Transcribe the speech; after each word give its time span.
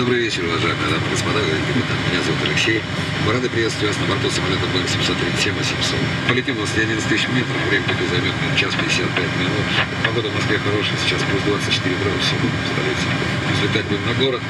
Добрый 0.00 0.16
вечер, 0.16 0.48
уважаемые 0.48 0.88
дамы 0.88 1.04
и 1.04 1.10
господа, 1.12 1.44
капитан. 1.44 1.98
Меня 2.08 2.24
зовут 2.24 2.40
Алексей. 2.48 2.80
Мы 3.26 3.36
рады 3.36 3.52
приветствовать 3.52 3.92
вас 3.92 4.00
на 4.00 4.08
борту 4.08 4.32
самолета 4.32 4.64
Boeing 4.72 4.88
737 4.88 5.52
800. 5.52 6.00
Полетим 6.24 6.56
у 6.56 6.64
нас 6.64 6.72
11 6.72 7.04
тысяч 7.04 7.28
метров, 7.28 7.60
время 7.68 7.84
пути 7.84 8.08
займет 8.08 8.32
час 8.56 8.72
55 8.80 8.96
минут. 8.96 9.66
Погода 10.00 10.32
в 10.32 10.34
Москве 10.40 10.56
хорошая, 10.56 10.96
сейчас 11.04 11.20
плюс 11.28 11.44
24 11.44 12.00
градуса 12.00 12.32
в 12.32 12.68
столице. 12.72 13.06
Взлетать 13.52 13.86
будем 13.92 14.04
на 14.08 14.14
город. 14.16 14.42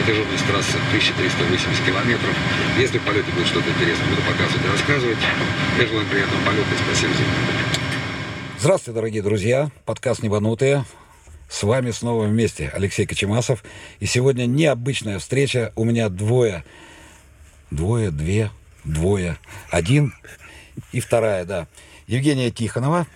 Протяженность 0.00 0.48
трассы 0.48 0.80
1380 0.96 1.84
километров. 1.84 2.34
Если 2.80 2.96
в 2.96 3.04
полете 3.04 3.28
будет 3.36 3.52
что-то 3.52 3.68
интересное, 3.68 4.08
буду 4.08 4.24
показывать 4.24 4.64
и 4.64 4.70
рассказывать. 4.80 5.20
Я 5.76 5.84
желаю 5.92 6.08
приятного 6.08 6.40
полета 6.48 6.72
и 6.72 6.80
спасибо 6.88 7.12
за 7.12 7.20
внимание. 7.20 7.68
Здравствуйте, 8.56 8.96
дорогие 8.96 9.20
друзья. 9.20 9.68
Подкаст 9.84 10.24
«Небанутые». 10.24 10.88
С 11.50 11.64
вами 11.64 11.90
снова 11.90 12.26
вместе 12.26 12.70
Алексей 12.72 13.06
Кочемасов. 13.06 13.64
И 13.98 14.06
сегодня 14.06 14.46
необычная 14.46 15.18
встреча. 15.18 15.72
У 15.74 15.82
меня 15.82 16.08
двое. 16.08 16.64
Двое, 17.72 18.12
две, 18.12 18.50
двое. 18.84 19.36
Один 19.68 20.14
и 20.92 21.00
вторая, 21.00 21.44
да. 21.44 21.66
Евгения 22.06 22.52
Тихонова. 22.52 23.08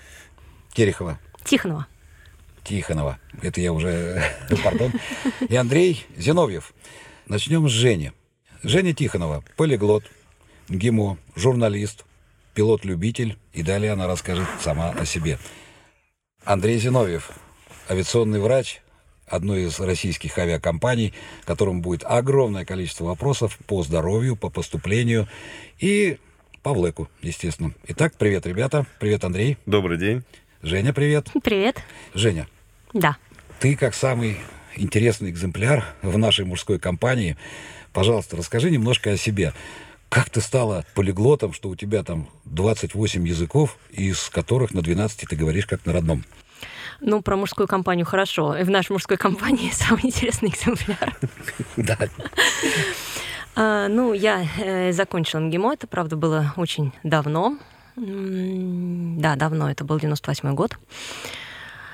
Терехова. 0.73 1.21
Тихонова. 1.45 1.87
Тихонова. 2.65 3.21
Это 3.41 3.61
я 3.61 3.73
уже, 3.73 4.21
пардон. 4.65 4.93
И 5.49 5.55
Андрей 5.55 6.05
Зиновьев. 6.17 6.75
Начнем 7.29 7.69
с 7.69 7.73
Жени. 7.73 8.11
Женя 8.65 8.95
Тихонова. 8.95 9.45
Полиглот, 9.57 10.05
ГИМО, 10.69 11.19
журналист, 11.37 12.05
пилот-любитель. 12.55 13.39
И 13.53 13.63
далее 13.63 13.93
она 13.93 14.09
расскажет 14.09 14.49
сама 14.61 14.91
о 14.91 15.05
себе. 15.07 15.39
Андрей 16.45 16.79
Зиновьев 16.79 17.31
авиационный 17.89 18.41
врач 18.41 18.81
одной 19.27 19.65
из 19.65 19.81
российских 19.81 20.39
авиакомпаний, 20.39 21.15
которому 21.45 21.81
будет 21.81 22.05
огромное 22.05 22.65
количество 22.65 23.05
вопросов 23.05 23.59
по 23.67 23.83
здоровью, 23.83 24.37
по 24.37 24.51
поступлению 24.51 25.29
и 25.79 26.19
по 26.63 26.73
влеку, 26.73 27.09
естественно. 27.23 27.73
Итак, 27.89 28.15
привет, 28.17 28.47
ребята. 28.47 28.87
Привет, 28.99 29.25
Андрей. 29.25 29.59
Добрый 29.67 29.99
день. 29.99 30.25
Женя, 30.63 30.93
привет. 30.93 31.29
Привет. 31.43 31.83
Женя. 32.15 32.49
Да. 32.93 33.17
Ты, 33.61 33.77
как 33.77 33.95
самый 33.95 34.39
интересный 34.77 35.31
экземпляр 35.31 35.85
в 36.03 36.17
нашей 36.17 36.45
мужской 36.45 36.79
компании, 36.79 37.37
пожалуйста, 37.93 38.37
расскажи 38.37 38.71
немножко 38.71 39.11
о 39.11 39.17
себе. 39.17 39.53
Как 40.09 40.31
ты 40.31 40.41
стала 40.41 40.87
полиглотом, 40.95 41.53
что 41.53 41.69
у 41.69 41.77
тебя 41.77 42.03
там 42.03 42.29
28 42.45 43.27
языков, 43.27 43.79
из 43.91 44.29
которых 44.31 44.73
на 44.73 44.81
12 44.81 45.29
ты 45.29 45.37
говоришь 45.37 45.67
как 45.67 45.85
на 45.87 45.93
родном? 45.93 46.25
Ну, 47.07 47.21
про 47.21 47.37
мужскую 47.37 47.69
компанию 47.69 48.07
хорошо. 48.07 48.57
И 48.57 48.65
в 48.65 48.71
нашей 48.71 48.93
мужской 48.93 49.19
компании 49.19 49.71
самый 49.73 50.07
интересный 50.07 50.49
экземпляр. 50.49 51.17
Да. 51.77 51.99
А, 53.57 53.89
ну, 53.89 54.15
я 54.15 54.47
э, 54.59 54.93
закончила 54.93 55.41
МГИМО, 55.41 55.75
это, 55.75 55.87
правда, 55.87 56.17
было 56.17 56.55
очень 56.57 56.93
давно. 57.03 57.59
Да, 57.97 59.37
давно, 59.37 59.71
это 59.71 59.85
был 59.85 60.01
98 60.01 60.55
год. 60.55 60.77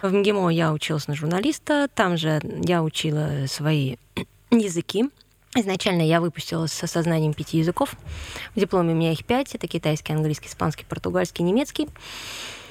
В 0.00 0.12
МГИМО 0.12 0.48
я 0.50 0.72
училась 0.72 1.08
на 1.08 1.14
журналиста, 1.14 1.89
там 1.92 2.17
же 2.17 2.41
я 2.62 2.83
учила 2.83 3.47
свои 3.48 3.97
языки. 4.50 5.11
Изначально 5.56 6.02
я 6.02 6.20
выпустилась 6.20 6.72
с 6.72 6.84
осознанием 6.84 7.34
пяти 7.34 7.58
языков. 7.58 7.97
В 8.55 8.61
дипломе 8.61 8.92
у 8.92 8.97
меня 8.97 9.11
их 9.11 9.24
пять. 9.24 9.52
Это 9.56 9.67
китайский, 9.67 10.12
английский, 10.12 10.47
испанский, 10.47 10.86
португальский, 10.89 11.45
немецкий. 11.45 11.89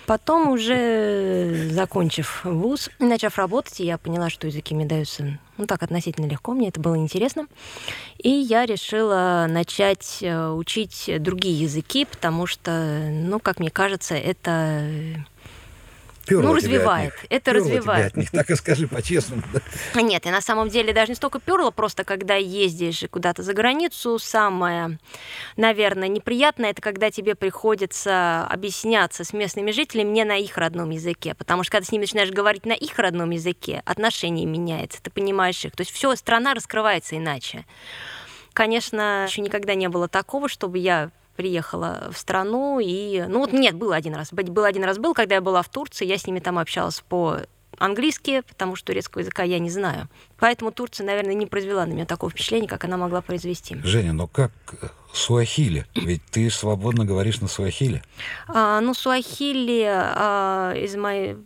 Потом 0.10 0.50
уже 0.50 1.70
закончив 1.70 2.42
вуз, 2.44 2.90
начав 2.98 3.38
работать, 3.38 3.80
я 3.80 4.00
поняла, 4.00 4.32
что 4.32 4.48
языки 4.48 4.74
мне 4.74 4.88
даются 4.88 5.38
ну 5.60 5.68
так 5.68 5.84
относительно 5.84 6.26
легко, 6.26 6.54
мне 6.54 6.70
это 6.70 6.80
было 6.80 6.98
интересно. 6.98 7.46
И 8.18 8.30
я 8.30 8.66
решила 8.66 9.46
начать 9.48 10.18
э, 10.22 10.50
учить 10.50 11.12
другие 11.20 11.60
языки, 11.60 12.06
потому 12.06 12.48
что, 12.48 13.08
ну, 13.12 13.40
как 13.40 13.60
мне 13.60 13.70
кажется, 13.70 14.16
это 14.16 14.88
Перло 16.30 16.44
ну, 16.44 16.54
развивает. 16.54 17.14
Это 17.30 17.52
Перло 17.52 17.66
развивает. 17.66 18.12
От 18.12 18.18
них, 18.18 18.32
так 18.32 18.50
и 18.52 18.56
скажи 18.56 18.88
по-честному. 18.88 19.42
Нет, 19.96 20.26
и 20.28 20.30
на 20.30 20.42
самом 20.42 20.70
деле 20.70 20.94
даже 20.94 21.12
не 21.12 21.16
столько 21.16 21.40
перло, 21.40 21.72
просто 21.72 22.04
когда 22.04 22.36
ездишь 22.36 23.04
куда-то 23.10 23.42
за 23.42 23.54
границу, 23.54 24.20
самое, 24.20 25.00
наверное, 25.58 26.08
неприятное, 26.08 26.70
это 26.70 26.82
когда 26.82 27.10
тебе 27.10 27.34
приходится 27.34 28.46
объясняться 28.46 29.24
с 29.24 29.34
местными 29.34 29.72
жителями 29.72 30.10
не 30.10 30.24
на 30.24 30.38
их 30.38 30.58
родном 30.58 30.92
языке, 30.92 31.34
потому 31.34 31.64
что 31.64 31.72
когда 31.72 31.86
с 31.86 31.92
ними 31.92 32.04
начинаешь 32.04 32.30
говорить 32.30 32.66
на 32.66 32.74
их 32.74 32.98
родном 33.00 33.32
языке, 33.32 33.82
отношение 33.86 34.46
меняется, 34.46 35.02
ты 35.02 35.10
понимаешь 35.10 35.66
их. 35.66 35.72
То 35.72 35.82
есть 35.82 35.92
все, 35.92 36.16
страна 36.16 36.54
раскрывается 36.54 37.18
иначе. 37.18 37.66
Конечно, 38.54 39.26
еще 39.28 39.42
никогда 39.42 39.74
не 39.74 39.90
было 39.90 40.08
такого, 40.08 40.48
чтобы 40.48 40.78
я 40.78 41.12
приехала 41.40 42.10
в 42.12 42.18
страну, 42.18 42.82
и, 42.84 43.24
ну 43.30 43.40
вот 43.40 43.54
нет, 43.54 43.74
был 43.74 43.94
один 43.94 44.14
раз, 44.14 44.34
был 44.34 44.66
один 44.66 44.84
раз 44.84 44.98
был, 44.98 45.14
когда 45.14 45.36
я 45.36 45.42
была 45.42 45.62
в 45.62 45.70
Турции, 45.70 46.06
я 46.06 46.18
с 46.18 46.28
ними 46.28 46.40
там 46.40 46.60
общалась 46.60 47.00
по 47.00 47.38
английски, 47.78 48.42
потому 48.46 48.76
что 48.76 48.88
турецкого 48.88 49.22
языка 49.22 49.44
я 49.44 49.58
не 49.60 49.70
знаю. 49.70 50.10
Поэтому 50.38 50.74
Турция, 50.74 51.06
наверное, 51.06 51.36
не 51.36 51.46
произвела 51.46 51.86
на 51.86 51.94
меня 51.94 52.06
такого 52.06 52.30
впечатления, 52.30 52.68
как 52.68 52.84
она 52.84 52.98
могла 52.98 53.22
произвести. 53.22 53.78
Женя, 53.84 54.12
но 54.12 54.28
как 54.28 54.52
суахили? 55.14 55.86
Ведь 55.96 56.26
ты 56.30 56.50
свободно 56.50 57.06
говоришь 57.06 57.40
на 57.40 57.48
суахили. 57.48 58.04
А, 58.50 58.82
ну, 58.82 58.94
суахили 58.94 59.86
а, 59.88 60.74
из 60.76 60.98
моей, 60.98 61.38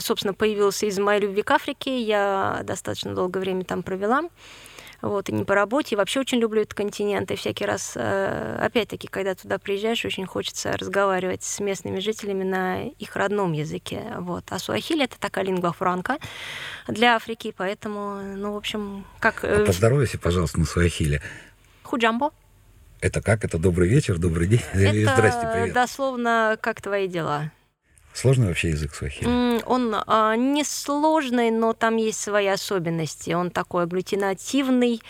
собственно, 0.00 0.34
появился 0.34 0.86
из 0.86 0.98
моей 0.98 1.20
любви 1.20 1.42
к 1.42 1.50
Африке. 1.52 2.02
Я 2.02 2.62
достаточно 2.64 3.14
долгое 3.14 3.38
время 3.38 3.62
там 3.62 3.84
провела 3.84 4.22
вот, 5.00 5.28
и 5.28 5.32
не 5.32 5.44
по 5.44 5.54
работе. 5.54 5.94
И 5.94 5.96
вообще 5.96 6.20
очень 6.20 6.38
люблю 6.38 6.62
этот 6.62 6.74
континент. 6.74 7.30
И 7.30 7.36
всякий 7.36 7.64
раз, 7.64 7.92
э, 7.94 8.58
опять-таки, 8.60 9.06
когда 9.06 9.34
туда 9.34 9.58
приезжаешь, 9.58 10.04
очень 10.04 10.26
хочется 10.26 10.72
разговаривать 10.72 11.42
с 11.42 11.60
местными 11.60 12.00
жителями 12.00 12.44
на 12.44 12.84
их 12.84 13.14
родном 13.16 13.52
языке. 13.52 14.14
Вот. 14.18 14.44
А 14.50 14.58
суахили— 14.58 15.04
это 15.06 15.18
такая 15.18 15.44
лингва 15.44 15.72
франка 15.72 16.18
для 16.88 17.16
Африки, 17.16 17.54
поэтому, 17.56 18.20
ну, 18.36 18.54
в 18.54 18.56
общем, 18.56 19.04
как... 19.20 19.44
А 19.44 19.64
поздоровайся, 19.64 20.18
пожалуйста, 20.18 20.58
на 20.58 20.66
суахили. 20.66 21.22
Худжамбо. 21.84 22.32
Это 23.00 23.22
как? 23.22 23.44
Это 23.44 23.58
добрый 23.58 23.88
вечер, 23.88 24.18
добрый 24.18 24.48
день? 24.48 24.62
Это 24.72 25.14
Здрасте, 25.14 25.48
привет. 25.52 25.72
дословно 25.72 26.58
«как 26.60 26.82
твои 26.82 27.06
дела?». 27.06 27.52
Сложный 28.18 28.48
вообще 28.48 28.70
язык 28.70 28.96
суахили? 28.96 29.62
Он 29.64 29.94
а, 29.94 30.34
не 30.34 30.64
сложный, 30.64 31.52
но 31.52 31.72
там 31.72 31.94
есть 31.94 32.18
свои 32.20 32.48
особенности. 32.48 33.30
Он 33.30 33.52
такой 33.52 33.84
агглютинативный, 33.84 35.00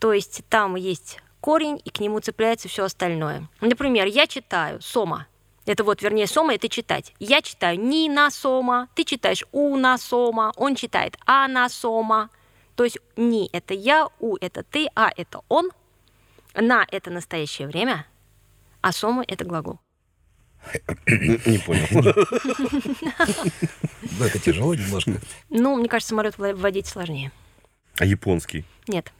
то 0.00 0.12
есть 0.12 0.42
там 0.48 0.74
есть 0.74 1.20
корень, 1.40 1.80
и 1.84 1.90
к 1.90 2.00
нему 2.00 2.18
цепляется 2.18 2.68
все 2.68 2.86
остальное. 2.86 3.46
Например, 3.60 4.04
я 4.06 4.26
читаю 4.26 4.80
«сома», 4.82 5.28
это 5.64 5.84
вот, 5.84 6.02
вернее, 6.02 6.26
сома 6.26 6.56
это 6.56 6.68
читать. 6.68 7.14
Я 7.20 7.40
читаю 7.40 7.78
ни 7.78 8.08
на 8.08 8.32
сома, 8.32 8.88
ты 8.96 9.04
читаешь 9.04 9.44
у 9.52 9.76
на 9.76 9.96
сома, 9.96 10.52
он 10.56 10.74
читает 10.74 11.16
а 11.26 11.46
на 11.46 11.68
сома. 11.68 12.30
То 12.74 12.82
есть 12.82 12.98
ни 13.14 13.48
это 13.52 13.74
я, 13.74 14.08
у 14.18 14.36
это 14.40 14.64
ты, 14.64 14.88
а 14.96 15.12
это 15.16 15.42
он, 15.48 15.70
на 16.56 16.84
это 16.90 17.12
настоящее 17.12 17.68
время, 17.68 18.08
а 18.80 18.90
сома 18.90 19.22
это 19.28 19.44
глагол. 19.44 19.78
Не 21.06 21.58
понял. 21.58 22.14
Ну, 24.18 24.26
это 24.26 24.38
тяжело 24.38 24.74
немножко. 24.74 25.12
Ну, 25.48 25.76
мне 25.76 25.88
кажется, 25.88 26.10
самолет 26.10 26.36
вводить 26.36 26.86
сложнее. 26.86 27.32
А 27.98 28.04
японский? 28.04 28.64
Нет. 28.86 29.12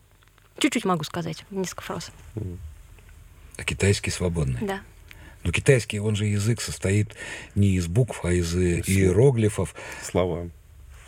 Чуть-чуть 0.59 0.85
могу 0.85 1.05
сказать, 1.05 1.45
несколько 1.51 1.83
фраз. 1.83 2.11
А 3.57 3.65
китайский 3.65 4.11
свободный? 4.11 4.59
Да. 4.61 4.81
Но 5.43 5.53
китайский, 5.53 6.01
он 6.01 6.17
же 6.17 6.27
язык 6.27 6.61
состоит 6.61 7.15
не 7.55 7.77
из 7.77 7.87
букв, 7.87 8.25
а 8.25 8.33
из 8.33 8.55
иероглифов. 8.55 9.75
Слова. 10.03 10.51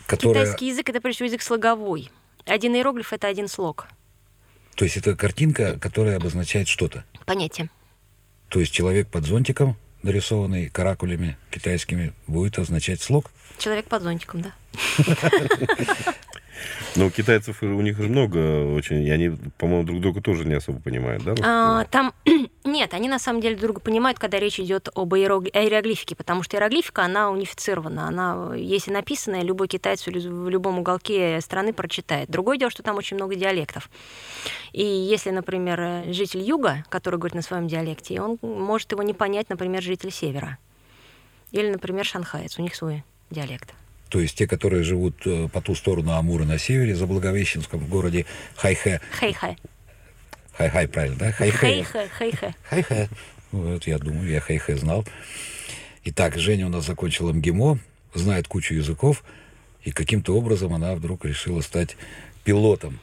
Которые... 0.07 0.43
Китайский 0.43 0.67
язык 0.69 0.89
это 0.89 1.01
прежде 1.01 1.17
всего 1.17 1.27
язык 1.27 1.41
слоговой. 1.41 2.09
Один 2.45 2.75
иероглиф 2.75 3.13
это 3.13 3.27
один 3.27 3.47
слог. 3.47 3.87
То 4.75 4.85
есть 4.85 4.97
это 4.97 5.15
картинка, 5.15 5.79
которая 5.79 6.17
обозначает 6.17 6.67
что-то. 6.67 7.05
Понятие. 7.25 7.69
То 8.49 8.59
есть 8.59 8.71
человек 8.71 9.07
под 9.07 9.25
зонтиком 9.25 9.77
нарисованный 10.03 10.69
каракулями 10.69 11.37
китайскими, 11.49 12.13
будет 12.27 12.59
означать 12.59 13.01
слог? 13.01 13.31
Человек 13.57 13.85
под 13.87 14.03
зонтиком, 14.03 14.41
да. 14.41 14.53
Но 16.95 17.07
у 17.07 17.09
китайцев 17.09 17.61
у 17.63 17.81
них 17.81 17.97
же 17.97 18.09
много 18.09 18.65
очень, 18.73 19.03
и 19.03 19.09
они, 19.09 19.31
по-моему, 19.57 19.83
друг 19.83 20.01
друга 20.01 20.21
тоже 20.21 20.45
не 20.45 20.53
особо 20.53 20.79
понимают, 20.79 21.23
да? 21.23 21.35
А, 21.43 21.85
там 21.85 22.13
нет, 22.63 22.93
они 22.93 23.09
на 23.09 23.19
самом 23.19 23.41
деле 23.41 23.55
друг 23.55 23.71
друга 23.71 23.79
понимают, 23.81 24.19
когда 24.19 24.39
речь 24.39 24.59
идет 24.59 24.89
об 24.93 25.13
иероглифике, 25.15 26.15
потому 26.15 26.43
что 26.43 26.57
иероглифика, 26.57 27.03
она 27.03 27.29
унифицирована, 27.31 28.07
она, 28.07 28.55
если 28.55 28.91
написанная, 28.91 29.41
любой 29.41 29.67
китайец 29.67 30.05
в 30.05 30.49
любом 30.49 30.79
уголке 30.79 31.39
страны 31.41 31.73
прочитает. 31.73 32.29
Другое 32.29 32.57
дело, 32.57 32.71
что 32.71 32.83
там 32.83 32.97
очень 32.97 33.17
много 33.17 33.35
диалектов. 33.35 33.89
И 34.71 34.83
если, 34.83 35.31
например, 35.31 36.03
житель 36.13 36.41
юга, 36.41 36.85
который 36.89 37.17
говорит 37.17 37.35
на 37.35 37.41
своем 37.41 37.67
диалекте, 37.67 38.21
он 38.21 38.37
может 38.41 38.91
его 38.91 39.03
не 39.03 39.13
понять, 39.13 39.49
например, 39.49 39.81
житель 39.81 40.11
севера. 40.11 40.57
Или, 41.51 41.69
например, 41.69 42.05
шанхаец, 42.05 42.57
у 42.57 42.61
них 42.61 42.75
свой 42.75 43.03
диалект. 43.29 43.73
То 44.13 44.19
есть 44.19 44.37
те, 44.37 44.45
которые 44.45 44.83
живут 44.83 45.15
э, 45.25 45.47
по 45.51 45.59
ту 45.59 45.73
сторону 45.73 46.11
Амура 46.11 46.43
на 46.43 46.59
севере, 46.59 46.93
за 46.93 47.07
Благовещенском, 47.07 47.79
в 47.79 47.89
городе 47.89 48.27
Хайхэ. 48.55 49.01
Хей-хе. 49.19 49.57
Хай-хай, 50.55 50.87
правильно, 50.87 51.17
да? 51.17 51.31
Хайхэ. 51.31 51.83
Хай-хэ. 52.69 53.09
Вот, 53.51 53.87
я 53.87 53.97
думаю, 53.97 54.29
я 54.29 54.39
хай-хэ 54.39 54.75
знал. 54.75 55.03
Итак, 56.03 56.37
Женя 56.37 56.67
у 56.67 56.69
нас 56.69 56.85
закончила 56.85 57.33
МГИМО, 57.33 57.79
знает 58.13 58.47
кучу 58.47 58.75
языков, 58.75 59.23
и 59.81 59.89
каким-то 59.89 60.37
образом 60.37 60.75
она 60.75 60.93
вдруг 60.93 61.25
решила 61.25 61.61
стать 61.61 61.97
пилотом. 62.43 62.99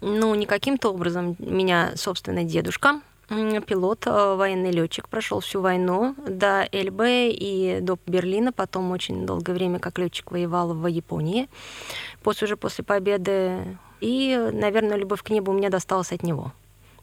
Ну, 0.00 0.34
не 0.34 0.46
каким-то 0.46 0.90
образом. 0.90 1.36
Меня, 1.38 1.92
собственно, 1.96 2.44
дедушка, 2.44 3.02
пилот, 3.28 4.06
э, 4.06 4.34
военный 4.34 4.70
летчик, 4.70 5.08
прошел 5.08 5.40
всю 5.40 5.60
войну 5.60 6.14
до 6.26 6.68
Эльбы 6.70 7.28
и 7.32 7.80
до 7.80 7.98
Берлина. 8.06 8.52
Потом 8.52 8.90
очень 8.90 9.26
долгое 9.26 9.52
время 9.52 9.78
как 9.78 9.98
летчик 9.98 10.30
воевал 10.30 10.74
в 10.74 10.86
Японии. 10.86 11.48
После 12.22 12.46
уже 12.46 12.56
после 12.56 12.84
победы. 12.84 13.78
И, 14.00 14.36
наверное, 14.52 14.96
любовь 14.96 15.22
к 15.22 15.30
небу 15.30 15.52
у 15.52 15.54
меня 15.54 15.70
досталась 15.70 16.12
от 16.12 16.22
него, 16.22 16.52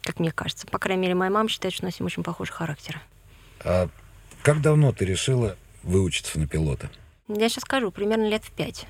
как 0.01 0.19
мне 0.19 0.31
кажется. 0.31 0.67
По 0.67 0.77
крайней 0.79 1.01
мере, 1.01 1.15
моя 1.15 1.31
мама 1.31 1.49
считает, 1.49 1.73
что 1.73 1.83
у 1.83 1.87
нас 1.87 1.95
с 1.95 1.99
ним 1.99 2.07
очень 2.07 2.23
похожий 2.23 2.53
характер. 2.53 3.01
А 3.63 3.89
как 4.43 4.61
давно 4.61 4.91
ты 4.91 5.05
решила 5.05 5.57
выучиться 5.81 6.39
на 6.39 6.47
пилота? 6.47 6.89
Я 7.27 7.49
сейчас 7.49 7.63
скажу, 7.63 7.91
примерно 7.91 8.27
лет 8.27 8.43
в 8.43 8.51
пять. 8.51 8.85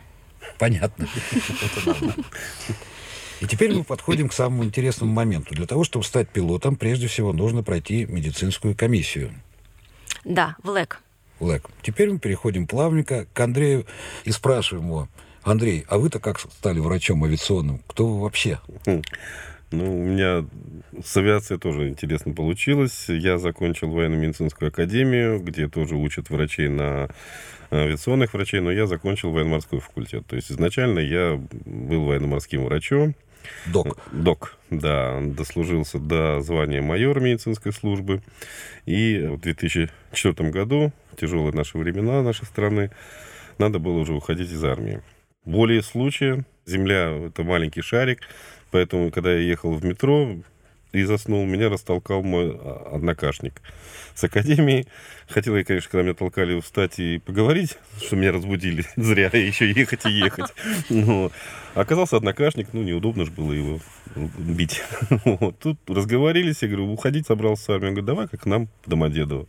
Понятно. 0.59 1.07
И 3.43 3.45
теперь 3.45 3.73
мы 3.73 3.83
подходим 3.83 4.29
к 4.29 4.33
самому 4.33 4.63
интересному 4.63 5.11
моменту. 5.11 5.53
Для 5.53 5.67
того, 5.67 5.83
чтобы 5.83 6.05
стать 6.05 6.29
пилотом, 6.29 6.77
прежде 6.77 7.07
всего 7.07 7.33
нужно 7.33 7.61
пройти 7.61 8.05
медицинскую 8.05 8.73
комиссию. 8.75 9.31
Да, 10.23 10.55
в 10.63 10.69
ЛЭК. 10.69 11.01
ЛЭК. 11.41 11.69
Теперь 11.81 12.09
мы 12.09 12.19
переходим 12.19 12.67
плавненько 12.67 13.27
к 13.33 13.39
Андрею 13.39 13.85
и 14.23 14.31
спрашиваем 14.31 14.87
его, 14.87 15.09
Андрей, 15.43 15.83
а 15.89 15.97
вы-то 15.97 16.19
как 16.19 16.39
стали 16.39 16.79
врачом 16.79 17.21
авиационным? 17.25 17.81
Кто 17.87 18.07
вы 18.07 18.21
вообще? 18.21 18.61
Ну, 19.71 20.01
у 20.01 20.03
меня 20.05 20.45
с 21.03 21.17
авиацией 21.17 21.59
тоже 21.59 21.89
интересно 21.89 22.33
получилось. 22.33 23.09
Я 23.09 23.39
закончил 23.39 23.89
военно-медицинскую 23.89 24.69
академию, 24.69 25.39
где 25.39 25.67
тоже 25.67 25.95
учат 25.95 26.29
врачей 26.29 26.69
на 26.69 27.09
авиационных 27.71 28.33
врачей, 28.33 28.61
но 28.61 28.71
я 28.71 28.85
закончил 28.85 29.31
военно-морской 29.31 29.79
факультет. 29.79 30.25
То 30.27 30.35
есть 30.35 30.51
изначально 30.51 30.99
я 30.99 31.41
был 31.65 32.05
военно-морским 32.05 32.63
врачом. 32.63 33.15
Док. 33.71 33.97
Док, 34.11 34.57
да, 34.69 35.19
дослужился 35.21 35.99
до 35.99 36.41
звания 36.41 36.81
майора 36.81 37.19
медицинской 37.19 37.71
службы. 37.71 38.21
И 38.85 39.17
в 39.31 39.39
2004 39.39 40.49
году, 40.49 40.91
тяжелые 41.17 41.53
наши 41.53 41.77
времена 41.77 42.21
нашей 42.21 42.45
страны, 42.45 42.91
надо 43.57 43.79
было 43.79 43.99
уже 43.99 44.13
уходить 44.13 44.51
из 44.51 44.63
армии. 44.63 45.01
Более 45.45 45.81
случая, 45.81 46.45
Земля— 46.65 47.09
это 47.27 47.43
маленький 47.43 47.81
шарик, 47.81 48.21
поэтому, 48.71 49.11
когда 49.11 49.33
я 49.33 49.39
ехал 49.39 49.73
в 49.73 49.83
метро 49.83 50.37
и 50.93 51.03
заснул, 51.03 51.45
меня 51.45 51.69
растолкал 51.69 52.23
мой 52.23 52.51
а, 52.55 52.91
однокашник 52.95 53.61
с 54.13 54.23
академии. 54.23 54.85
Хотел 55.27 55.57
я, 55.57 55.63
конечно, 55.63 55.89
когда 55.89 56.03
меня 56.03 56.13
толкали 56.13 56.59
встать 56.61 56.99
и 56.99 57.17
поговорить, 57.17 57.77
что 57.97 58.15
меня 58.15 58.31
разбудили 58.31 58.85
зря, 58.95 59.29
еще 59.33 59.69
ехать 59.69 60.05
и 60.05 60.11
ехать. 60.11 60.53
Но 60.89 61.31
оказался 61.73 62.17
однокашник, 62.17 62.69
ну, 62.73 62.83
неудобно 62.83 63.25
же 63.25 63.31
было 63.31 63.51
его 63.51 63.79
бить. 64.15 64.81
Вот. 65.25 65.57
Тут 65.59 65.79
разговорились, 65.87 66.61
я 66.61 66.67
говорю, 66.67 66.91
уходить 66.91 67.27
собрался 67.27 67.63
с 67.63 67.69
армии. 67.69 67.87
Он 67.87 67.93
говорит, 67.93 68.05
давай 68.05 68.27
как 68.27 68.41
к 68.41 68.45
нам 68.45 68.67
в 68.85 68.89
Домодедово. 68.89 69.47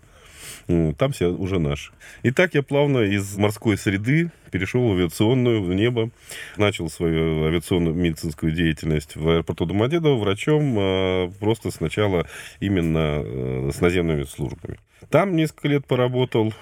Там 0.66 1.12
все 1.12 1.28
уже 1.28 1.58
наш. 1.58 1.92
И 2.22 2.30
так 2.30 2.54
я 2.54 2.62
плавно 2.62 2.98
из 2.98 3.36
морской 3.36 3.76
среды 3.76 4.30
перешел 4.50 4.88
в 4.88 4.92
авиационную, 4.92 5.62
в 5.62 5.74
небо. 5.74 6.10
Начал 6.56 6.88
свою 6.88 7.46
авиационную 7.46 7.94
медицинскую 7.94 8.52
деятельность 8.52 9.16
в 9.16 9.28
аэропорту 9.28 9.66
Домодедово 9.66 10.18
врачом, 10.18 10.76
а, 10.78 11.30
просто 11.40 11.70
сначала 11.70 12.26
именно 12.60 13.22
э, 13.24 13.70
с 13.74 13.80
наземными 13.80 14.24
службами. 14.24 14.78
Там 15.10 15.36
несколько 15.36 15.68
лет 15.68 15.86
поработал, 15.86 16.52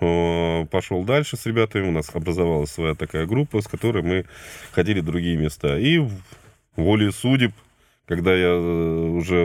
э, 0.00 0.66
пошел 0.70 1.04
дальше 1.04 1.36
с 1.36 1.46
ребятами. 1.46 1.88
У 1.88 1.92
нас 1.92 2.10
образовалась 2.14 2.70
своя 2.70 2.94
такая 2.94 3.26
группа, 3.26 3.60
с 3.60 3.68
которой 3.68 4.02
мы 4.02 4.24
ходили 4.72 5.00
в 5.00 5.04
другие 5.04 5.36
места. 5.36 5.78
И 5.78 6.00
воле 6.76 7.12
судеб 7.12 7.52
когда 8.06 8.34
я 8.34 8.48
э, 8.48 9.08
уже 9.10 9.44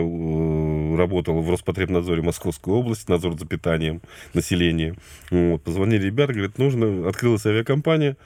работал 0.98 1.40
в 1.40 1.50
Роспотребнадзоре 1.50 2.22
Московской 2.22 2.74
области, 2.74 3.10
надзор 3.10 3.38
за 3.38 3.46
питанием 3.46 4.02
населения, 4.34 4.96
вот, 5.30 5.62
позвонили 5.62 6.06
ребята, 6.06 6.32
говорят, 6.32 6.58
нужно, 6.58 7.08
открылась 7.08 7.46
авиакомпания, 7.46 8.16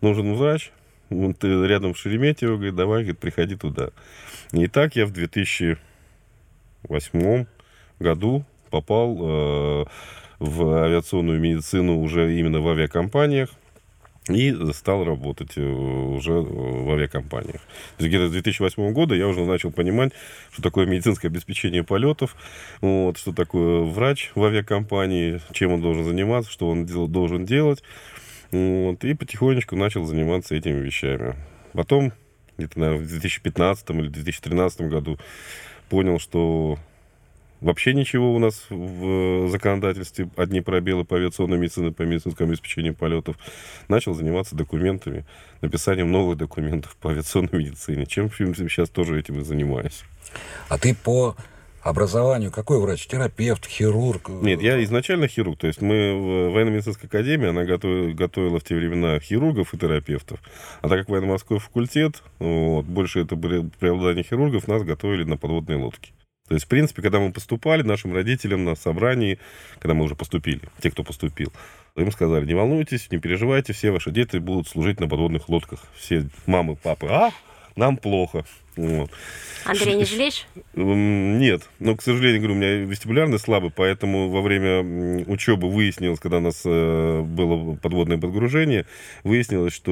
нужен 0.00 0.32
врач, 0.34 0.72
вот 1.10 1.38
ты 1.38 1.66
рядом 1.66 1.92
в 1.94 1.98
Шереметьево, 1.98 2.56
говорит, 2.56 2.74
давай, 2.74 3.02
говорит, 3.02 3.20
приходи 3.20 3.54
туда. 3.56 3.90
И 4.52 4.66
так 4.66 4.96
я 4.96 5.06
в 5.06 5.12
2008 5.12 7.46
году 8.00 8.44
попал 8.70 9.16
э, 9.20 9.84
в 10.38 10.84
авиационную 10.84 11.40
медицину 11.40 12.00
уже 12.00 12.36
именно 12.36 12.60
в 12.60 12.68
авиакомпаниях 12.68 13.50
и 14.28 14.54
стал 14.72 15.04
работать 15.04 15.52
э, 15.56 15.60
уже 15.60 16.32
в 16.32 16.90
авиакомпаниях. 16.90 17.60
То 17.96 18.04
есть 18.04 18.08
где-то 18.08 18.28
с 18.28 18.32
2008 18.32 18.92
года 18.92 19.14
я 19.14 19.28
уже 19.28 19.44
начал 19.44 19.70
понимать, 19.70 20.12
что 20.50 20.62
такое 20.62 20.86
медицинское 20.86 21.28
обеспечение 21.28 21.84
полетов, 21.84 22.34
вот, 22.80 23.18
что 23.18 23.32
такое 23.32 23.82
врач 23.82 24.32
в 24.34 24.42
авиакомпании, 24.42 25.40
чем 25.52 25.72
он 25.72 25.82
должен 25.82 26.04
заниматься, 26.04 26.50
что 26.50 26.68
он 26.68 26.86
дел, 26.86 27.06
должен 27.06 27.44
делать. 27.44 27.82
Вот, 28.50 29.04
и 29.04 29.14
потихонечку 29.14 29.76
начал 29.76 30.04
заниматься 30.04 30.54
этими 30.54 30.80
вещами. 30.80 31.34
Потом, 31.72 32.12
где-то, 32.56 32.78
наверное, 32.78 33.04
в 33.04 33.08
2015 33.08 33.90
или 33.90 34.08
2013 34.08 34.82
году 34.82 35.18
понял, 35.88 36.18
что 36.18 36.78
Вообще 37.64 37.94
ничего 37.94 38.34
у 38.34 38.38
нас 38.38 38.66
в 38.68 39.48
законодательстве, 39.48 40.28
одни 40.36 40.60
пробелы 40.60 41.04
по 41.04 41.16
авиационной 41.16 41.56
медицине, 41.56 41.92
по 41.92 42.02
медицинскому 42.02 42.50
обеспечению 42.50 42.94
полетов. 42.94 43.36
Начал 43.88 44.12
заниматься 44.12 44.54
документами, 44.54 45.24
написанием 45.62 46.12
новых 46.12 46.36
документов 46.36 46.94
по 47.00 47.10
авиационной 47.10 47.48
медицине. 47.52 48.04
Чем 48.04 48.30
сейчас 48.30 48.90
тоже 48.90 49.18
этим 49.18 49.40
и 49.40 49.44
занимаюсь. 49.44 50.02
А 50.68 50.76
ты 50.76 50.94
по 50.94 51.36
образованию 51.80 52.50
какой 52.50 52.78
врач? 52.78 53.06
Терапевт, 53.06 53.64
хирург? 53.64 54.28
Нет, 54.28 54.60
я 54.60 54.84
изначально 54.84 55.26
хирург. 55.26 55.58
То 55.60 55.66
есть 55.66 55.80
мы 55.80 56.50
в 56.50 56.52
военно-медицинской 56.52 57.08
академии, 57.08 57.48
она 57.48 57.64
готовила, 57.64 58.12
готовила 58.12 58.60
в 58.60 58.64
те 58.64 58.74
времена 58.74 59.18
хирургов 59.20 59.72
и 59.72 59.78
терапевтов. 59.78 60.38
А 60.82 60.88
так 60.90 60.98
как 60.98 61.08
военно-морской 61.08 61.58
факультет, 61.60 62.22
вот, 62.40 62.84
больше 62.84 63.20
это 63.20 63.36
были 63.36 63.66
преобладание 63.80 64.22
хирургов, 64.22 64.68
нас 64.68 64.82
готовили 64.82 65.24
на 65.24 65.38
подводные 65.38 65.78
лодки. 65.78 66.12
То 66.48 66.54
есть, 66.54 66.66
в 66.66 66.68
принципе, 66.68 67.00
когда 67.00 67.20
мы 67.20 67.32
поступали, 67.32 67.82
нашим 67.82 68.12
родителям 68.12 68.64
на 68.64 68.74
собрании, 68.74 69.38
когда 69.78 69.94
мы 69.94 70.04
уже 70.04 70.14
поступили, 70.14 70.60
те, 70.80 70.90
кто 70.90 71.02
поступил, 71.02 71.52
им 71.96 72.12
сказали, 72.12 72.44
не 72.44 72.54
волнуйтесь, 72.54 73.10
не 73.10 73.18
переживайте, 73.18 73.72
все 73.72 73.90
ваши 73.90 74.10
дети 74.10 74.36
будут 74.36 74.68
служить 74.68 75.00
на 75.00 75.08
подводных 75.08 75.48
лодках. 75.48 75.80
Все 75.96 76.28
мамы, 76.44 76.76
папы, 76.76 77.06
а, 77.08 77.30
нам 77.76 77.96
плохо. 77.96 78.44
Вот. 78.76 79.10
Андрей, 79.64 79.94
не 79.94 80.04
жалеешь? 80.04 80.46
Нет. 80.74 81.62
Но, 81.78 81.96
к 81.96 82.02
сожалению, 82.02 82.40
говорю, 82.40 82.54
у 82.54 82.58
меня 82.58 82.76
вестибулярный 82.84 83.38
слабый, 83.38 83.70
поэтому 83.74 84.28
во 84.28 84.42
время 84.42 85.24
учебы 85.26 85.70
выяснилось, 85.70 86.18
когда 86.18 86.38
у 86.38 86.40
нас 86.40 86.62
э, 86.64 87.22
было 87.22 87.76
подводное 87.76 88.18
подгружение, 88.18 88.84
выяснилось, 89.22 89.72
что 89.72 89.90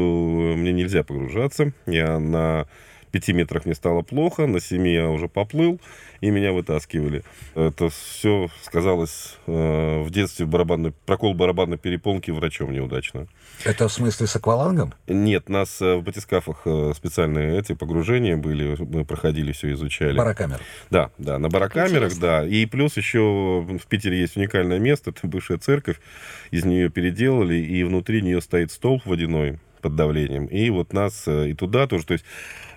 мне 0.56 0.72
нельзя 0.72 1.04
погружаться. 1.04 1.72
Я 1.86 2.18
на 2.18 2.66
пяти 3.12 3.32
метрах 3.32 3.66
мне 3.66 3.74
стало 3.74 4.02
плохо, 4.02 4.46
на 4.46 4.58
семи 4.58 4.92
я 4.92 5.08
уже 5.08 5.28
поплыл, 5.28 5.80
и 6.20 6.30
меня 6.30 6.52
вытаскивали. 6.52 7.22
Это 7.54 7.90
все 7.90 8.48
сказалось 8.62 9.36
э, 9.46 10.02
в 10.02 10.10
детстве 10.10 10.46
барабанной, 10.46 10.92
прокол 11.06 11.34
барабанной 11.34 11.78
перепонки 11.78 12.30
врачом 12.30 12.72
неудачно. 12.72 13.28
Это 13.64 13.86
в 13.86 13.92
смысле 13.92 14.26
с 14.26 14.34
аквалангом? 14.34 14.94
Нет, 15.06 15.48
нас 15.48 15.80
э, 15.80 15.96
в 15.96 16.02
батискафах 16.02 16.62
э, 16.64 16.92
специальные 16.96 17.58
эти 17.58 17.74
погружения 17.74 18.36
были, 18.36 18.76
мы 18.80 19.04
проходили, 19.04 19.52
все 19.52 19.72
изучали. 19.72 20.16
Барокамер. 20.16 20.60
Да, 20.90 21.10
да, 21.18 21.38
на 21.38 21.48
барокамерах, 21.48 22.18
да. 22.18 22.46
И 22.46 22.66
плюс 22.66 22.96
еще 22.96 23.20
в 23.20 23.86
Питере 23.86 24.20
есть 24.20 24.36
уникальное 24.36 24.78
место, 24.78 25.10
это 25.10 25.26
бывшая 25.26 25.58
церковь, 25.58 26.00
из 26.50 26.64
нее 26.64 26.88
переделали, 26.88 27.56
и 27.56 27.84
внутри 27.84 28.22
нее 28.22 28.40
стоит 28.40 28.72
столб 28.72 29.04
водяной, 29.04 29.58
под 29.82 29.96
давлением. 29.96 30.46
И 30.46 30.70
вот 30.70 30.92
нас 30.92 31.24
э, 31.26 31.50
и 31.50 31.54
туда 31.54 31.86
тоже. 31.86 32.06
То 32.06 32.12
есть 32.12 32.24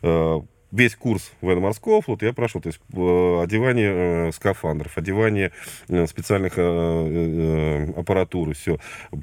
э, 0.02 0.40
весь 0.76 0.96
курс 0.96 1.32
военно-морского 1.42 2.02
флота 2.02 2.26
я 2.26 2.34
прошел. 2.34 2.62
То 2.62 2.68
есть 2.68 2.80
э, 2.94 3.42
одевание 3.42 3.92
э, 4.28 4.32
скафандров, 4.34 4.98
одевание 4.98 5.52
э, 5.88 6.06
специальных 6.08 6.54
э, 6.58 7.94
аппаратуры, 7.96 8.54
все. 8.54 8.78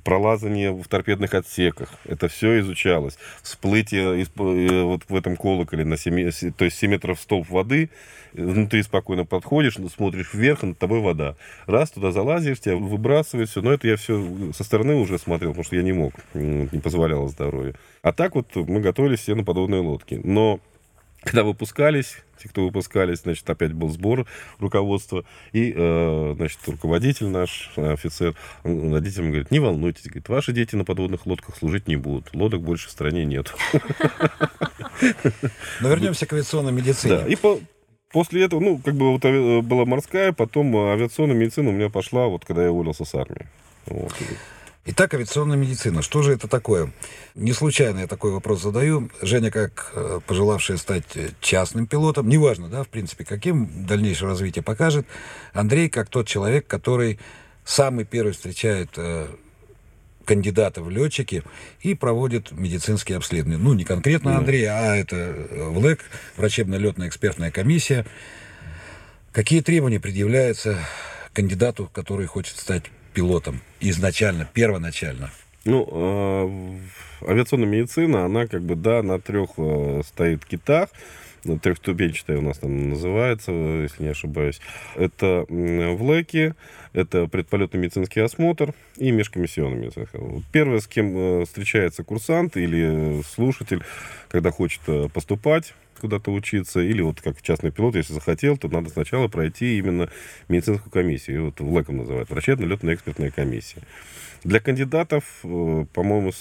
Пролазание 0.04 0.72
в 0.72 0.86
торпедных 0.88 1.34
отсеках. 1.34 1.90
Это 2.04 2.28
все 2.28 2.60
изучалось. 2.60 3.18
Всплытие 3.42 4.26
вот 4.36 5.02
в 5.08 5.14
этом 5.14 5.36
колоколе 5.36 5.84
на 5.84 5.96
7, 5.96 6.52
то 6.52 6.64
есть 6.64 6.78
7 6.78 6.90
метров 6.90 7.20
столб 7.20 7.48
воды. 7.50 7.90
Внутри 8.32 8.82
спокойно 8.82 9.26
подходишь, 9.26 9.76
смотришь 9.94 10.32
вверх, 10.32 10.62
над 10.62 10.78
тобой 10.78 11.00
вода. 11.00 11.36
Раз 11.66 11.90
туда 11.90 12.12
залазишь, 12.12 12.60
тебя 12.60 12.76
выбрасывает 12.76 13.50
все. 13.50 13.60
Но 13.60 13.72
это 13.72 13.86
я 13.88 13.96
все 13.96 14.52
со 14.54 14.64
стороны 14.64 14.94
уже 14.94 15.18
смотрел, 15.18 15.50
потому 15.50 15.64
что 15.64 15.76
я 15.76 15.82
не 15.82 15.92
мог, 15.92 16.14
не 16.32 16.80
позволяло 16.80 17.28
здоровье. 17.28 17.74
А 18.00 18.12
так 18.12 18.34
вот 18.34 18.56
мы 18.56 18.80
готовились 18.80 19.20
все 19.20 19.34
на 19.34 19.44
подводные 19.44 19.82
лодки. 19.82 20.18
Но 20.24 20.60
когда 21.22 21.44
выпускались, 21.44 22.16
те, 22.42 22.48
кто 22.48 22.64
выпускались, 22.64 23.20
значит, 23.20 23.48
опять 23.48 23.72
был 23.72 23.88
сбор 23.88 24.26
руководства, 24.58 25.24
и, 25.52 25.72
э, 25.74 26.34
значит, 26.36 26.58
руководитель 26.66 27.28
наш, 27.28 27.70
офицер, 27.76 28.34
он 28.64 28.92
родителям 28.92 29.28
говорит, 29.28 29.50
не 29.50 29.60
волнуйтесь, 29.60 30.04
говорит, 30.04 30.28
ваши 30.28 30.52
дети 30.52 30.74
на 30.74 30.84
подводных 30.84 31.26
лодках 31.26 31.56
служить 31.56 31.86
не 31.86 31.96
будут, 31.96 32.34
лодок 32.34 32.62
больше 32.62 32.88
в 32.88 32.90
стране 32.90 33.24
нет. 33.24 33.54
Но 35.80 35.88
вернемся 35.88 36.26
к 36.26 36.32
авиационной 36.32 36.72
медицине. 36.72 37.18
Да, 37.18 37.26
и 37.26 37.36
по, 37.36 37.60
после 38.10 38.44
этого, 38.44 38.60
ну, 38.60 38.78
как 38.78 38.94
бы 38.94 39.12
вот 39.12 39.22
была 39.64 39.84
морская, 39.84 40.32
потом 40.32 40.76
авиационная 40.76 41.36
медицина 41.36 41.70
у 41.70 41.72
меня 41.72 41.88
пошла, 41.88 42.26
вот 42.26 42.44
когда 42.44 42.64
я 42.64 42.72
уволился 42.72 43.04
с 43.04 43.14
армии. 43.14 43.46
Вот. 43.86 44.12
Итак, 44.84 45.14
авиационная 45.14 45.56
медицина. 45.56 46.02
Что 46.02 46.22
же 46.22 46.32
это 46.32 46.48
такое? 46.48 46.92
Не 47.36 47.52
случайно 47.52 48.00
я 48.00 48.08
такой 48.08 48.32
вопрос 48.32 48.62
задаю. 48.62 49.10
Женя, 49.20 49.52
как 49.52 49.92
э, 49.94 50.18
пожелавшая 50.26 50.76
стать 50.76 51.04
частным 51.40 51.86
пилотом, 51.86 52.28
неважно, 52.28 52.66
да, 52.68 52.82
в 52.82 52.88
принципе, 52.88 53.24
каким 53.24 53.86
дальнейшее 53.86 54.30
развитие 54.30 54.64
покажет, 54.64 55.06
Андрей, 55.52 55.88
как 55.88 56.08
тот 56.08 56.26
человек, 56.26 56.66
который 56.66 57.20
самый 57.64 58.04
первый 58.04 58.32
встречает 58.32 58.90
э, 58.96 59.28
кандидата 60.24 60.82
в 60.82 60.90
летчики 60.90 61.44
и 61.82 61.94
проводит 61.94 62.50
медицинские 62.50 63.18
обследования. 63.18 63.58
Ну, 63.58 63.74
не 63.74 63.84
конкретно 63.84 64.36
Андрей, 64.36 64.64
а 64.64 64.96
это 64.96 65.14
э, 65.14 65.68
ВЛЭК, 65.68 66.00
врачебно-летная 66.36 67.06
экспертная 67.06 67.52
комиссия. 67.52 68.04
Какие 69.30 69.60
требования 69.60 70.00
предъявляются 70.00 70.76
кандидату, 71.32 71.88
который 71.92 72.26
хочет 72.26 72.56
стать 72.56 72.82
пилотом 73.12 73.60
изначально, 73.80 74.48
первоначально? 74.52 75.30
Ну, 75.64 76.80
э, 77.22 77.30
авиационная 77.30 77.68
медицина, 77.68 78.24
она 78.24 78.46
как 78.46 78.62
бы, 78.62 78.74
да, 78.74 79.02
на 79.02 79.20
трех 79.20 79.50
э, 79.56 80.02
стоит 80.04 80.44
китах. 80.44 80.88
Трехступенчатая 81.62 82.38
у 82.38 82.42
нас 82.42 82.58
там 82.58 82.90
называется, 82.90 83.50
если 83.50 84.04
не 84.04 84.10
ошибаюсь. 84.10 84.60
Это 84.96 85.44
ВЛЭКи, 85.48 86.54
это 86.92 87.26
предполетный 87.26 87.80
медицинский 87.80 88.20
осмотр 88.20 88.74
и 88.96 89.10
межкомиссионный 89.10 89.78
медицинский 89.78 90.18
Первое, 90.52 90.80
с 90.80 90.86
кем 90.86 91.16
э, 91.16 91.44
встречается 91.44 92.04
курсант 92.04 92.56
или 92.56 93.22
слушатель, 93.22 93.82
когда 94.28 94.50
хочет 94.50 94.82
э, 94.86 95.08
поступать 95.12 95.74
куда-то 96.00 96.32
учиться, 96.32 96.80
или 96.80 97.00
вот 97.00 97.20
как 97.20 97.40
частный 97.42 97.70
пилот, 97.70 97.94
если 97.94 98.12
захотел, 98.12 98.56
то 98.56 98.68
надо 98.68 98.90
сначала 98.90 99.28
пройти 99.28 99.78
именно 99.78 100.10
медицинскую 100.48 100.90
комиссию. 100.90 101.46
Вот 101.46 101.60
ВЛЭКом 101.60 101.98
называют, 101.98 102.28
врачебно-летная 102.28 102.94
экспертная 102.94 103.30
комиссия. 103.30 103.82
Для 104.44 104.58
кандидатов, 104.58 105.24
э, 105.44 105.86
по-моему, 105.92 106.32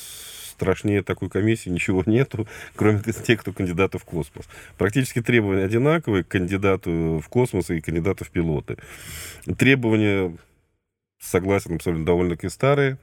страшнее 0.62 1.01
такой 1.01 1.30
комиссии 1.30 1.70
ничего 1.70 2.03
нету, 2.06 2.48
кроме 2.75 3.01
тех, 3.01 3.41
кто 3.41 3.51
кандидаты 3.51 3.98
в 3.98 4.06
космос. 4.06 4.48
Практически 4.77 5.22
требования 5.22 5.65
одинаковые 5.65 6.24
к 6.24 6.27
кандидату 6.27 7.20
в 7.24 7.27
космос 7.30 7.72
и 7.72 7.82
кандидату 7.82 8.25
в 8.25 8.30
пилоты. 8.30 8.77
Требования, 9.58 10.38
согласен, 11.20 11.75
абсолютно 11.75 12.06
довольно-таки 12.06 12.50
старые. 12.50 12.98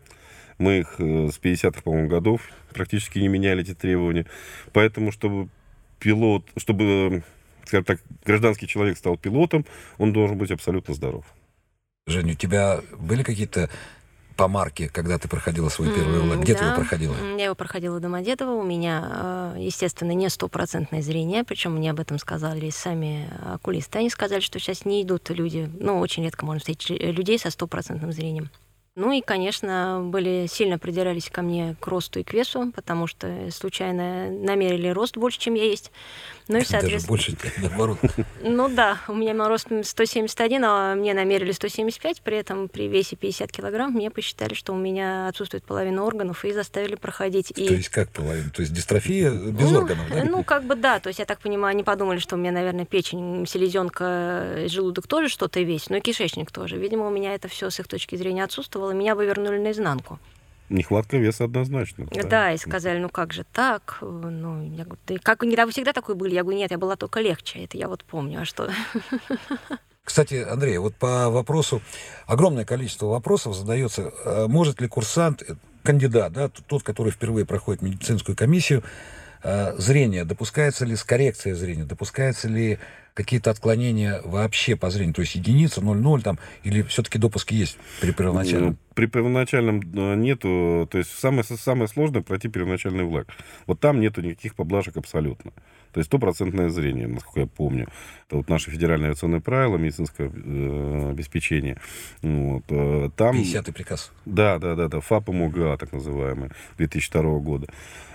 Мы 0.59 0.81
их 0.81 0.95
э, 0.99 1.29
с 1.33 1.38
50-х, 1.41 1.83
по-моему, 1.83 2.09
годов 2.09 2.43
практически 2.73 3.19
не 3.19 3.29
меняли, 3.29 3.62
эти 3.62 3.75
требования. 3.75 4.27
Поэтому, 4.73 5.11
чтобы 5.11 5.49
пилот, 5.99 6.45
чтобы, 6.57 7.25
скажем 7.65 7.85
так, 7.85 8.00
гражданский 8.25 8.69
человек 8.69 8.99
стал 8.99 9.17
пилотом, 9.17 9.67
он 9.99 10.12
должен 10.12 10.38
быть 10.38 10.50
абсолютно 10.50 10.95
здоров. 10.95 11.25
Женя, 12.07 12.33
у 12.33 12.37
тебя 12.37 12.81
были 12.99 13.23
какие-то 13.23 13.69
по 14.38 14.47
марке, 14.47 14.88
когда 14.88 15.18
ты 15.18 15.26
проходила 15.28 15.68
свой 15.68 15.92
первый 15.92 16.21
УЛЭК? 16.21 16.40
Где 16.40 16.52
да, 16.54 16.59
ты 16.61 16.64
его 16.66 16.75
проходила? 16.76 17.16
Я 17.37 17.47
его 17.47 17.54
проходила 17.57 17.97
в 17.97 18.00
Домодедово. 18.00 18.52
У 18.52 18.62
меня, 18.62 19.54
э, 19.57 19.57
естественно, 19.59 20.12
не 20.12 20.30
стопроцентное 20.30 21.02
зрение, 21.02 21.42
причем 21.42 21.75
мне 21.75 21.90
об 21.90 21.99
этом 21.99 22.21
сказали 22.21 22.71
сами 22.71 23.28
окулисты. 23.52 23.99
Они 23.99 24.09
сказали, 24.09 24.40
что 24.40 24.61
сейчас 24.61 24.85
не 24.85 25.02
идут 25.02 25.28
люди, 25.30 25.68
ну, 25.80 25.99
очень 25.99 26.23
редко 26.23 26.47
можно 26.47 26.61
встретить 26.61 26.88
людей 26.88 27.37
со 27.38 27.50
стопроцентным 27.50 28.12
зрением. 28.12 28.49
Ну 28.99 29.12
и, 29.12 29.21
конечно, 29.21 30.00
были 30.02 30.47
сильно 30.50 30.76
придирались 30.76 31.31
ко 31.31 31.40
мне 31.40 31.76
к 31.78 31.87
росту 31.87 32.19
и 32.19 32.25
к 32.25 32.33
весу, 32.33 32.73
потому 32.75 33.07
что 33.07 33.49
случайно 33.52 34.28
намерили 34.28 34.88
рост 34.88 35.17
больше, 35.17 35.38
чем 35.38 35.55
я 35.55 35.67
есть. 35.67 35.93
Ну 36.49 36.59
и, 36.59 36.61
соответственно... 36.64 37.17
Даже 37.17 37.37
больше, 37.37 37.37
наоборот. 37.62 37.99
Ну 38.43 38.69
да, 38.69 38.99
у 39.07 39.14
меня 39.14 39.35
рост 39.49 39.69
171, 39.83 40.64
а 40.64 40.95
мне 40.97 41.14
намерили 41.14 41.52
175, 41.52 42.23
при 42.23 42.38
этом 42.38 42.69
при 42.69 42.88
весе 42.88 43.14
50 43.14 43.52
килограмм 43.52 43.93
мне 43.93 44.11
посчитали, 44.11 44.55
что 44.55 44.73
у 44.73 44.76
меня 44.76 45.28
отсутствует 45.28 45.62
половина 45.62 46.05
органов, 46.05 46.45
и 46.45 46.52
заставили 46.52 46.97
проходить. 46.97 47.52
То 47.55 47.61
есть 47.61 47.90
как 47.90 48.11
половина? 48.11 48.50
То 48.50 48.62
есть 48.62 48.73
дистрофия 48.73 49.31
без 49.31 49.71
ну, 49.71 49.78
органов, 49.78 50.07
да? 50.11 50.25
Ну, 50.25 50.43
как 50.43 50.64
бы 50.64 50.75
да, 50.75 50.99
то 50.99 51.09
есть 51.09 51.21
я 51.21 51.25
так 51.25 51.38
понимаю, 51.38 51.73
они 51.73 51.85
подумали, 51.85 52.19
что 52.19 52.35
у 52.35 52.38
меня, 52.38 52.50
наверное, 52.50 52.85
печень, 52.85 53.47
селезенка, 53.47 54.67
желудок 54.67 55.07
тоже 55.07 55.28
что-то 55.28 55.61
весит, 55.61 55.90
но 55.90 55.99
и 55.99 56.00
кишечник 56.00 56.50
тоже. 56.50 56.78
Видимо, 56.78 57.07
у 57.07 57.11
меня 57.11 57.35
это 57.35 57.47
все 57.47 57.71
с 57.71 57.78
их 57.78 57.87
точки 57.87 58.17
зрения 58.17 58.43
отсутствовало, 58.43 58.88
меня 58.92 59.14
вывернули 59.14 59.59
наизнанку. 59.59 60.18
Нехватка 60.68 61.16
веса 61.16 61.45
однозначно. 61.45 62.07
Да, 62.11 62.23
да, 62.25 62.52
и 62.52 62.59
сказали, 62.59 62.99
ну 62.99 63.09
как 63.09 63.33
же 63.33 63.45
так? 63.45 63.99
Ну, 64.02 64.62
я 64.62 64.85
говорю, 64.85 65.00
ты 65.07 65.18
как 65.18 65.42
не 65.42 65.57
вы 65.57 65.71
всегда 65.71 65.95
такой 65.95 66.14
были? 66.14 66.35
Я 66.35 66.42
говорю, 66.42 66.59
нет, 66.59 66.71
я 66.71 66.78
была 66.78 66.97
только 66.97 67.21
легче. 67.21 67.64
Это 67.64 67.78
я 67.78 67.88
вот 67.88 68.04
помню, 68.04 68.42
а 68.42 68.45
что? 68.45 68.71
Кстати, 70.04 70.47
Андрей, 70.49 70.78
вот 70.78 70.95
по 70.95 71.30
вопросу, 71.30 71.83
огромное 72.26 72.64
количество 72.64 73.07
вопросов 73.07 73.54
задается, 73.54 74.12
э, 74.25 74.47
может 74.47 74.80
ли 74.80 74.88
курсант, 74.88 75.42
э, 75.42 75.54
кандидат, 75.83 76.33
да, 76.33 76.49
тот, 76.49 76.83
который 76.83 77.12
впервые 77.12 77.45
проходит 77.47 77.83
медицинскую 77.83 78.37
комиссию, 78.37 78.83
э, 79.42 79.75
зрение, 79.78 80.25
допускается 80.25 80.85
ли 80.85 80.97
с 80.97 81.04
коррекцией 81.04 81.54
зрения, 81.54 81.85
допускается 81.85 82.49
ли 82.49 82.78
какие-то 83.14 83.50
отклонения 83.50 84.21
вообще 84.25 84.76
по 84.76 84.90
зрению, 84.90 85.14
то 85.14 85.23
есть 85.23 85.35
единица, 85.35 85.80
0,0 85.80 86.23
там, 86.23 86.38
или 86.62 86.83
все-таки 86.83 87.18
допуски 87.18 87.54
есть 87.54 87.76
при 88.00 88.12
первоначальном? 88.12 88.71
Ну, 88.71 88.76
при 88.95 89.07
первоначальном 89.07 89.80
э, 89.80 90.14
нету, 90.14 90.88
то 90.90 90.99
есть 90.99 91.18
самое, 91.18 91.42
самое 91.42 91.88
сложное 91.88 92.23
пройти 92.23 92.49
первоначальный 92.49 93.04
влаг. 93.04 93.26
Вот 93.66 93.80
там 93.80 94.00
нету 94.00 94.21
никаких 94.21 94.54
поблажек 94.54 94.97
абсолютно. 94.97 95.52
То 95.92 95.99
есть 95.99 96.09
стопроцентное 96.09 96.68
зрение, 96.68 97.07
насколько 97.07 97.40
я 97.40 97.47
помню. 97.47 97.88
Это 98.26 98.37
вот 98.37 98.49
наши 98.49 98.71
федеральные 98.71 99.09
авиационные 99.09 99.40
правила, 99.40 99.76
медицинское 99.76 100.30
э, 100.33 101.11
обеспечение. 101.11 101.78
Вот, 102.23 102.64
э, 102.68 103.11
там... 103.16 103.37
50-й 103.37 103.73
приказ. 103.73 104.12
Да, 104.25 104.59
да, 104.59 104.75
да, 104.75 104.88
да, 104.88 105.00
ФАП 105.00 105.28
МОГА, 105.28 105.76
так 105.78 105.92
называемый, 105.92 106.50
2002 106.76 107.38
года. 107.38 107.66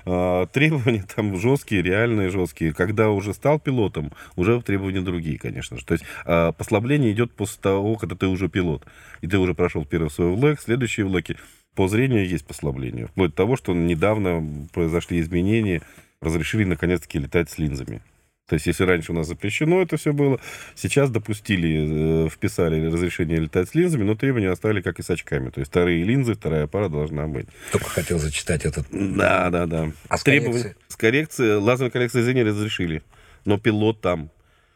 Э, 0.06 0.46
требования 0.52 1.06
там 1.16 1.38
жесткие, 1.38 1.82
реальные 1.82 2.30
жесткие. 2.30 2.74
Когда 2.74 3.10
уже 3.10 3.34
стал 3.34 3.60
пилотом, 3.60 4.12
уже 4.36 4.62
требования 4.62 5.02
другие, 5.02 5.38
конечно 5.38 5.78
же. 5.78 5.86
То 5.86 5.94
есть 5.94 6.06
э, 6.26 6.52
послабление 6.58 7.12
идет 7.12 7.34
после 7.34 7.62
того, 7.62 7.96
когда 7.96 8.16
ты 8.16 8.28
уже 8.28 8.50
пилот. 8.50 8.86
И 9.22 9.28
ты 9.28 9.38
уже 9.38 9.54
прошел 9.54 9.86
первый 9.86 10.10
свой 10.10 10.32
влэк, 10.34 10.60
следующие 10.62 11.06
влэки. 11.06 11.38
По 11.76 11.88
зрению 11.88 12.28
есть 12.28 12.46
послабление. 12.46 13.08
Вплоть 13.08 13.32
до 13.32 13.36
того, 13.38 13.56
что 13.56 13.74
недавно 13.74 14.68
произошли 14.74 15.20
изменения, 15.20 15.82
разрешили 16.24 16.64
наконец-таки 16.64 17.20
летать 17.20 17.50
с 17.50 17.58
линзами. 17.58 18.02
То 18.48 18.56
есть, 18.56 18.68
если 18.68 18.84
раньше 18.84 19.14
у 19.14 19.16
нас 19.16 19.28
запрещено 19.28 19.82
это 19.82 19.96
все 19.96 20.12
было, 20.12 20.40
сейчас 20.76 21.10
допустили, 21.10 22.26
э, 22.26 22.30
вписали 22.30 22.86
разрешение 22.86 23.38
летать 23.38 23.70
с 23.70 23.76
линзами, 23.76 24.04
но 24.04 24.16
требования 24.16 24.50
оставили 24.50 24.82
как 24.82 25.00
и 25.00 25.02
с 25.02 25.10
очками. 25.10 25.50
То 25.50 25.62
есть, 25.62 25.72
вторые 25.72 26.04
линзы, 26.04 26.34
вторая 26.34 26.68
пара 26.68 26.90
должна 26.90 27.26
быть. 27.28 27.48
Только 27.72 27.90
хотел 27.90 28.20
зачитать 28.20 28.66
этот. 28.66 28.86
Да, 28.92 29.50
да, 29.50 29.66
да. 29.66 29.92
А 30.10 30.18
с 30.18 30.24
коррекцией? 30.24 30.76
С 30.90 30.96
коррекцией, 30.98 31.56
лазерной 31.56 31.92
коррекцией 31.92 32.26
зрения 32.26 32.44
разрешили. 32.44 33.02
Но 33.46 33.58
пилот 33.58 34.02
там, 34.02 34.30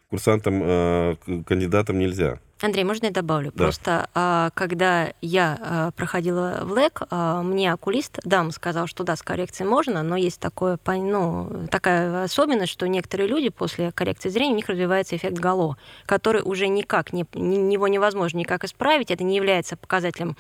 курсантам, 0.09 0.61
э, 0.63 1.15
кандидатам 1.45 1.99
нельзя. 1.99 2.39
Андрей, 2.61 2.83
можно 2.83 3.05
я 3.05 3.11
добавлю? 3.11 3.51
Да. 3.53 3.63
Просто 3.63 4.09
а, 4.13 4.49
когда 4.55 5.09
я 5.21 5.57
а, 5.59 5.91
проходила 5.91 6.61
в 6.63 6.71
ЛЭК, 6.71 7.03
а, 7.09 7.43
мне 7.43 7.71
окулист, 7.71 8.19
дам, 8.23 8.51
сказал, 8.51 8.87
что 8.87 9.03
да, 9.03 9.15
с 9.15 9.21
коррекцией 9.21 9.69
можно, 9.69 10.01
но 10.01 10.15
есть 10.15 10.39
такое, 10.39 10.79
ну, 10.87 11.67
такая 11.69 12.23
особенность, 12.23 12.71
что 12.71 12.87
некоторые 12.87 13.27
люди 13.27 13.49
после 13.49 13.91
коррекции 13.91 14.29
зрения, 14.29 14.53
у 14.53 14.57
них 14.57 14.69
развивается 14.69 15.15
эффект 15.15 15.37
гало, 15.37 15.77
который 16.05 16.41
уже 16.41 16.67
никак, 16.67 17.13
не, 17.13 17.25
не- 17.33 17.73
его 17.73 17.87
невозможно 17.87 18.39
никак 18.39 18.63
исправить, 18.63 19.11
это 19.11 19.23
не 19.23 19.35
является 19.35 19.77
показателем 19.77 20.35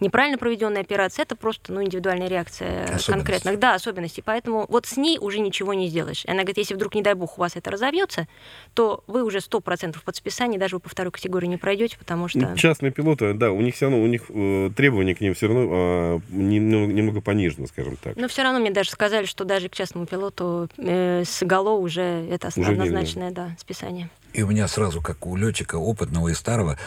неправильно 0.00 0.38
проведенной 0.38 0.80
операции, 0.80 1.22
это 1.22 1.36
просто 1.36 1.72
ну, 1.72 1.82
индивидуальная 1.82 2.28
реакция 2.28 2.98
конкретных 3.06 3.58
да, 3.58 3.74
особенностей. 3.74 4.22
Поэтому 4.22 4.64
вот 4.68 4.86
с 4.86 4.96
ней 4.96 5.18
уже 5.18 5.38
ничего 5.40 5.74
не 5.74 5.88
сделаешь. 5.88 6.24
И 6.24 6.30
Она 6.30 6.40
говорит, 6.40 6.58
если 6.58 6.74
вдруг, 6.74 6.94
не 6.94 7.02
дай 7.02 7.14
бог, 7.14 7.38
у 7.38 7.40
вас 7.40 7.56
это 7.56 7.70
разовьется, 7.70 8.26
то 8.74 9.04
вы 9.06 9.22
уже 9.22 9.38
100% 9.38 9.96
под 10.02 10.16
списание 10.16 10.58
даже 10.58 10.76
вы 10.76 10.80
по 10.80 10.88
второй 10.88 11.12
категории 11.12 11.46
не 11.46 11.57
пройдете, 11.58 11.96
потому 11.98 12.28
что... 12.28 12.56
Частные 12.56 12.92
пилоты, 12.92 13.34
да, 13.34 13.52
у 13.52 13.60
них 13.60 13.74
все 13.74 13.86
равно, 13.86 14.02
у 14.02 14.06
них 14.06 14.24
э, 14.28 14.70
требования 14.76 15.14
к 15.14 15.20
ним 15.20 15.34
все 15.34 15.48
равно 15.48 15.68
а, 15.70 16.20
немного, 16.30 16.92
немного 16.92 17.20
понижены, 17.20 17.66
скажем 17.66 17.96
так. 17.96 18.16
Но 18.16 18.28
все 18.28 18.42
равно 18.42 18.60
мне 18.60 18.70
даже 18.70 18.90
сказали, 18.90 19.26
что 19.26 19.44
даже 19.44 19.68
к 19.68 19.74
частному 19.74 20.06
пилоту 20.06 20.68
э, 20.78 21.24
с 21.24 21.42
гало 21.44 21.70
уже 21.70 22.26
это 22.30 22.48
Уже 22.56 22.72
однозначное 22.72 23.30
да, 23.30 23.56
списание. 23.58 24.10
И 24.32 24.42
у 24.42 24.48
меня 24.48 24.68
сразу, 24.68 25.00
как 25.00 25.26
у 25.26 25.36
летчика 25.36 25.76
опытного 25.76 26.28
и 26.28 26.34
старого, 26.34 26.78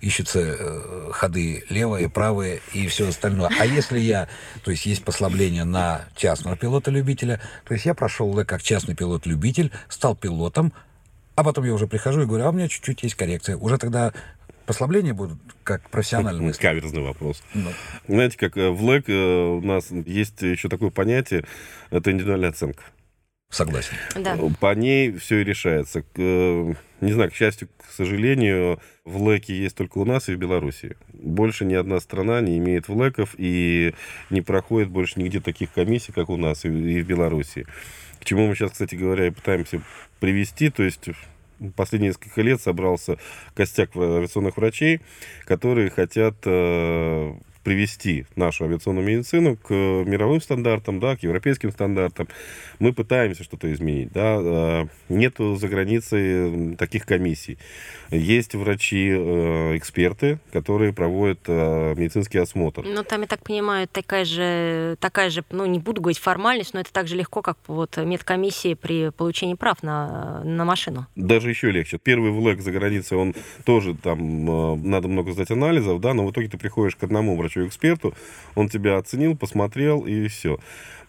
ищутся 0.00 0.40
э, 0.40 1.10
ходы 1.12 1.64
левые, 1.68 2.08
правые 2.08 2.60
и 2.72 2.86
все 2.88 3.08
остальное. 3.08 3.50
А 3.58 3.66
если 3.66 3.98
я, 3.98 4.28
то 4.62 4.70
есть 4.70 4.86
есть 4.86 5.04
послабление 5.04 5.64
на 5.64 6.02
частного 6.14 6.56
пилота-любителя, 6.56 7.40
то 7.64 7.74
есть 7.74 7.86
я 7.86 7.94
прошел 7.94 8.44
как 8.44 8.62
частный 8.62 8.94
пилот-любитель, 8.94 9.72
стал 9.88 10.14
пилотом, 10.14 10.72
а 11.36 11.44
потом 11.44 11.64
я 11.64 11.74
уже 11.74 11.86
прихожу 11.86 12.22
и 12.22 12.26
говорю, 12.26 12.44
а 12.44 12.50
у 12.50 12.52
меня 12.52 12.68
чуть-чуть 12.68 13.02
есть 13.02 13.14
коррекция. 13.14 13.56
Уже 13.56 13.78
тогда 13.78 14.12
послабления 14.66 15.14
будут 15.14 15.38
как 15.62 15.88
профессиональные. 15.90 16.48
мысли. 16.48 16.60
Каверзный 16.62 17.02
вопрос. 17.02 17.42
Ну, 17.54 17.70
Знаете, 18.08 18.38
как 18.38 18.56
э, 18.56 18.70
в 18.70 18.82
ЛЭК 18.82 19.04
э, 19.08 19.44
у 19.44 19.60
нас 19.60 19.90
есть 19.90 20.40
еще 20.42 20.68
такое 20.68 20.90
понятие, 20.90 21.44
это 21.90 22.10
индивидуальная 22.10 22.50
оценка. 22.50 22.82
согласен. 23.50 23.92
Да. 24.16 24.36
По 24.60 24.74
ней 24.74 25.12
все 25.18 25.40
и 25.40 25.44
решается. 25.44 26.02
К, 26.02 26.06
э, 26.16 26.74
Не 27.00 27.12
знаю, 27.12 27.30
к 27.30 27.34
счастью, 27.34 27.68
к 27.76 27.92
сожалению, 27.92 28.80
в 29.04 29.22
ЛЭКе 29.22 29.54
есть 29.54 29.76
только 29.76 29.98
у 29.98 30.04
нас 30.06 30.28
и 30.30 30.34
в 30.34 30.38
Беларуси. 30.38 30.96
Больше 31.12 31.64
ни 31.66 31.74
одна 31.74 32.00
страна 32.00 32.40
не 32.40 32.56
имеет 32.58 32.88
ВЛЭКов 32.88 33.34
и 33.36 33.94
не 34.30 34.40
проходит 34.40 34.88
больше 34.88 35.20
нигде 35.20 35.40
таких 35.40 35.72
комиссий, 35.72 36.12
как 36.12 36.30
у 36.30 36.36
нас 36.38 36.64
и 36.64 36.68
и 36.68 37.02
в 37.02 37.06
Беларуси. 37.06 37.66
К 38.24 38.26
чему 38.26 38.46
мы 38.48 38.54
сейчас, 38.54 38.70
кстати 38.70 38.94
говоря, 38.94 39.26
и 39.26 39.30
пытаемся 39.30 39.82
привести. 40.18 40.70
То 40.70 40.82
есть 40.82 41.10
последние 41.76 42.08
несколько 42.08 42.40
лет 42.40 42.58
собрался 42.58 43.18
костяк 43.54 43.94
авиационных 43.94 44.56
врачей, 44.56 45.02
которые 45.44 45.90
хотят 45.90 46.34
э, 46.46 47.34
привести 47.64 48.26
нашу 48.36 48.64
авиационную 48.64 49.06
медицину 49.06 49.56
к 49.56 49.72
мировым 49.72 50.40
стандартам, 50.40 51.00
да, 51.00 51.16
к 51.16 51.22
европейским 51.22 51.72
стандартам. 51.72 52.28
Мы 52.78 52.92
пытаемся 52.92 53.42
что-то 53.42 53.72
изменить. 53.72 54.12
Да. 54.12 54.38
Э, 54.40 54.86
Нету 55.08 55.56
за 55.56 55.68
границей 55.68 56.76
таких 56.76 57.06
комиссий. 57.06 57.58
Есть 58.10 58.54
врачи-эксперты, 58.54 60.38
которые 60.52 60.92
проводят 60.92 61.40
э, 61.46 61.94
медицинский 61.96 62.38
осмотр. 62.38 62.84
Ну, 62.84 63.02
там, 63.02 63.22
я 63.22 63.26
так 63.26 63.42
понимаю, 63.42 63.88
такая 63.88 64.24
же, 64.24 64.96
такая 65.00 65.30
же, 65.30 65.44
ну, 65.50 65.66
не 65.66 65.78
буду 65.78 66.00
говорить 66.00 66.18
формальность, 66.18 66.74
но 66.74 66.80
это 66.80 66.92
так 66.92 67.08
же 67.08 67.16
легко, 67.16 67.42
как 67.42 67.58
вот 67.66 67.96
медкомиссии 67.96 68.74
при 68.74 69.10
получении 69.10 69.54
прав 69.54 69.82
на, 69.82 70.42
на 70.44 70.64
машину. 70.64 71.06
Даже 71.16 71.48
еще 71.48 71.70
легче. 71.70 71.98
Первый 71.98 72.30
ВЛЭК 72.30 72.60
за 72.60 72.72
границей, 72.72 73.16
он 73.16 73.34
тоже 73.64 73.94
там 73.94 74.50
э, 74.50 74.76
надо 74.76 75.08
много 75.08 75.32
сдать 75.32 75.50
анализов, 75.50 76.00
да, 76.00 76.12
но 76.14 76.26
в 76.26 76.30
итоге 76.30 76.48
ты 76.48 76.58
приходишь 76.58 76.96
к 76.96 77.02
одному 77.02 77.36
врачу-эксперту, 77.54 78.14
он 78.54 78.68
тебя 78.68 78.96
оценил, 78.96 79.36
посмотрел 79.36 80.00
и 80.06 80.28
все. 80.28 80.58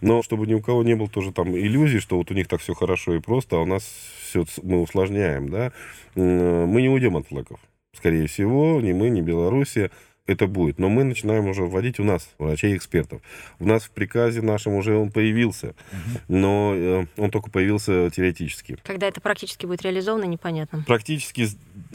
Но 0.00 0.22
чтобы 0.22 0.46
ни 0.46 0.54
у 0.54 0.60
кого 0.60 0.82
не 0.82 0.94
было 0.94 1.08
тоже 1.08 1.32
там 1.32 1.56
иллюзий, 1.56 2.00
что 2.00 2.16
вот 2.18 2.30
у 2.30 2.34
них 2.34 2.48
так 2.48 2.60
все 2.60 2.74
хорошо 2.74 3.14
и 3.14 3.20
просто, 3.20 3.56
а 3.56 3.60
у 3.60 3.66
нас 3.66 3.82
все 4.22 4.44
мы 4.62 4.80
усложняем, 4.80 5.48
да, 5.48 5.72
М, 6.14 6.68
мы 6.68 6.82
не 6.82 6.88
уйдем 6.88 7.16
от 7.16 7.30
ВЛЭКов. 7.30 7.60
Скорее 7.94 8.26
всего, 8.26 8.80
ни 8.80 8.92
мы, 8.92 9.08
ни 9.08 9.20
Белоруссия 9.20 9.90
это 10.26 10.46
будет. 10.46 10.78
Но 10.78 10.88
мы 10.88 11.04
начинаем 11.04 11.46
уже 11.48 11.62
вводить 11.62 12.00
у 12.00 12.04
нас 12.04 12.28
врачей-экспертов. 12.38 13.22
У 13.58 13.66
нас 13.66 13.84
в 13.84 13.90
приказе 13.90 14.42
нашем 14.42 14.74
уже 14.74 14.96
он 14.96 15.10
появился, 15.10 15.74
но 16.28 16.74
э, 16.74 17.06
он 17.16 17.30
только 17.30 17.50
появился 17.50 18.10
теоретически. 18.10 18.76
Когда 18.82 19.06
это 19.06 19.20
практически 19.20 19.66
будет 19.66 19.82
реализовано, 19.82 20.24
непонятно. 20.24 20.84
Практически 20.86 21.48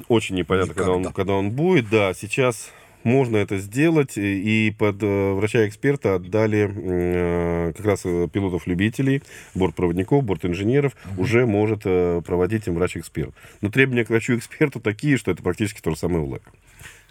очень 0.08 0.36
непонятно, 0.36 0.74
когда 0.74 0.92
он, 0.92 1.04
когда 1.12 1.34
он 1.34 1.52
будет. 1.52 1.90
Да, 1.90 2.14
сейчас 2.14 2.72
можно 3.04 3.38
это 3.38 3.58
сделать, 3.58 4.18
и 4.18 4.68
и 4.68 4.72
под 4.72 5.02
э, 5.02 5.34
врача-эксперта 5.34 6.16
отдали 6.16 6.70
э, 6.74 7.74
как 7.76 7.86
раз 7.86 8.02
э, 8.06 8.28
пилотов-любителей, 8.32 9.24
бортпроводников, 9.56 10.24
бортинженеров, 10.24 10.94
уже 11.18 11.46
может 11.46 11.82
э, 11.86 12.22
проводить 12.26 12.68
им 12.68 12.76
врач-эксперт. 12.76 13.34
Но 13.62 13.70
требования 13.70 14.06
к 14.06 14.10
врачу-эксперту 14.10 14.80
такие, 14.80 15.18
что 15.18 15.32
это 15.32 15.44
практически 15.44 15.82
то 15.82 15.92
же 15.92 15.98
самое 15.98 16.24
УЛЭК. 16.24 16.44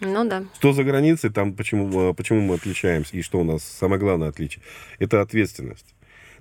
Ну 0.01 0.27
да. 0.29 0.45
Что 0.55 0.73
за 0.73 0.85
границей, 0.85 1.31
там 1.31 1.55
почему, 1.55 2.11
э, 2.11 2.15
почему 2.15 2.41
мы 2.41 2.55
отличаемся, 2.55 3.17
и 3.17 3.23
что 3.23 3.41
у 3.41 3.45
нас 3.45 3.63
самое 3.63 4.01
главное 4.01 4.29
отличие, 4.29 4.63
это 4.99 5.21
ответственность. 5.21 5.95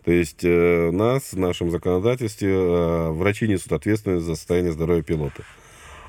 То 0.03 0.11
есть 0.11 0.43
э, 0.43 0.91
нас, 0.91 1.33
в 1.33 1.37
нашем 1.37 1.69
законодательстве, 1.69 2.49
э, 2.51 3.09
врачи 3.09 3.47
несут 3.47 3.73
ответственность 3.73 4.25
за 4.25 4.35
состояние 4.35 4.71
здоровья 4.71 5.03
пилота. 5.03 5.43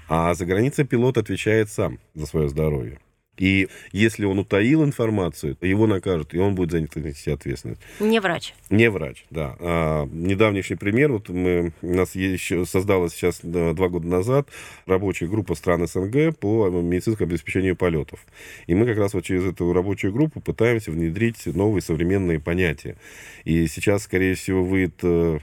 А 0.08 0.34
за 0.34 0.46
границей 0.46 0.84
пилот 0.84 1.18
отвечает 1.18 1.70
сам 1.70 1.98
за 2.14 2.26
свое 2.26 2.48
здоровье. 2.48 2.98
И 3.40 3.68
если 3.92 4.26
он 4.26 4.38
утаил 4.38 4.84
информацию, 4.84 5.56
его 5.62 5.86
накажут, 5.86 6.34
и 6.34 6.38
он 6.38 6.54
будет 6.54 6.72
за 6.72 6.78
это 6.82 7.00
нести 7.00 7.30
ответственность. 7.30 7.80
Не 7.98 8.20
врач. 8.20 8.52
Не 8.68 8.90
врач, 8.90 9.24
да. 9.30 9.56
А, 9.60 10.06
недавнейший 10.12 10.76
пример, 10.76 11.10
вот 11.10 11.30
мы, 11.30 11.72
у 11.80 11.94
нас 11.94 12.14
еще 12.14 12.66
создалась 12.66 13.14
сейчас 13.14 13.40
два 13.42 13.88
года 13.88 14.06
назад 14.06 14.48
рабочая 14.84 15.26
группа 15.26 15.54
стран 15.54 15.88
СНГ 15.88 16.36
по 16.38 16.68
медицинскому 16.68 17.30
обеспечению 17.30 17.76
полетов. 17.76 18.20
И 18.66 18.74
мы 18.74 18.84
как 18.84 18.98
раз 18.98 19.14
вот 19.14 19.24
через 19.24 19.46
эту 19.46 19.72
рабочую 19.72 20.12
группу 20.12 20.42
пытаемся 20.42 20.90
внедрить 20.90 21.46
новые 21.46 21.80
современные 21.80 22.40
понятия. 22.40 22.96
И 23.44 23.66
сейчас, 23.68 24.02
скорее 24.02 24.34
всего, 24.34 24.62
выйдет 24.62 24.96
э, 25.02 25.38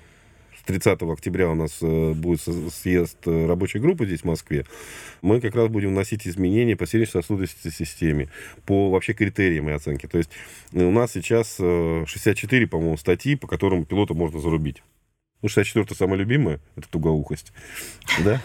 30 0.68 1.02
октября 1.02 1.50
у 1.50 1.56
нас 1.56 1.80
э, 1.82 2.12
будет 2.14 2.42
съезд 2.42 3.18
э, 3.26 3.46
рабочей 3.48 3.80
группы 3.80 4.06
здесь, 4.06 4.22
в 4.22 4.26
Москве. 4.26 4.66
Мы 5.22 5.40
как 5.40 5.56
раз 5.56 5.70
будем 5.70 5.90
вносить 5.90 6.28
изменения 6.28 6.76
по 6.76 6.86
сердечно-сосудистой 6.86 7.72
системе, 7.72 8.30
по 8.66 8.92
вообще 8.92 9.14
критериям 9.14 9.70
и 9.70 9.72
оценке. 9.72 10.08
То 10.08 10.18
есть 10.18 10.30
э, 10.74 10.84
у 10.84 10.92
нас 10.92 11.14
сейчас 11.14 11.56
э, 11.60 12.04
64, 12.06 12.68
по-моему, 12.68 12.98
статьи, 12.98 13.36
по 13.36 13.48
которым 13.48 13.86
пилота 13.86 14.14
можно 14.14 14.40
зарубить. 14.40 14.84
Ну, 15.42 15.50
64 15.50 15.96
самое 15.96 16.20
любимое, 16.20 16.60
это 16.76 16.90
тугоухость. 16.90 17.54
Да? 18.26 18.42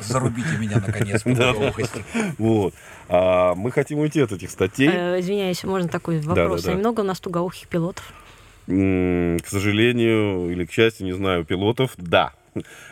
Зарубите 0.00 0.56
меня, 0.58 0.82
наконец, 0.84 1.22
по 1.24 1.30
тугоухости. 1.30 2.02
Вот. 2.38 2.74
А 3.08 3.54
мы 3.54 3.70
хотим 3.70 3.98
уйти 3.98 4.20
от 4.20 4.32
этих 4.32 4.50
статей. 4.50 4.88
Извиняюсь, 4.88 5.62
можно 5.64 5.88
такой 5.88 6.20
вопрос? 6.20 6.66
А 6.66 6.72
много 6.72 7.02
у 7.02 7.04
нас 7.04 7.20
тугоухих 7.20 7.68
пилотов? 7.68 8.12
К 8.66 9.46
сожалению, 9.46 10.50
или 10.50 10.64
к 10.64 10.72
счастью, 10.72 11.06
не 11.06 11.12
знаю, 11.12 11.44
пилотов, 11.44 11.92
да. 11.96 12.32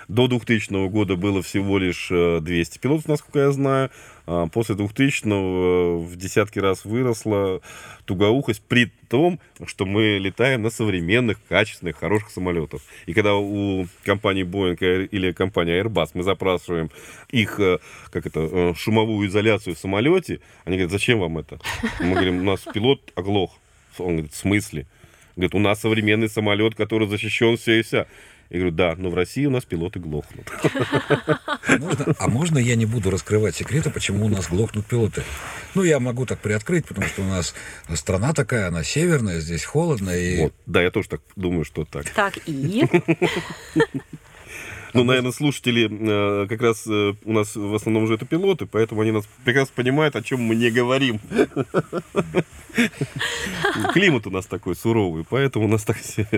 До 0.09 0.27
2000 0.27 0.89
года 0.89 1.17
было 1.17 1.43
всего 1.43 1.79
лишь 1.79 2.09
э, 2.11 2.41
200 2.41 2.79
пилотов, 2.79 3.07
насколько 3.07 3.39
я 3.39 3.53
знаю. 3.53 3.91
А 4.27 4.47
После 4.49 4.75
2000 4.75 5.25
в 6.05 6.17
десятки 6.17 6.59
раз 6.59 6.85
выросла 6.85 7.61
тугоухость, 8.05 8.63
при 8.69 8.93
том, 9.09 9.41
что 9.67 9.87
мы 9.87 10.19
летаем 10.19 10.63
на 10.63 10.71
современных, 10.71 11.39
качественных, 11.49 11.97
хороших 11.97 12.31
самолетах. 12.31 12.81
И 13.07 13.15
когда 13.15 13.35
у 13.35 13.87
компании 14.05 14.45
Boeing 14.45 15.07
или 15.07 15.33
компании 15.33 15.81
Airbus 15.81 16.11
мы 16.15 16.23
запрашиваем 16.23 16.91
их, 17.31 17.59
э, 17.61 17.79
как 18.11 18.27
это, 18.27 18.41
э, 18.41 18.75
шумовую 18.77 19.29
изоляцию 19.29 19.75
в 19.75 19.79
самолете, 19.79 20.41
они 20.65 20.77
говорят, 20.77 20.93
зачем 20.93 21.21
вам 21.21 21.39
это? 21.39 21.61
Мы 22.01 22.13
говорим, 22.13 22.41
у 22.41 22.45
нас 22.45 22.61
пилот 22.73 23.01
оглох. 23.15 23.53
Он 23.99 24.17
говорит, 24.17 24.33
в 24.33 24.37
смысле? 24.37 24.87
Говорит, 25.37 25.55
у 25.55 25.59
нас 25.59 25.81
современный 25.81 26.29
самолет, 26.29 26.75
который 26.75 27.09
защищен 27.09 27.57
все 27.57 27.81
и 27.81 27.83
вся. 27.83 28.07
Я 28.51 28.59
говорю, 28.59 28.75
да, 28.77 28.95
но 28.99 29.09
в 29.09 29.15
России 29.15 29.47
у 29.47 29.51
нас 29.51 29.65
пилоты 29.65 29.99
глохнут. 29.99 30.47
Можно- 31.79 32.15
а 32.19 32.29
можно 32.29 32.59
я 32.59 32.75
не 32.77 32.85
буду 32.85 33.11
раскрывать 33.11 33.57
секреты, 33.57 33.89
почему 33.89 34.27
у 34.27 34.29
нас 34.29 34.49
глохнут 34.49 34.85
пилоты? 34.85 35.23
Ну, 35.75 35.83
я 35.85 36.01
могу 36.01 36.27
так 36.27 36.39
приоткрыть, 36.41 36.85
потому 36.85 37.07
что 37.07 37.23
у 37.23 37.25
нас 37.25 37.55
страна 37.95 38.35
такая, 38.35 38.69
она 38.69 38.85
северная, 38.85 39.41
здесь 39.41 39.65
холодно, 39.65 40.11
и 40.11 40.43
Вот. 40.43 40.55
Да, 40.67 40.83
я 40.83 40.91
тоже 40.91 41.09
так 41.09 41.23
думаю, 41.35 41.65
что 41.65 41.87
так. 41.87 42.11
Так, 42.11 42.35
и? 42.45 42.85
Ну, 44.95 45.05
наверное, 45.05 45.33
слушатели 45.33 45.89
э, 45.91 46.47
как 46.49 46.61
раз 46.61 46.87
э, 46.87 47.15
у 47.25 47.33
нас 47.33 47.57
в 47.57 47.75
основном 47.75 48.05
уже 48.05 48.15
это 48.15 48.27
пилоты, 48.27 48.67
поэтому 48.67 49.01
они 49.01 49.11
нас 49.11 49.27
прекрасно 49.45 49.73
понимают, 49.75 50.15
о 50.17 50.23
чем 50.23 50.43
мы 50.43 50.55
не 50.55 50.71
говорим. 50.71 51.19
Климат 53.95 54.27
у 54.27 54.31
нас 54.31 54.45
такой 54.47 54.77
суровый, 54.77 55.25
поэтому 55.29 55.65
у 55.65 55.69
нас 55.69 55.85
так 55.85 55.97
все. 55.97 56.29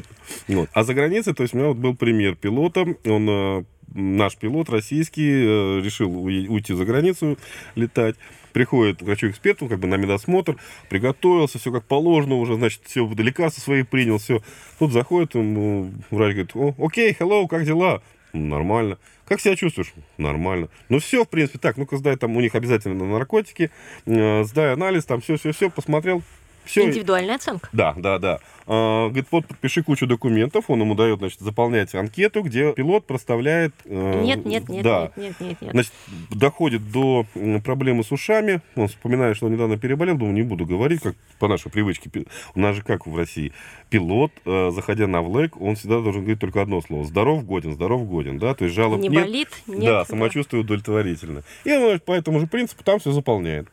Вот. 0.47 0.69
А 0.73 0.85
за 0.85 0.95
границей, 0.95 1.35
то 1.35 1.43
есть 1.43 1.55
у 1.55 1.59
меня 1.59 1.69
вот 1.69 1.79
был 1.79 1.97
пример 1.97 2.37
пилота, 2.37 2.87
он 3.05 3.29
э, 3.29 3.65
наш 3.93 4.37
пилот 4.37 4.71
российский 4.71 5.81
решил 5.83 6.17
уйти 6.17 6.75
за 6.75 6.85
границу 6.85 7.37
летать. 7.75 8.15
Приходит 8.53 9.01
к 9.01 9.03
врачу-эксперту, 9.03 9.67
как 9.67 9.81
бы 9.81 9.89
на 9.89 9.97
медосмотр, 9.97 10.59
приготовился, 10.89 11.59
все 11.59 11.73
как 11.73 11.87
положено, 11.87 12.37
уже, 12.37 12.55
значит, 12.55 12.83
все 12.85 13.05
лекарства 13.19 13.61
свои 13.61 13.83
принял, 13.83 14.19
все. 14.19 14.43
Тут 14.79 14.93
заходит 14.93 15.35
ему 15.35 15.91
врач, 16.13 16.35
говорит, 16.35 16.55
о, 16.55 16.73
окей, 16.79 17.17
hello, 17.19 17.49
как 17.49 17.65
дела? 17.65 18.01
«Ну, 18.35 18.47
Нормально. 18.47 18.99
Как 19.27 19.41
себя 19.41 19.57
чувствуешь? 19.57 19.95
Нормально. 20.19 20.69
Ну 20.89 20.99
все, 20.99 21.25
в 21.25 21.29
принципе, 21.29 21.59
так, 21.59 21.77
ну-ка 21.77 21.97
сдай, 21.97 22.17
там 22.17 22.37
у 22.37 22.41
них 22.41 22.55
обязательно 22.55 23.05
наркотики, 23.05 23.71
э, 24.07 24.45
сдай 24.45 24.73
анализ, 24.73 25.05
там 25.05 25.21
все-все-все, 25.21 25.71
посмотрел. 25.71 26.23
Все, 26.65 26.85
Индивидуальная 26.87 27.37
оценка. 27.37 27.69
да, 27.73 27.95
да, 27.97 28.19
да. 28.19 28.41
А, 28.67 29.09
говорит, 29.09 29.27
вот 29.31 29.47
подпиши 29.47 29.83
кучу 29.83 30.07
документов, 30.07 30.65
он 30.69 30.81
ему 30.81 30.95
дает, 30.95 31.19
значит, 31.19 31.41
заполнять 31.41 31.95
анкету, 31.95 32.43
где 32.43 32.73
пилот 32.73 33.07
проставляет... 33.07 33.75
э, 33.85 34.23
Нет, 34.23 34.47
нет, 34.47 34.69
нет, 34.71 34.83
да. 34.83 35.13
нет, 35.17 35.35
нет, 35.39 35.41
нет, 35.41 35.61
нет. 35.61 35.71
Значит, 35.73 35.93
доходит 36.31 36.91
до 36.91 37.27
проблемы 37.63 38.05
с 38.05 38.11
ушами. 38.13 38.63
Он 38.77 38.89
вспоминает, 38.89 39.37
что 39.37 39.47
он 39.47 39.53
недавно 39.53 39.77
переболел. 39.77 40.17
Думаю, 40.17 40.35
не 40.35 40.43
буду 40.43 40.65
говорить, 40.65 41.03
как 41.03 41.15
по 41.39 41.47
нашей 41.49 41.71
привычке. 41.71 42.11
У 42.55 42.61
нас 42.61 42.77
же 42.77 42.83
как 42.83 43.07
в 43.07 43.15
России. 43.15 43.53
Пилот, 43.91 44.33
э, 44.47 44.71
заходя 44.75 45.07
на 45.07 45.21
влэк, 45.21 45.61
он 45.61 45.77
всегда 45.77 46.01
должен 46.01 46.23
говорить 46.23 46.41
только 46.41 46.63
одно 46.63 46.81
слово. 46.81 47.05
Здоров, 47.05 47.45
годен, 47.45 47.75
здоров, 47.75 48.09
годен. 48.09 48.39
Да? 48.39 48.55
То 48.55 48.65
есть 48.65 48.75
жалоб 48.75 48.99
Не 49.01 49.09
нет. 49.09 49.23
болит, 49.25 49.49
нет. 49.67 49.85
да, 49.85 50.05
самочувствие 50.07 50.63
удовлетворительно. 50.63 51.43
И 51.65 51.73
он 51.73 52.01
по 52.01 52.13
этому 52.13 52.41
же 52.41 52.47
принципу 52.47 52.83
там 52.83 52.99
все 52.99 53.13
заполняет. 53.13 53.69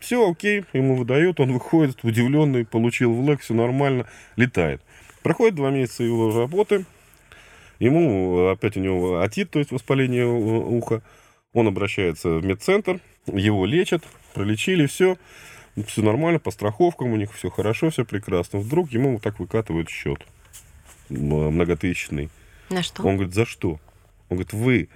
Все, 0.00 0.30
окей, 0.30 0.64
ему 0.72 0.96
выдают, 0.96 1.40
он 1.40 1.52
выходит 1.52 2.04
удивленный, 2.04 2.64
получил 2.64 3.12
в 3.12 3.24
лэг, 3.24 3.40
все 3.40 3.54
нормально, 3.54 4.06
летает. 4.36 4.80
Проходит 5.22 5.56
два 5.56 5.70
месяца 5.70 6.04
его 6.04 6.32
работы, 6.38 6.84
ему 7.78 8.48
опять 8.48 8.76
у 8.76 8.80
него 8.80 9.20
атит, 9.20 9.50
то 9.50 9.58
есть 9.58 9.72
воспаление 9.72 10.26
уха. 10.26 11.02
Он 11.52 11.66
обращается 11.66 12.30
в 12.30 12.44
медцентр, 12.44 13.00
его 13.26 13.66
лечат, 13.66 14.04
пролечили, 14.34 14.86
все, 14.86 15.16
все 15.86 16.02
нормально, 16.02 16.38
по 16.38 16.50
страховкам 16.50 17.12
у 17.12 17.16
них 17.16 17.32
все 17.34 17.50
хорошо, 17.50 17.90
все 17.90 18.04
прекрасно. 18.04 18.58
Вдруг 18.58 18.92
ему 18.92 19.14
вот 19.14 19.22
так 19.22 19.40
выкатывают 19.40 19.88
счет 19.88 20.24
многотысячный. 21.08 22.30
На 22.70 22.82
что? 22.82 23.02
Он 23.02 23.16
говорит, 23.16 23.34
за 23.34 23.46
что? 23.46 23.80
Он 24.28 24.36
говорит, 24.36 24.52
вы, 24.52 24.88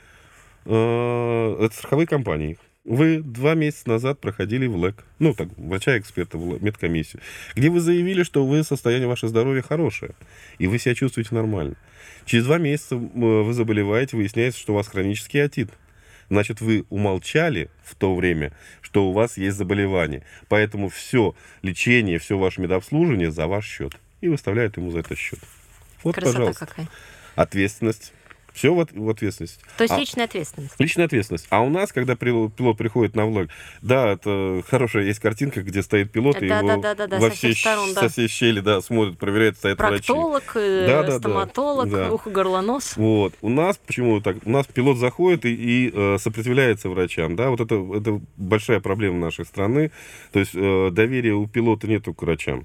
э, 0.67 1.57
это 1.61 1.75
страховые 1.75 2.07
компании, 2.07 2.59
вы 2.85 3.21
два 3.21 3.55
месяца 3.55 3.89
назад 3.89 4.21
проходили 4.21 4.67
в 4.67 4.77
ЛЭК, 4.77 5.05
ну, 5.19 5.35
так, 5.35 5.49
врача-эксперта 5.57 6.39
в 6.39 6.49
ЛЭК, 6.49 6.63
медкомиссию, 6.63 7.23
где 7.55 7.71
вы 7.71 7.81
заявили, 7.81 8.23
что 8.23 8.45
вы 8.45 8.65
состояние 8.65 9.09
ваше 9.09 9.29
здоровья 9.29 9.63
хорошее, 9.63 10.13
и 10.59 10.67
вы 10.67 10.79
себя 10.79 10.95
чувствуете 10.95 11.35
нормально. 11.35 11.77
Через 12.25 12.45
два 12.45 12.59
месяца 12.59 12.97
э, 12.97 12.99
вы 12.99 13.53
заболеваете, 13.53 14.17
выясняется, 14.17 14.61
что 14.61 14.73
у 14.73 14.77
вас 14.77 14.89
хронический 14.89 15.39
отит. 15.39 15.71
Значит, 16.29 16.61
вы 16.61 16.87
умолчали 16.89 17.69
в 17.85 17.95
то 17.95 18.15
время, 18.15 18.53
что 18.81 19.09
у 19.09 19.13
вас 19.13 19.37
есть 19.37 19.57
заболевание. 19.57 20.25
Поэтому 20.49 20.89
все 20.89 21.35
лечение, 21.63 22.19
все 22.19 22.39
ваше 22.39 22.61
медобслуживание 22.63 23.31
за 23.31 23.47
ваш 23.47 23.67
счет. 23.67 23.97
И 24.23 24.29
выставляют 24.29 24.77
ему 24.77 24.91
за 24.91 25.01
это 25.01 25.15
счет. 25.15 25.41
Вот, 26.03 26.15
Красота 26.15 26.39
пожалуйста. 26.39 26.67
какая. 26.67 26.89
Ответственность. 27.35 28.13
Все 28.53 28.75
в, 28.75 28.81
от- 28.81 28.93
в 28.93 29.09
ответственность. 29.09 29.61
То 29.79 29.85
есть 29.85 29.95
А- 29.95 29.99
личная 29.99 30.25
ответственность. 30.27 30.75
Личная 30.79 31.07
ответственность. 31.07 31.47
А 31.51 31.61
у 31.63 31.69
нас, 31.71 31.93
когда 31.93 32.17
пилот 32.17 32.55
приходит 32.77 33.17
на 33.17 33.27
влог, 33.27 33.49
да, 33.81 34.13
это 34.13 34.63
хорошая 34.69 35.05
есть 35.05 35.21
картинка, 35.21 35.63
где 35.63 35.83
стоит 35.83 36.13
пилот, 36.13 36.43
и 36.43 36.49
Да, 36.49 36.59
его 36.59 36.69
да, 36.69 36.77
да, 36.77 36.95
да, 36.95 37.07
да, 37.07 37.19
во 37.19 37.31
со 37.31 37.37
все, 37.37 37.49
всех 37.53 37.59
сторон, 37.59 37.95
да. 37.95 38.01
со 38.03 38.09
всей 38.11 38.29
щели, 38.29 38.61
да, 38.61 38.81
смотрит, 38.81 39.19
проверяет, 39.19 39.57
стоят 39.57 39.79
врачи. 39.79 40.07
Проктолог, 40.07 40.43
э, 40.57 40.87
Да, 40.87 41.03
да, 41.03 41.09
да. 41.09 41.19
стоматолог, 41.19 41.91
Да. 41.91 42.13
ухо-горлонос. 42.13 42.97
Вот. 42.97 43.35
У 43.41 43.49
нас 43.49 43.79
почему 43.87 44.21
так? 44.21 44.37
У 44.45 44.51
нас 44.51 44.67
пилот 44.67 44.99
заходит 44.99 45.45
и, 45.47 45.55
и, 45.55 45.91
э, 45.95 46.19
сопротивляется 46.19 46.89
врачам. 46.89 47.37
Да? 47.37 47.51
Вот 47.51 47.61
это, 47.61 47.75
это 47.97 48.21
большая 48.37 48.81
проблема 48.81 49.19
нашей 49.19 49.45
страны. 49.45 49.91
То 50.33 50.41
есть 50.41 50.53
э, 50.55 50.91
доверия 50.93 51.33
у 51.33 51.47
пилота 51.47 51.87
нету 51.87 52.13
к 52.15 52.23
врачам. 52.23 52.65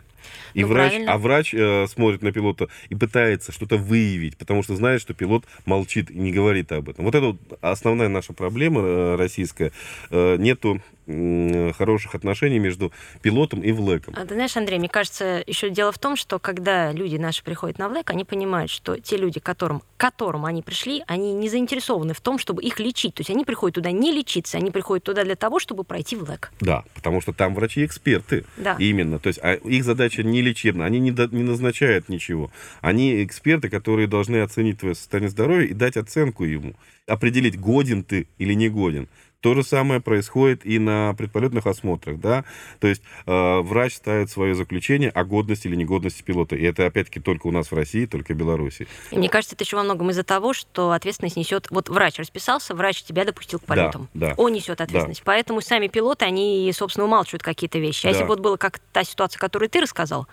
И 0.53 0.61
Ну, 0.61 0.67
врач, 0.67 0.91
правильно. 0.91 1.13
а 1.13 1.17
врач 1.17 1.53
э, 1.53 1.87
смотрит 1.87 2.21
на 2.21 2.31
пилота 2.31 2.67
и 2.89 2.95
пытается 2.95 3.51
что-то 3.51 3.77
выявить, 3.77 4.37
потому 4.37 4.63
что 4.63 4.75
знает, 4.75 5.01
что 5.01 5.13
пилот 5.13 5.45
молчит 5.65 6.09
и 6.09 6.17
не 6.17 6.31
говорит 6.31 6.71
об 6.71 6.89
этом. 6.89 7.05
Вот 7.05 7.15
это 7.15 7.27
вот 7.27 7.37
основная 7.61 8.09
наша 8.09 8.33
проблема 8.33 8.81
э, 8.81 9.15
российская. 9.15 9.71
Э, 10.09 10.37
нету 10.37 10.81
хороших 11.07 12.15
отношений 12.15 12.59
между 12.59 12.91
пилотом 13.21 13.61
и 13.61 13.71
влеком. 13.71 14.13
А 14.17 14.25
ты 14.25 14.33
знаешь, 14.33 14.57
Андрей, 14.57 14.77
мне 14.77 14.89
кажется, 14.89 15.43
еще 15.47 15.69
дело 15.69 15.91
в 15.91 15.99
том, 15.99 16.15
что 16.15 16.37
когда 16.37 16.91
люди 16.91 17.15
наши 17.15 17.43
приходят 17.43 17.79
на 17.79 17.87
ВЛЭК, 17.87 18.09
они 18.09 18.25
понимают, 18.25 18.69
что 18.69 18.99
те 18.99 19.15
люди, 19.17 19.39
к 19.39 19.43
которым, 19.43 19.79
к 19.79 19.85
которым 19.97 20.45
они 20.45 20.61
пришли, 20.61 21.03
они 21.07 21.33
не 21.33 21.49
заинтересованы 21.49 22.13
в 22.13 22.21
том, 22.21 22.37
чтобы 22.37 22.61
их 22.61 22.79
лечить. 22.79 23.15
То 23.15 23.21
есть 23.21 23.29
они 23.29 23.45
приходят 23.45 23.75
туда 23.75 23.91
не 23.91 24.11
лечиться, 24.11 24.57
они 24.57 24.71
приходят 24.71 25.05
туда 25.05 25.23
для 25.23 25.35
того, 25.35 25.59
чтобы 25.59 25.83
пройти 25.83 26.15
ВЛЭК. 26.15 26.51
Да, 26.59 26.83
потому 26.93 27.21
что 27.21 27.31
там 27.31 27.55
врачи-эксперты. 27.55 28.45
Да. 28.57 28.75
Именно. 28.77 29.19
То 29.19 29.27
есть 29.27 29.39
а 29.41 29.53
их 29.53 29.83
задача 29.83 30.23
не 30.23 30.41
лечебная. 30.41 30.87
Они 30.87 30.99
не, 30.99 31.11
до- 31.11 31.27
не 31.27 31.43
назначают 31.43 32.09
ничего. 32.09 32.51
Они 32.81 33.23
эксперты, 33.23 33.69
которые 33.69 34.07
должны 34.07 34.41
оценить 34.41 34.79
твое 34.79 34.95
состояние 34.95 35.29
здоровья 35.29 35.67
и 35.67 35.73
дать 35.73 35.95
оценку 35.95 36.43
ему. 36.43 36.73
Определить, 37.07 37.57
годен 37.57 38.03
ты 38.03 38.27
или 38.37 38.53
не 38.53 38.67
годен. 38.67 39.07
То 39.47 39.53
же 39.53 39.63
самое 39.63 40.01
происходит 40.01 40.65
и 40.65 40.77
на 40.77 41.13
предполетных 41.17 41.67
осмотрах, 41.67 42.19
да, 42.19 42.43
то 42.81 42.87
есть 42.87 43.01
э, 43.25 43.59
врач 43.61 43.95
ставит 43.95 44.29
свое 44.29 44.55
заключение 44.55 45.09
о 45.09 45.23
годности 45.23 45.67
или 45.67 45.75
негодности 45.77 46.21
пилота, 46.21 46.57
и 46.57 46.63
это 46.63 46.85
опять-таки 46.85 47.21
только 47.21 47.47
у 47.47 47.51
нас 47.51 47.71
в 47.71 47.73
России, 47.73 48.05
только 48.05 48.33
в 48.33 48.35
Беларуси. 48.35 48.89
И 49.09 49.17
мне 49.17 49.29
кажется, 49.29 49.55
это 49.55 49.63
еще 49.63 49.77
во 49.77 49.83
многом 49.83 50.09
из-за 50.09 50.23
того, 50.23 50.51
что 50.51 50.91
ответственность 50.91 51.37
несет... 51.37 51.67
Вот 51.69 51.87
врач 51.87 52.19
расписался, 52.19 52.75
врач 52.75 53.03
тебя 53.03 53.23
допустил 53.23 53.59
к 53.59 53.61
Да, 53.61 53.67
полетам. 53.67 54.09
да. 54.13 54.33
Он 54.35 54.51
несет 54.51 54.81
ответственность. 54.81 55.21
Поэтому 55.23 55.61
сами 55.61 55.87
пилоты, 55.87 56.25
они, 56.25 56.69
собственно, 56.75 57.05
умалчивают 57.05 57.41
какие-то 57.41 57.79
вещи. 57.79 58.05
А 58.05 58.09
Да. 58.09 58.09
если 58.09 58.23
бы 58.23 58.27
вот 58.29 58.41
было 58.41 58.57
как 58.57 58.79
та 58.91 59.05
ситуация, 59.05 59.39
которую 59.39 59.69
ты 59.69 59.79
рассказал, 59.79 60.27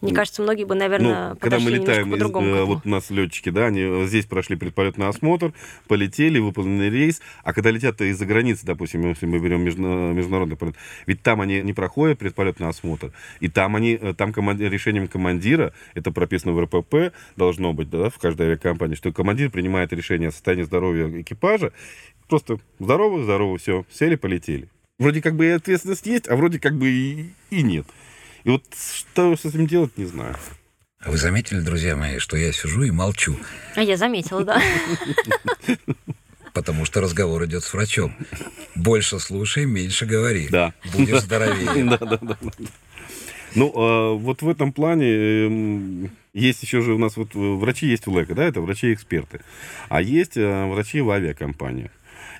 мне 0.00 0.10
Ну, 0.12 0.16
кажется, 0.16 0.42
многие 0.42 0.64
бы, 0.64 0.74
наверное, 0.74 1.30
Ну, 1.30 1.36
когда 1.36 1.58
мы 1.58 1.70
летаем, 1.70 2.14
из- 2.14 2.22
э, 2.22 2.64
вот 2.64 2.84
у 2.84 2.88
нас 2.88 3.10
летчики, 3.10 3.48
да, 3.50 3.66
они 3.66 3.80
э, 3.80 4.06
здесь 4.06 4.26
прошли 4.26 4.56
предполетный 4.56 5.06
осмотр, 5.08 5.52
полетели, 5.88 6.38
выполнили 6.38 6.90
рейс, 6.90 7.20
а 7.44 7.52
когда 7.52 7.70
летят 7.70 8.00
из-за 8.00 8.26
границы, 8.26 8.66
допустим, 8.66 9.06
если 9.08 9.26
мы 9.26 9.38
берем 9.38 9.62
международный 9.64 10.56
полет, 10.56 10.74
ведь 11.06 11.22
там 11.22 11.40
они 11.40 11.60
не 11.62 11.72
проходят 11.72 12.18
предполетный 12.18 12.68
осмотр, 12.68 13.12
и 13.40 13.48
там 13.48 13.76
они, 13.76 13.98
э, 14.00 14.14
там 14.14 14.32
команди- 14.32 14.64
решением 14.64 15.08
командира, 15.08 15.72
это 15.94 16.12
прописано 16.12 16.52
в 16.52 16.60
РПП, 16.62 17.12
должно 17.36 17.72
быть, 17.72 17.90
да, 17.90 18.10
в 18.10 18.18
каждой 18.18 18.46
авиакомпании, 18.48 18.94
что 18.96 19.12
командир 19.12 19.50
принимает 19.50 19.92
решение 19.92 20.28
о 20.28 20.32
состоянии 20.32 20.64
здоровья 20.64 21.08
экипажа, 21.20 21.72
просто 22.28 22.58
здорово, 22.78 23.22
здорово, 23.22 23.58
все, 23.58 23.84
сели, 23.90 24.16
полетели. 24.16 24.68
Вроде 24.98 25.20
как 25.20 25.36
бы 25.36 25.44
и 25.46 25.50
ответственность 25.50 26.06
есть, 26.06 26.28
а 26.28 26.36
вроде 26.36 26.58
как 26.58 26.74
бы 26.76 26.88
и, 26.88 27.26
и 27.50 27.62
нет. 27.62 27.86
И 28.46 28.48
вот 28.48 28.62
что 28.94 29.34
с 29.36 29.44
этим 29.44 29.66
делать, 29.66 29.98
не 29.98 30.04
знаю. 30.04 30.36
А 31.00 31.10
Вы 31.10 31.16
заметили, 31.16 31.58
друзья 31.58 31.96
мои, 31.96 32.20
что 32.20 32.36
я 32.36 32.52
сижу 32.52 32.84
и 32.84 32.92
молчу, 32.92 33.36
А 33.74 33.82
я 33.82 33.96
заметила, 33.96 34.44
да. 34.44 34.62
потому 36.52 36.84
что 36.84 37.00
разговор 37.00 37.44
идет 37.46 37.64
с 37.64 37.74
врачом. 37.74 38.14
Больше 38.76 39.18
слушай, 39.18 39.66
меньше 39.66 40.06
говори. 40.06 40.46
Да. 40.48 40.72
Будешь 40.94 41.22
здоровее. 41.22 41.84
Да, 41.98 41.98
да, 41.98 42.18
да. 42.22 42.38
Ну, 43.56 43.72
а, 43.74 44.12
вот 44.14 44.42
в 44.42 44.48
этом 44.48 44.72
плане 44.72 45.10
эм, 45.46 46.10
есть 46.32 46.62
еще 46.62 46.82
же 46.82 46.92
у 46.94 46.98
нас 46.98 47.16
вот 47.16 47.34
э, 47.34 47.38
врачи 47.38 47.88
есть 47.88 48.06
в 48.06 48.12
ЛЭК, 48.12 48.32
да, 48.32 48.44
это 48.44 48.60
врачи-эксперты, 48.60 49.40
а 49.88 50.00
есть 50.00 50.36
э, 50.36 50.66
врачи 50.66 51.00
в 51.00 51.10
авиакомпаниях. 51.10 51.90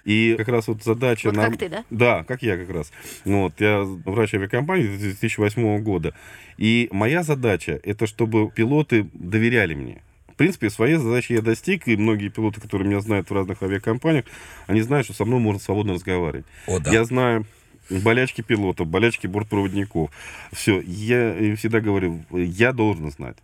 И 0.07 0.37
как 0.39 0.47
раз 0.49 0.69
вот 0.69 0.85
задача... 0.85 1.27
Вот 1.27 1.37
нам- 1.37 1.51
как 1.51 1.59
ты, 1.59 1.69
да? 1.69 1.85
Да, 1.91 2.25
как 2.25 2.43
я 2.43 2.57
как 2.57 2.71
раз. 2.71 2.93
Ну, 3.25 3.43
вот, 3.43 3.61
я 3.61 3.83
врач 3.83 4.35
авиакомпании 4.35 4.87
с 4.87 5.01
2008 5.01 5.83
года. 5.83 6.15
И 6.57 6.89
моя 6.93 7.25
задача, 7.25 7.81
это 7.83 8.07
чтобы 8.07 8.49
пилоты 8.51 9.09
доверяли 9.13 9.75
мне. 9.75 10.03
В 10.29 10.37
принципе, 10.37 10.71
своей 10.71 10.97
задачи 10.97 11.33
я 11.33 11.43
достиг, 11.43 11.89
и 11.89 11.97
многие 11.97 12.29
пилоты, 12.29 12.61
которые 12.61 12.89
меня 12.89 13.01
знают 13.01 13.31
в 13.31 13.35
разных 13.35 13.63
авиакомпаниях, 13.65 14.27
они 14.69 14.81
знают, 14.81 15.07
что 15.07 15.15
со 15.15 15.25
мной 15.25 15.41
можно 15.41 15.61
свободно 15.61 15.95
разговаривать. 15.95 16.47
О, 16.69 16.79
да. 16.79 16.93
Я 16.93 17.05
знаю 17.05 17.45
болячки 17.91 18.43
пилотов, 18.43 18.87
болячки 18.87 19.27
бортпроводников. 19.27 20.11
Все, 20.53 20.81
я 20.81 21.37
им 21.37 21.57
всегда 21.57 21.81
говорю, 21.81 22.25
я 22.31 22.73
должен 22.73 23.11
знать. 23.11 23.37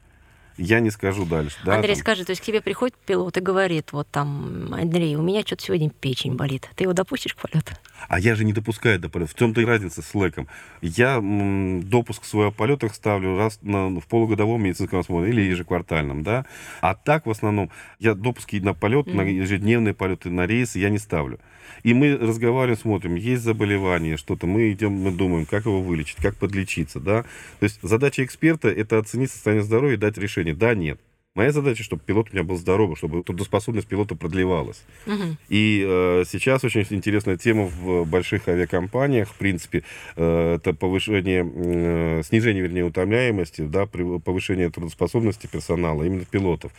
Я 0.56 0.80
не 0.80 0.90
скажу 0.90 1.24
дальше. 1.24 1.56
Да, 1.64 1.76
Андрей, 1.76 1.94
там. 1.94 2.00
скажи, 2.00 2.24
то 2.24 2.30
есть 2.30 2.42
к 2.42 2.44
тебе 2.44 2.60
приходит 2.60 2.94
пилот 3.06 3.36
и 3.36 3.40
говорит, 3.40 3.92
вот 3.92 4.08
там, 4.10 4.72
Андрей, 4.72 5.16
у 5.16 5.22
меня 5.22 5.42
что-то 5.42 5.64
сегодня 5.64 5.90
печень 5.90 6.34
болит. 6.34 6.68
Ты 6.76 6.84
его 6.84 6.92
допустишь 6.92 7.34
к 7.34 7.38
полету? 7.38 7.72
А 8.08 8.18
я 8.18 8.34
же 8.34 8.44
не 8.44 8.52
допускаю 8.52 8.98
до 8.98 9.08
полета. 9.08 9.32
В 9.32 9.34
чем-то 9.38 9.60
и 9.60 9.64
разница 9.64 10.02
с 10.02 10.14
лэком. 10.14 10.48
Я 10.80 11.20
допуск 11.22 12.24
свой 12.24 12.52
полетах 12.52 12.94
ставлю 12.94 13.36
раз 13.36 13.58
на, 13.62 13.88
в 13.88 14.06
полугодовом 14.06 14.62
медицинском 14.62 15.00
осмотре 15.00 15.30
или 15.30 15.42
ежеквартальном, 15.42 16.22
да. 16.22 16.46
А 16.80 16.94
так, 16.94 17.26
в 17.26 17.30
основном, 17.30 17.70
я 17.98 18.14
допуски 18.14 18.56
на 18.56 18.74
полет, 18.74 19.06
на 19.06 19.22
ежедневные 19.22 19.94
полеты, 19.94 20.30
на 20.30 20.46
рейсы 20.46 20.78
я 20.78 20.90
не 20.90 20.98
ставлю. 20.98 21.38
И 21.82 21.94
мы 21.94 22.16
разговариваем, 22.16 22.78
смотрим, 22.78 23.14
есть 23.14 23.42
заболевание, 23.42 24.16
что-то, 24.16 24.46
мы 24.46 24.72
идем, 24.72 24.92
мы 24.92 25.10
думаем, 25.10 25.46
как 25.46 25.66
его 25.66 25.80
вылечить, 25.80 26.16
как 26.16 26.36
подлечиться, 26.36 27.00
да. 27.00 27.22
То 27.60 27.64
есть 27.64 27.78
задача 27.82 28.24
эксперта– 28.24 28.68
это 28.70 28.98
оценить 28.98 29.30
состояние 29.30 29.64
здоровья 29.64 29.94
и 29.94 29.98
дать 29.98 30.18
решение, 30.18 30.54
да, 30.54 30.74
нет. 30.74 31.00
Моя 31.34 31.50
задача, 31.50 31.82
чтобы 31.82 32.02
пилот 32.04 32.28
у 32.30 32.34
меня 32.34 32.44
был 32.44 32.56
здоровый, 32.56 32.94
чтобы 32.94 33.22
трудоспособность 33.22 33.88
пилота 33.88 34.14
продлевалась. 34.14 34.82
Мгм. 35.06 35.38
И 35.48 35.82
э, 35.82 36.24
сейчас 36.30 36.62
очень 36.62 36.86
интересная 36.90 37.38
тема 37.38 37.64
в 37.64 38.04
больших 38.04 38.48
авиакомпаниях, 38.48 39.30
в 39.30 39.36
принципе, 39.36 39.82
э, 40.16 40.56
это 40.56 40.74
повышение, 40.74 41.50
э, 41.50 42.22
снижение, 42.22 42.62
вернее, 42.62 42.84
утомляемости, 42.84 43.62
да, 43.62 43.86
повышение 43.86 44.68
трудоспособности 44.68 45.46
персонала, 45.46 46.02
именно 46.02 46.26
пилотов. 46.26 46.70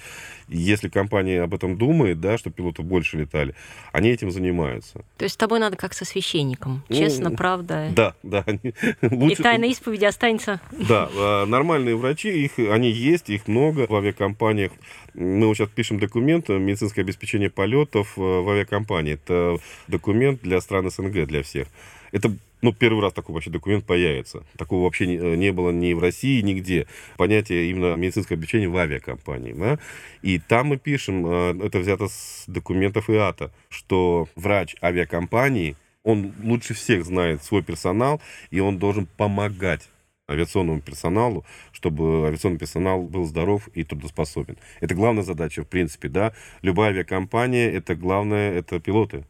И 0.50 0.58
если 0.58 0.88
компания 0.88 1.42
об 1.42 1.56
этом 1.56 1.76
думает, 1.76 2.22
да, 2.22 2.38
что 2.38 2.52
пилоты 2.52 2.84
больше 2.84 3.18
летали, 3.18 3.56
они 3.92 4.10
этим 4.10 4.30
занимаются. 4.30 5.04
То 5.18 5.24
есть 5.24 5.34
с 5.34 5.38
тобой 5.38 5.58
надо 5.62 5.78
как 5.78 5.96
со 5.96 6.06
священником. 6.06 6.84
Ну, 6.90 6.96
Честно, 6.96 7.32
правда. 7.32 7.90
Да, 7.96 8.14
да, 8.22 8.44
они 8.46 8.60
И 9.02 9.08
лучше... 9.16 9.42
тайна 9.42 9.66
исповеди 9.66 10.06
останется. 10.06 10.62
Да, 10.72 11.10
а, 11.16 11.48
нормальные 11.48 11.96
врачи, 11.96 12.30
их, 12.30 12.60
они 12.60 12.92
есть, 12.92 13.32
их 13.32 13.48
много 13.48 13.88
в 13.90 13.96
авиакомпаниях. 13.96 14.43
Мы 14.52 15.48
вот 15.48 15.56
сейчас 15.56 15.70
пишем 15.70 16.00
документ 16.00 16.50
«Медицинское 16.50 17.02
обеспечение 17.02 17.50
полетов 17.50 18.18
э, 18.18 18.22
в 18.22 18.50
авиакомпании». 18.50 19.14
Это 19.14 19.58
документ 19.88 20.42
для 20.42 20.60
стран 20.60 20.90
СНГ, 20.90 21.26
для 21.26 21.44
всех. 21.44 21.68
Это 22.12 22.36
ну, 22.64 22.72
первый 22.72 23.02
раз 23.02 23.12
такой 23.14 23.34
вообще 23.34 23.50
документ 23.50 23.86
появится. 23.86 24.44
Такого 24.58 24.86
вообще 24.86 25.06
не, 25.06 25.18
не 25.18 25.52
было 25.52 25.72
ни 25.72 25.94
в 25.94 26.00
России, 26.00 26.42
нигде. 26.42 26.88
Понятие 27.18 27.70
именно 27.70 27.96
медицинское 27.96 28.36
обеспечение 28.36 28.70
в 28.70 28.78
авиакомпании. 28.78 29.54
Да? 29.54 29.80
И 30.22 30.40
там 30.40 30.68
мы 30.68 30.78
пишем, 30.78 31.26
э, 31.26 31.66
это 31.66 31.80
взято 31.80 32.08
с 32.08 32.46
документов 32.48 33.10
ИАТа, 33.10 33.52
что 33.70 34.30
врач 34.36 34.76
авиакомпании, 34.82 35.76
он 36.04 36.34
лучше 36.42 36.74
всех 36.74 37.06
знает 37.06 37.44
свой 37.44 37.64
персонал, 37.64 38.22
и 38.50 38.62
он 38.62 38.78
должен 38.78 39.08
помогать 39.18 39.90
авиационному 40.30 40.80
персоналу, 40.80 41.46
чтобы 41.84 42.28
авиационный 42.28 42.58
персонал 42.58 43.02
был 43.04 43.26
здоров 43.26 43.68
и 43.74 43.84
трудоспособен. 43.84 44.58
Это 44.80 44.96
главная 44.96 45.24
задача, 45.24 45.64
в 45.64 45.68
принципе, 45.68 46.08
да. 46.08 46.32
Любая 46.62 46.92
авиакомпания, 46.92 47.70
это 47.70 47.94
главное, 47.96 48.54
это 48.54 48.80
пилоты. 48.80 49.26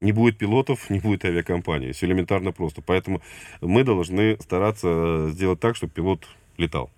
Не 0.00 0.12
будет 0.12 0.38
пилотов, 0.38 0.88
не 0.88 1.00
будет 1.00 1.24
авиакомпании. 1.24 1.90
Все 1.90 2.06
элементарно 2.06 2.52
просто. 2.52 2.80
Поэтому 2.80 3.22
мы 3.60 3.82
должны 3.82 4.38
стараться 4.40 5.30
сделать 5.32 5.58
так, 5.58 5.74
чтобы 5.74 5.92
пилот 5.92 6.28
летал. 6.58 6.92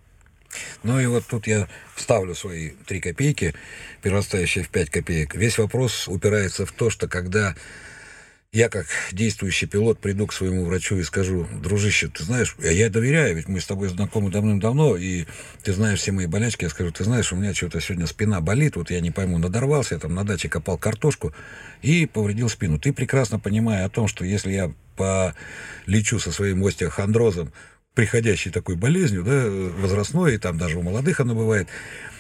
Ну 0.82 1.00
и 1.00 1.06
вот 1.06 1.24
тут 1.24 1.46
я 1.46 1.68
вставлю 1.94 2.34
свои 2.34 2.72
три 2.86 3.00
копейки, 3.00 3.54
перерастающие 4.02 4.62
в 4.62 4.68
пять 4.68 4.90
копеек. 4.90 5.34
Весь 5.34 5.56
вопрос 5.56 6.06
упирается 6.06 6.66
в 6.66 6.72
то, 6.72 6.90
что 6.90 7.08
когда 7.08 7.54
я 8.52 8.70
как 8.70 8.86
действующий 9.12 9.66
пилот 9.66 9.98
приду 9.98 10.26
к 10.26 10.32
своему 10.32 10.64
врачу 10.64 10.96
и 10.96 11.02
скажу, 11.02 11.46
дружище, 11.62 12.08
ты 12.08 12.24
знаешь, 12.24 12.56
я, 12.58 12.70
я 12.70 12.88
доверяю, 12.88 13.36
ведь 13.36 13.46
мы 13.46 13.60
с 13.60 13.66
тобой 13.66 13.88
знакомы 13.88 14.30
давным-давно, 14.30 14.96
и 14.96 15.26
ты 15.62 15.74
знаешь 15.74 15.98
все 15.98 16.12
мои 16.12 16.26
болячки, 16.26 16.64
я 16.64 16.70
скажу, 16.70 16.90
ты 16.90 17.04
знаешь, 17.04 17.30
у 17.30 17.36
меня 17.36 17.52
что-то 17.52 17.80
сегодня 17.80 18.06
спина 18.06 18.40
болит, 18.40 18.76
вот 18.76 18.90
я 18.90 19.00
не 19.00 19.10
пойму, 19.10 19.36
надорвался, 19.36 19.94
я 19.94 20.00
там 20.00 20.14
на 20.14 20.24
даче 20.24 20.48
копал 20.48 20.78
картошку 20.78 21.34
и 21.82 22.06
повредил 22.06 22.48
спину. 22.48 22.78
Ты 22.78 22.94
прекрасно 22.94 23.38
понимая 23.38 23.84
о 23.84 23.90
том, 23.90 24.08
что 24.08 24.24
если 24.24 24.52
я 24.52 24.72
полечу 24.96 26.18
со 26.18 26.32
своим 26.32 26.64
остеохондрозом, 26.64 27.52
приходящей 27.92 28.50
такой 28.50 28.76
болезнью, 28.76 29.24
да, 29.24 29.44
возрастной, 29.82 30.36
и 30.36 30.38
там 30.38 30.56
даже 30.56 30.78
у 30.78 30.82
молодых 30.82 31.20
она 31.20 31.34
бывает, 31.34 31.68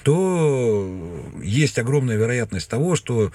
то 0.02 1.40
есть 1.42 1.78
огромная 1.78 2.16
вероятность 2.16 2.68
того, 2.68 2.96
что 2.96 3.32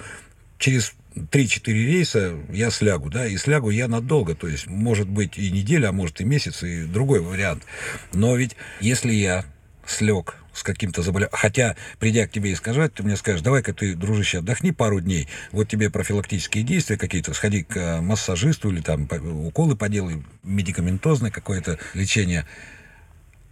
через 0.58 0.92
3-4 1.14 1.72
рейса 1.72 2.34
я 2.50 2.70
слягу, 2.70 3.10
да, 3.10 3.26
и 3.26 3.36
слягу 3.36 3.70
я 3.70 3.88
надолго, 3.88 4.34
то 4.34 4.48
есть 4.48 4.66
может 4.66 5.08
быть 5.08 5.38
и 5.38 5.50
неделя, 5.50 5.88
а 5.88 5.92
может 5.92 6.20
и 6.20 6.24
месяц, 6.24 6.62
и 6.62 6.84
другой 6.84 7.20
вариант. 7.20 7.64
Но 8.12 8.36
ведь 8.36 8.56
если 8.80 9.12
я 9.12 9.44
слег 9.86 10.36
с 10.52 10.62
каким-то 10.62 11.02
заболеванием, 11.02 11.36
хотя, 11.36 11.76
придя 11.98 12.26
к 12.26 12.30
тебе 12.30 12.52
и 12.52 12.54
сказать, 12.54 12.94
ты 12.94 13.02
мне 13.02 13.16
скажешь, 13.16 13.42
давай-ка 13.42 13.74
ты, 13.74 13.94
дружище, 13.94 14.38
отдохни 14.38 14.70
пару 14.70 15.00
дней, 15.00 15.28
вот 15.52 15.68
тебе 15.68 15.90
профилактические 15.90 16.64
действия 16.64 16.96
какие-то, 16.96 17.34
сходи 17.34 17.64
к 17.64 17.76
э, 17.76 18.00
массажисту 18.00 18.70
или 18.70 18.80
там 18.80 19.08
уколы 19.44 19.76
поделай, 19.76 20.22
медикаментозное 20.42 21.30
какое-то 21.30 21.78
лечение. 21.92 22.46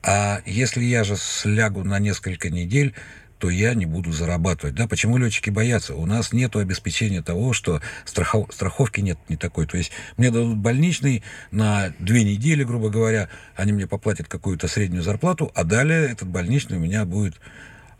А 0.04 0.42
если 0.46 0.82
я 0.82 1.04
же 1.04 1.16
слягу 1.16 1.84
на 1.84 1.98
несколько 1.98 2.50
недель, 2.50 2.94
то 3.42 3.50
я 3.50 3.74
не 3.74 3.86
буду 3.86 4.12
зарабатывать. 4.12 4.76
Да, 4.76 4.86
почему 4.86 5.16
летчики 5.16 5.50
боятся? 5.50 5.96
У 5.96 6.06
нас 6.06 6.32
нет 6.32 6.54
обеспечения 6.54 7.22
того, 7.22 7.52
что 7.52 7.80
страхов- 8.04 8.54
страховки 8.54 9.00
нет 9.00 9.18
не 9.28 9.36
такой. 9.36 9.66
То 9.66 9.76
есть 9.76 9.90
мне 10.16 10.30
дадут 10.30 10.58
больничный 10.58 11.24
на 11.50 11.92
две 11.98 12.22
недели, 12.22 12.62
грубо 12.62 12.88
говоря, 12.88 13.28
они 13.56 13.72
мне 13.72 13.88
поплатят 13.88 14.28
какую-то 14.28 14.68
среднюю 14.68 15.02
зарплату, 15.02 15.50
а 15.56 15.64
далее 15.64 16.08
этот 16.08 16.28
больничный 16.28 16.76
у 16.76 16.80
меня 16.80 17.04
будет 17.04 17.40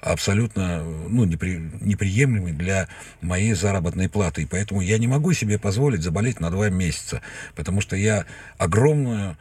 абсолютно 0.00 0.84
ну, 0.84 1.26
непри- 1.26 1.76
неприемлемый 1.80 2.52
для 2.52 2.86
моей 3.20 3.54
заработной 3.54 4.08
платы. 4.08 4.42
И 4.42 4.46
поэтому 4.46 4.80
я 4.80 4.96
не 4.98 5.08
могу 5.08 5.32
себе 5.32 5.58
позволить 5.58 6.04
заболеть 6.04 6.38
на 6.38 6.52
два 6.52 6.68
месяца, 6.68 7.20
потому 7.56 7.80
что 7.80 7.96
я 7.96 8.26
огромную 8.58 9.36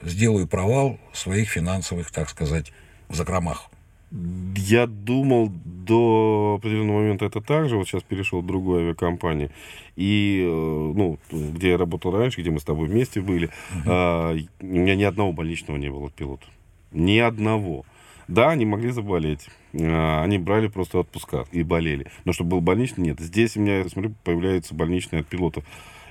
сделаю 0.00 0.46
провал 0.46 1.00
своих 1.12 1.48
финансовых, 1.50 2.12
так 2.12 2.28
сказать, 2.30 2.72
закромах. 3.08 3.68
Я 4.12 4.86
думал 4.86 5.52
до 5.64 6.56
определенного 6.58 6.98
момента 6.98 7.26
это 7.26 7.40
так 7.40 7.68
же. 7.68 7.76
Вот 7.76 7.86
сейчас 7.86 8.02
перешел 8.02 8.40
в 8.40 8.46
другую 8.46 8.80
авиакомпанию. 8.80 9.50
И, 9.96 10.42
э, 10.44 10.92
ну, 10.94 11.18
где 11.30 11.70
я 11.70 11.78
работал 11.78 12.10
раньше, 12.12 12.40
где 12.40 12.50
мы 12.50 12.58
с 12.58 12.64
тобой 12.64 12.88
вместе 12.88 13.20
были, 13.20 13.50
а, 13.86 14.36
у 14.60 14.64
меня 14.64 14.96
ни 14.96 15.04
одного 15.04 15.32
больничного 15.32 15.76
не 15.78 15.90
было 15.90 16.10
пилота. 16.10 16.46
Ни 16.92 17.18
одного. 17.18 17.84
Да, 18.26 18.50
они 18.50 18.64
могли 18.64 18.90
заболеть. 18.90 19.48
А, 19.74 20.22
Они 20.22 20.38
брали 20.38 20.68
просто 20.68 20.98
отпуска 20.98 21.46
и 21.52 21.62
болели. 21.62 22.06
Но 22.24 22.32
чтобы 22.32 22.50
был 22.50 22.60
больничный, 22.60 23.04
нет. 23.04 23.20
Здесь 23.20 23.56
у 23.56 23.60
меня, 23.60 23.88
смотрю, 23.88 24.14
появляются 24.24 24.74
больничные 24.74 25.20
от 25.20 25.26
пилотов. 25.26 25.64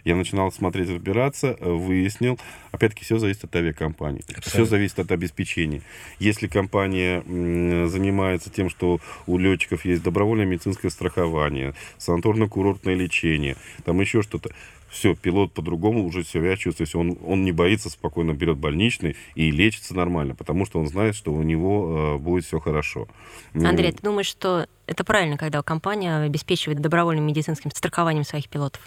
Я 0.03 0.15
начинал 0.15 0.51
смотреть, 0.51 0.89
разбираться, 0.89 1.55
э, 1.59 1.69
выяснил. 1.69 2.39
Опять-таки, 2.71 3.03
все 3.03 3.17
зависит 3.17 3.43
от 3.43 3.55
авиакомпании. 3.55 4.21
Все 4.21 4.37
Абсолютно. 4.37 4.65
зависит 4.65 4.99
от 4.99 5.11
обеспечения. 5.11 5.81
Если 6.19 6.47
компания 6.47 7.21
занимается 7.87 8.49
тем, 8.49 8.69
что 8.69 8.99
у 9.27 9.37
летчиков 9.37 9.85
есть 9.85 10.03
добровольное 10.03 10.45
медицинское 10.45 10.89
страхование, 10.89 11.73
санаторно-курортное 11.97 12.95
лечение, 12.95 13.55
там 13.83 13.99
еще 13.99 14.21
что-то, 14.21 14.51
все, 14.89 15.15
пилот 15.15 15.53
по-другому 15.53 16.05
уже 16.05 16.23
себя 16.23 16.57
чувствует. 16.57 16.93
Он, 16.95 17.17
он 17.23 17.43
не 17.45 17.51
боится, 17.51 17.89
спокойно 17.89 18.33
берет 18.33 18.57
больничный 18.57 19.15
и 19.35 19.51
лечится 19.51 19.95
нормально, 19.95 20.35
потому 20.35 20.65
что 20.65 20.79
он 20.79 20.87
знает, 20.87 21.15
что 21.15 21.31
у 21.31 21.43
него 21.43 22.15
э, 22.15 22.17
будет 22.17 22.45
все 22.45 22.59
хорошо. 22.59 23.07
Андрей, 23.53 23.91
ты 23.91 24.01
думаешь, 24.01 24.27
что 24.27 24.67
это 24.87 25.03
правильно, 25.03 25.37
когда 25.37 25.61
компания 25.61 26.17
обеспечивает 26.17 26.81
добровольным 26.81 27.25
медицинским 27.25 27.71
страхованием 27.71 28.23
своих 28.23 28.49
пилотов? 28.49 28.81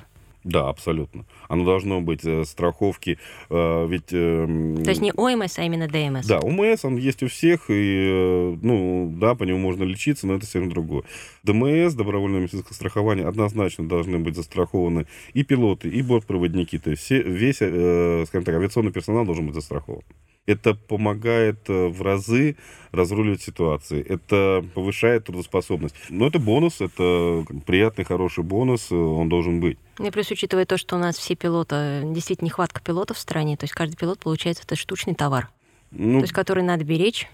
Да, 0.45 0.69
абсолютно. 0.69 1.25
Оно 1.49 1.65
должно 1.65 2.01
быть 2.01 2.25
э, 2.25 2.45
страховки, 2.45 3.19
э, 3.49 3.87
ведь... 3.89 4.13
эм, 4.13 4.83
То 4.83 4.91
есть 4.91 5.01
не 5.01 5.13
ОМС, 5.13 5.59
а 5.59 5.63
именно 5.63 5.87
ДМС? 5.87 6.27
Да, 6.27 6.41
УМС, 6.41 6.85
он 6.85 6.97
есть 6.97 7.23
у 7.23 7.29
всех, 7.29 7.71
и, 7.71 8.09
э, 8.11 8.57
ну, 8.61 9.13
да, 9.17 9.35
по 9.35 9.45
нему 9.45 9.59
можно 9.59 9.85
лечиться, 9.85 10.27
но 10.27 10.35
это 10.35 10.45
совсем 10.45 10.69
другое. 10.69 11.05
ДМС, 11.45 11.95
добровольное 11.95 12.41
медицинское 12.41 12.75
страхование, 12.75 13.27
однозначно 13.27 13.89
должны 13.89 14.19
быть 14.19 14.35
застрахованы 14.35 15.07
и 15.33 15.45
пилоты, 15.45 15.89
и 15.89 16.03
бортпроводники, 16.03 16.79
то 16.79 16.91
есть 16.91 17.03
все, 17.03 17.23
весь, 17.23 17.59
э, 17.61 18.25
скажем 18.27 18.45
так, 18.45 18.57
авиационный 18.57 18.93
персонал 18.93 19.25
должен 19.25 19.47
быть 19.47 19.55
застрахован. 19.55 20.03
Это 20.45 20.75
помогает 20.75 21.71
э, 21.71 21.87
в 21.87 22.03
разы 22.03 22.57
разруливать 22.91 23.43
ситуации. 23.43 24.03
Это 24.03 24.65
повышает 24.75 25.27
трудоспособность. 25.27 25.95
Но 26.11 26.27
это 26.27 26.41
бонус, 26.41 26.81
это 26.81 27.45
приятный, 27.65 28.05
хороший 28.05 28.43
бонус, 28.43 28.91
э, 28.91 28.97
он 28.97 29.29
должен 29.29 29.61
быть. 29.61 29.79
Ну 30.03 30.09
и 30.09 30.11
плюс, 30.11 30.29
учитывая 30.33 30.67
то, 30.67 30.79
что 30.79 30.97
у 30.97 30.99
нас 30.99 31.17
все 31.17 31.37
пилоты, 31.37 32.03
действительно 32.07 32.47
нехватка 32.47 32.83
пилотов 32.83 33.17
в 33.17 33.21
стране, 33.21 33.57
то 33.57 33.63
есть 33.63 33.73
каждый 33.73 33.95
пилот, 33.95 34.19
получается, 34.19 34.65
это 34.65 34.75
штучный 34.75 35.15
товар, 35.15 35.49
Ну, 35.93 36.19
то 36.19 36.25
есть 36.25 36.33
который 36.33 36.65
надо 36.65 36.83
беречь. 36.83 37.31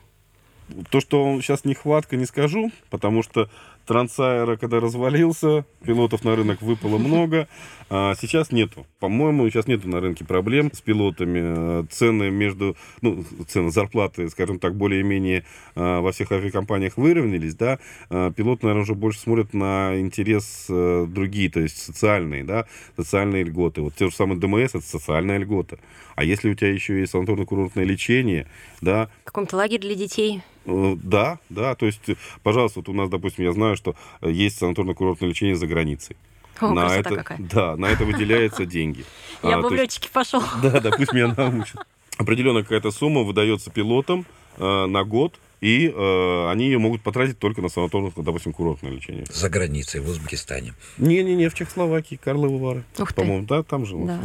То, 0.90 1.00
что 1.00 1.40
сейчас 1.40 1.64
нехватка, 1.64 2.16
не 2.16 2.26
скажу, 2.26 2.70
потому 2.90 3.22
что 3.22 3.48
Трансайра, 3.88 4.56
когда 4.58 4.80
развалился, 4.80 5.64
пилотов 5.82 6.22
на 6.22 6.36
рынок 6.36 6.60
выпало 6.60 6.98
много, 6.98 7.48
а 7.88 8.14
сейчас 8.20 8.52
нету. 8.52 8.86
По-моему, 9.00 9.48
сейчас 9.48 9.66
нету 9.66 9.88
на 9.88 9.98
рынке 9.98 10.26
проблем 10.26 10.70
с 10.74 10.82
пилотами. 10.82 11.86
Цены 11.86 12.28
между, 12.28 12.76
ну, 13.00 13.24
цены, 13.48 13.70
зарплаты, 13.70 14.28
скажем 14.28 14.58
так, 14.58 14.76
более-менее 14.76 15.46
э, 15.74 16.00
во 16.00 16.12
всех 16.12 16.30
авиакомпаниях 16.32 16.98
выровнялись, 16.98 17.54
да. 17.54 17.78
Э, 18.10 18.30
Пилот, 18.36 18.62
наверное, 18.62 18.82
уже 18.82 18.94
больше 18.94 19.20
смотрит 19.20 19.54
на 19.54 19.98
интерес 19.98 20.66
э, 20.68 21.06
другие, 21.08 21.48
то 21.50 21.60
есть 21.60 21.78
социальные, 21.78 22.44
да, 22.44 22.66
социальные 22.94 23.44
льготы. 23.44 23.80
Вот 23.80 23.94
те 23.94 24.10
же 24.10 24.14
самые 24.14 24.38
ДМС, 24.38 24.74
это 24.74 24.82
социальная 24.82 25.38
льгота. 25.38 25.78
А 26.14 26.24
если 26.24 26.50
у 26.50 26.54
тебя 26.54 26.70
еще 26.70 27.00
есть 27.00 27.14
санаторно-курортное 27.14 27.84
лечение, 27.84 28.48
да, 28.82 29.08
В 29.22 29.24
каком-то 29.24 29.56
лагере 29.56 29.78
для 29.78 29.94
детей. 29.94 30.42
Э, 30.68 30.96
Да, 31.02 31.38
да, 31.48 31.74
то 31.74 31.86
есть, 31.86 32.00
пожалуйста, 32.42 32.80
вот 32.80 32.88
у 32.88 32.92
нас, 32.92 33.08
допустим, 33.08 33.44
я 33.44 33.52
знаю, 33.52 33.76
что 33.76 33.94
э, 34.20 34.30
есть 34.30 34.60
санаторно-курортное 34.62 35.28
лечение 35.28 35.56
за 35.56 35.66
границей. 35.66 36.16
О, 36.60 36.72
на 36.72 36.94
это, 36.96 37.14
какая. 37.16 37.38
да, 37.38 37.76
на 37.76 37.86
это 37.86 38.04
выделяются 38.04 38.66
деньги. 38.66 39.04
Я 39.42 39.54
А, 39.54 39.62
бы 39.62 39.68
то 39.68 39.68
в 39.68 39.72
летчике 39.74 40.08
пошел. 40.12 40.42
Да, 40.62 40.80
да, 40.80 40.90
пусть 40.90 41.12
меня 41.12 41.32
научат. 41.36 41.86
Определенная 42.18 42.62
какая-то 42.62 42.90
сумма 42.90 43.22
выдается 43.22 43.70
пилотам 43.70 44.26
э, 44.56 44.86
на 44.86 45.04
год 45.04 45.38
И 45.60 45.88
э, 45.88 46.50
они 46.50 46.66
ее 46.66 46.78
могут 46.78 47.02
потратить 47.02 47.38
только 47.38 47.60
на 47.62 47.68
санаторное, 47.68 48.12
допустим, 48.16 48.52
курортное 48.52 48.92
лечение. 48.92 49.24
За 49.28 49.48
границей, 49.48 50.00
в 50.00 50.08
Узбекистане. 50.08 50.74
Не-не-не, 50.98 51.48
в 51.48 51.54
Чехословакии, 51.54 52.14
Карловы 52.16 52.58
Вары. 52.58 52.84
Ух 52.98 53.12
ты. 53.12 53.14
По-моему, 53.14 53.44
да, 53.44 53.62
там 53.62 53.84
же. 53.84 53.96
Да. 53.96 54.20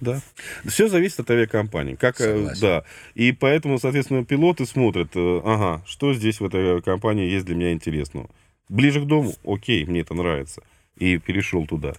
да. 0.00 0.20
Все 0.66 0.88
зависит 0.88 1.20
от 1.20 1.30
авиакомпании. 1.30 1.94
Как, 1.94 2.20
э, 2.20 2.36
Согласен. 2.36 2.60
да. 2.60 2.84
И 3.14 3.32
поэтому, 3.32 3.78
соответственно, 3.78 4.24
пилоты 4.24 4.66
смотрят, 4.66 5.10
э, 5.14 5.40
ага, 5.44 5.82
что 5.86 6.12
здесь 6.12 6.40
в 6.40 6.44
этой 6.44 6.82
компании 6.82 7.30
есть 7.30 7.46
для 7.46 7.54
меня 7.54 7.72
интересного. 7.72 8.28
Ближе 8.68 9.00
к 9.00 9.04
дому, 9.04 9.34
окей, 9.44 9.84
мне 9.86 10.00
это 10.00 10.14
нравится. 10.14 10.62
И 10.96 11.18
перешел 11.18 11.66
туда. 11.66 11.94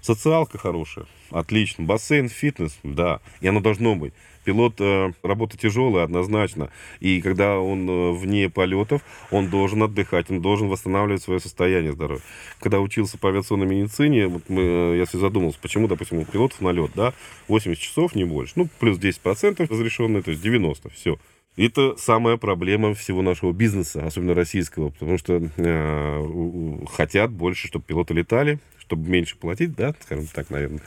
Социалка 0.00 0.58
хорошая, 0.58 1.06
отлично. 1.30 1.84
Бассейн, 1.84 2.28
фитнес, 2.28 2.78
да. 2.82 3.20
И 3.40 3.48
оно 3.48 3.60
должно 3.60 3.94
быть. 3.94 4.12
Пилот 4.44 4.74
э, 4.80 5.12
работа 5.22 5.56
тяжелая 5.56 6.04
однозначно. 6.04 6.70
И 7.00 7.20
когда 7.20 7.58
он 7.58 7.88
э, 7.88 8.12
вне 8.12 8.50
полетов, 8.50 9.02
он 9.30 9.48
должен 9.48 9.82
отдыхать, 9.82 10.30
он 10.30 10.40
должен 10.40 10.68
восстанавливать 10.68 11.22
свое 11.22 11.40
состояние 11.40 11.92
здоровья. 11.92 12.22
Когда 12.60 12.80
учился 12.80 13.18
по 13.18 13.30
авиационной 13.30 13.66
медицине, 13.66 14.26
вот 14.26 14.42
мы, 14.48 14.62
э, 14.62 14.98
я 14.98 15.06
себе 15.06 15.20
задумался, 15.20 15.58
почему, 15.60 15.88
допустим, 15.88 16.18
у 16.18 16.24
пилотов 16.24 16.60
на 16.60 16.70
лет, 16.70 16.90
да, 16.94 17.14
80 17.48 17.80
часов, 17.80 18.14
не 18.14 18.24
больше. 18.24 18.52
Ну, 18.56 18.68
плюс 18.78 18.98
10% 18.98 19.66
разрешенные, 19.70 20.22
то 20.22 20.30
есть 20.30 20.42
90, 20.42 20.90
все. 20.90 21.18
Это 21.56 21.94
самая 21.96 22.36
проблема 22.36 22.94
всего 22.94 23.22
нашего 23.22 23.52
бизнеса, 23.52 24.04
особенно 24.04 24.34
российского, 24.34 24.90
потому 24.90 25.18
что 25.18 25.40
э, 25.56 26.84
хотят 26.92 27.30
больше, 27.30 27.68
чтобы 27.68 27.84
пилоты 27.84 28.12
летали, 28.12 28.58
чтобы 28.86 29.08
меньше 29.08 29.36
платить, 29.36 29.74
да, 29.74 29.94
скажем 30.00 30.26
так, 30.26 30.50
наверное. 30.50 30.80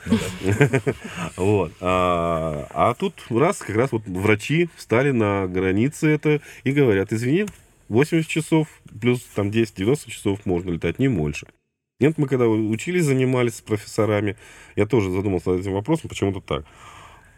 Вот. 1.35 1.73
А, 1.81 2.67
а 2.71 2.93
тут 2.93 3.13
раз, 3.29 3.57
как 3.57 3.75
раз 3.75 3.91
вот 3.91 4.03
врачи 4.05 4.69
встали 4.75 5.11
на 5.11 5.47
границе 5.47 6.07
это 6.07 6.41
и 6.63 6.71
говорят, 6.71 7.11
извини, 7.11 7.45
80 7.89 8.27
часов 8.27 8.67
плюс 8.99 9.21
там 9.35 9.49
10-90 9.49 10.09
часов 10.09 10.45
можно 10.45 10.71
летать, 10.71 10.99
не 10.99 11.07
больше. 11.07 11.47
Нет, 11.99 12.17
мы 12.17 12.27
когда 12.27 12.47
учились, 12.47 13.05
занимались 13.05 13.55
с 13.55 13.61
профессорами, 13.61 14.35
я 14.75 14.85
тоже 14.85 15.09
задумался 15.11 15.49
над 15.51 15.61
этим 15.61 15.73
вопросом, 15.73 16.09
почему-то 16.09 16.41
так. 16.41 16.65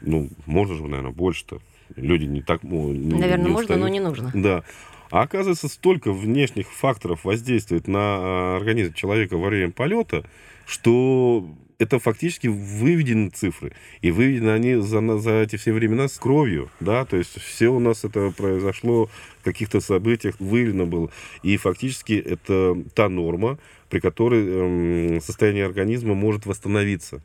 Ну, 0.02 0.30
можно 0.46 0.76
же, 0.76 0.84
наверное, 0.84 1.12
больше-то. 1.12 1.62
Люди 1.96 2.26
не 2.26 2.42
так... 2.42 2.64
ну, 2.64 2.92
не- 2.92 3.20
Наверное, 3.20 3.46
не 3.48 3.52
можно, 3.52 3.78
но 3.78 3.88
не 3.88 4.00
нужно. 4.00 4.32
Да. 4.34 4.64
А 5.12 5.22
оказывается, 5.22 5.68
столько 5.68 6.12
внешних 6.12 6.72
факторов 6.72 7.26
воздействует 7.26 7.88
на 7.88 8.00
а, 8.00 8.58
организм 8.58 8.94
человека 8.94 9.38
во 9.38 9.50
время 9.50 9.72
полета, 9.72 10.24
что 10.66 11.46
это 11.80 11.98
фактически 11.98 12.48
выведены 12.48 13.30
цифры. 13.30 13.72
И 14.02 14.12
выведены 14.12 14.50
они 14.50 14.76
за, 14.76 15.18
за 15.18 15.32
эти 15.32 15.56
все 15.56 15.72
времена 15.72 16.08
с 16.08 16.20
кровью. 16.20 16.70
Да? 16.80 17.06
То 17.06 17.18
есть 17.18 17.40
все 17.42 17.70
у 17.70 17.80
нас 17.80 18.04
это 18.04 18.32
произошло 18.36 19.10
в 19.40 19.44
каких-то 19.46 19.80
событиях, 19.80 20.36
выведено 20.40 20.86
было. 20.86 21.10
И 21.42 21.56
фактически 21.58 22.14
это 22.14 22.78
та 22.94 23.08
норма, 23.08 23.58
при 23.90 24.00
которой 24.00 24.46
эм, 24.46 25.22
состояние 25.22 25.66
организма 25.66 26.14
может 26.14 26.46
восстановиться. 26.46 27.24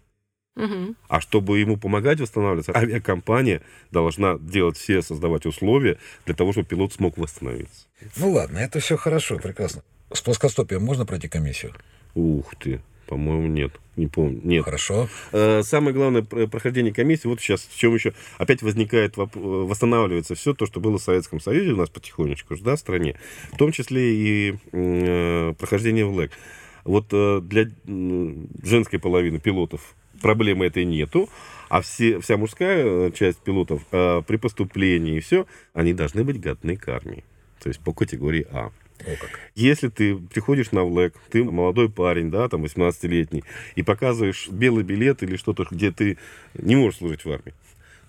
А 1.09 1.21
чтобы 1.21 1.59
ему 1.59 1.77
помогать 1.77 2.21
восстанавливаться, 2.21 2.73
авиакомпания 2.75 3.63
должна 3.91 4.39
делать 4.39 4.77
все, 4.77 5.03
создавать 5.03 5.47
условия 5.47 5.99
для 6.27 6.35
того, 6.35 6.53
чтобы 6.53 6.69
пилот 6.69 6.93
смог 6.93 7.19
восстановиться. 7.19 7.87
Ну 8.17 8.31
ладно, 8.33 8.59
это 8.59 8.79
все 8.81 8.97
хорошо, 8.97 9.39
прекрасно. 9.39 9.83
С 10.13 10.21
плоскостопием 10.23 10.83
можно 10.83 11.05
пройти 11.07 11.29
комиссию? 11.29 11.73
Ух 12.15 12.55
ты, 12.57 12.81
по-моему, 13.09 13.49
нет. 13.49 13.73
Не 13.97 14.07
помню. 14.09 14.41
Нет. 14.43 14.65
Хорошо. 14.65 15.09
Э, 15.33 15.63
Самое 15.63 15.95
главное 15.95 16.23
про- 16.23 16.47
прохождение 16.49 16.93
комиссии, 16.93 17.29
вот 17.29 17.41
сейчас 17.41 17.63
в 17.63 17.77
чем 17.77 17.95
еще 17.95 18.13
опять 18.39 18.61
возникает, 18.63 19.17
э, 19.17 19.23
восстанавливается 19.35 20.35
все 20.35 20.53
то, 20.53 20.67
что 20.67 20.81
было 20.81 20.99
в 20.99 21.03
Советском 21.03 21.39
Союзе 21.41 21.73
у 21.73 21.77
нас 21.77 21.91
потихонечку, 21.91 22.57
да, 22.57 22.75
в 22.77 22.79
стране, 22.81 23.17
в 23.53 23.57
том 23.57 23.71
числе 23.73 24.15
и 24.15 24.57
э, 24.73 25.55
прохождение 25.59 26.05
в 26.05 26.13
ЛЭК. 26.15 26.33
Вот 26.85 27.07
э, 27.13 27.41
для 27.43 27.71
женской 28.65 28.99
половины 28.99 29.39
пилотов 29.39 29.95
проблемы 30.21 30.67
этой 30.67 30.85
нету, 30.85 31.29
а 31.69 31.81
все, 31.81 32.21
вся 32.21 32.37
мужская 32.37 32.85
э, 32.85 33.11
часть 33.13 33.39
пилотов 33.39 33.83
э, 33.91 34.23
при 34.27 34.37
поступлении 34.37 35.17
и 35.17 35.21
все, 35.21 35.47
они 35.73 35.93
должны 35.93 36.25
быть 36.25 36.41
годны 36.41 36.77
к 36.77 36.89
армии. 36.89 37.25
То 37.61 37.69
есть 37.69 37.81
по 37.81 37.93
категории 37.93 38.47
А. 38.51 38.71
О, 39.01 39.17
как. 39.21 39.41
Если 39.55 39.89
ты 39.89 40.17
приходишь 40.17 40.71
на 40.71 40.85
ВЛЭК, 40.85 41.15
ты 41.31 41.43
молодой 41.43 41.91
парень, 41.91 42.31
да, 42.31 42.49
там 42.49 42.65
18-летний, 42.65 43.43
и 43.75 43.83
показываешь 43.83 44.49
белый 44.49 44.85
билет 44.85 45.23
или 45.23 45.37
что-то, 45.37 45.67
где 45.71 45.91
ты 45.91 46.17
не 46.55 46.77
можешь 46.77 46.99
служить 46.99 47.25
в 47.25 47.31
армии, 47.31 47.55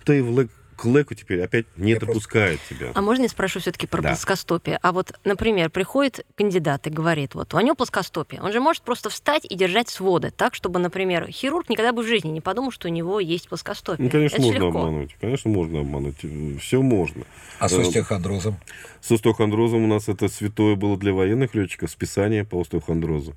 то 0.03 0.13
и 0.13 0.21
ВЛЭК, 0.21 0.49
к 0.75 0.85
ЛЭКу 0.85 1.15
теперь 1.15 1.41
опять 1.41 1.65
не 1.77 1.91
Я 1.93 1.99
просто- 1.99 2.57
тебя. 2.69 2.91
А 2.93 3.01
можно 3.01 3.23
я 3.23 3.29
спрошу 3.29 3.59
все-таки 3.59 3.87
про 3.87 4.01
Да. 4.01 4.09
плоскостопие? 4.09 4.79
А 4.81 4.91
вот, 4.91 5.13
например, 5.23 5.69
приходит 5.69 6.25
кандидат 6.35 6.85
и 6.87 6.89
говорит, 6.89 7.35
вот 7.35 7.53
у 7.53 7.59
него 7.59 7.75
плоскостопие. 7.75 8.41
Он 8.41 8.51
же 8.51 8.59
может 8.59 8.83
просто 8.83 9.09
встать 9.09 9.45
и 9.49 9.55
держать 9.55 9.89
своды 9.89 10.31
так, 10.31 10.55
чтобы, 10.55 10.79
например, 10.79 11.27
хирург 11.31 11.69
никогда 11.69 11.93
бы 11.93 12.03
в 12.03 12.07
жизни 12.07 12.29
не 12.29 12.41
подумал, 12.41 12.71
что 12.71 12.87
у 12.87 12.91
него 12.91 13.19
есть 13.19 13.47
плоскостопие. 13.49 14.05
Ну, 14.05 14.11
конечно, 14.11 14.35
Это 14.35 14.45
можно 14.45 14.55
легко. 14.65 14.79
обмануть. 14.79 15.15
Конечно, 15.21 15.51
можно 15.51 15.79
обмануть. 15.79 16.61
Все 16.61 16.81
можно. 16.81 17.23
А 17.59 17.69
с 17.69 17.73
Э, 17.73 17.81
остеохондрозом? 17.81 18.57
С 19.01 19.11
остеохондрозом 19.11 19.83
у 19.83 19.87
нас 19.87 20.09
это 20.09 20.27
святое 20.27 20.75
было 20.75 20.97
для 20.97 21.13
военных 21.13 21.55
летчиков, 21.55 21.89
списание 21.91 22.43
по 22.43 22.59
остеохондрозу. 22.61 23.35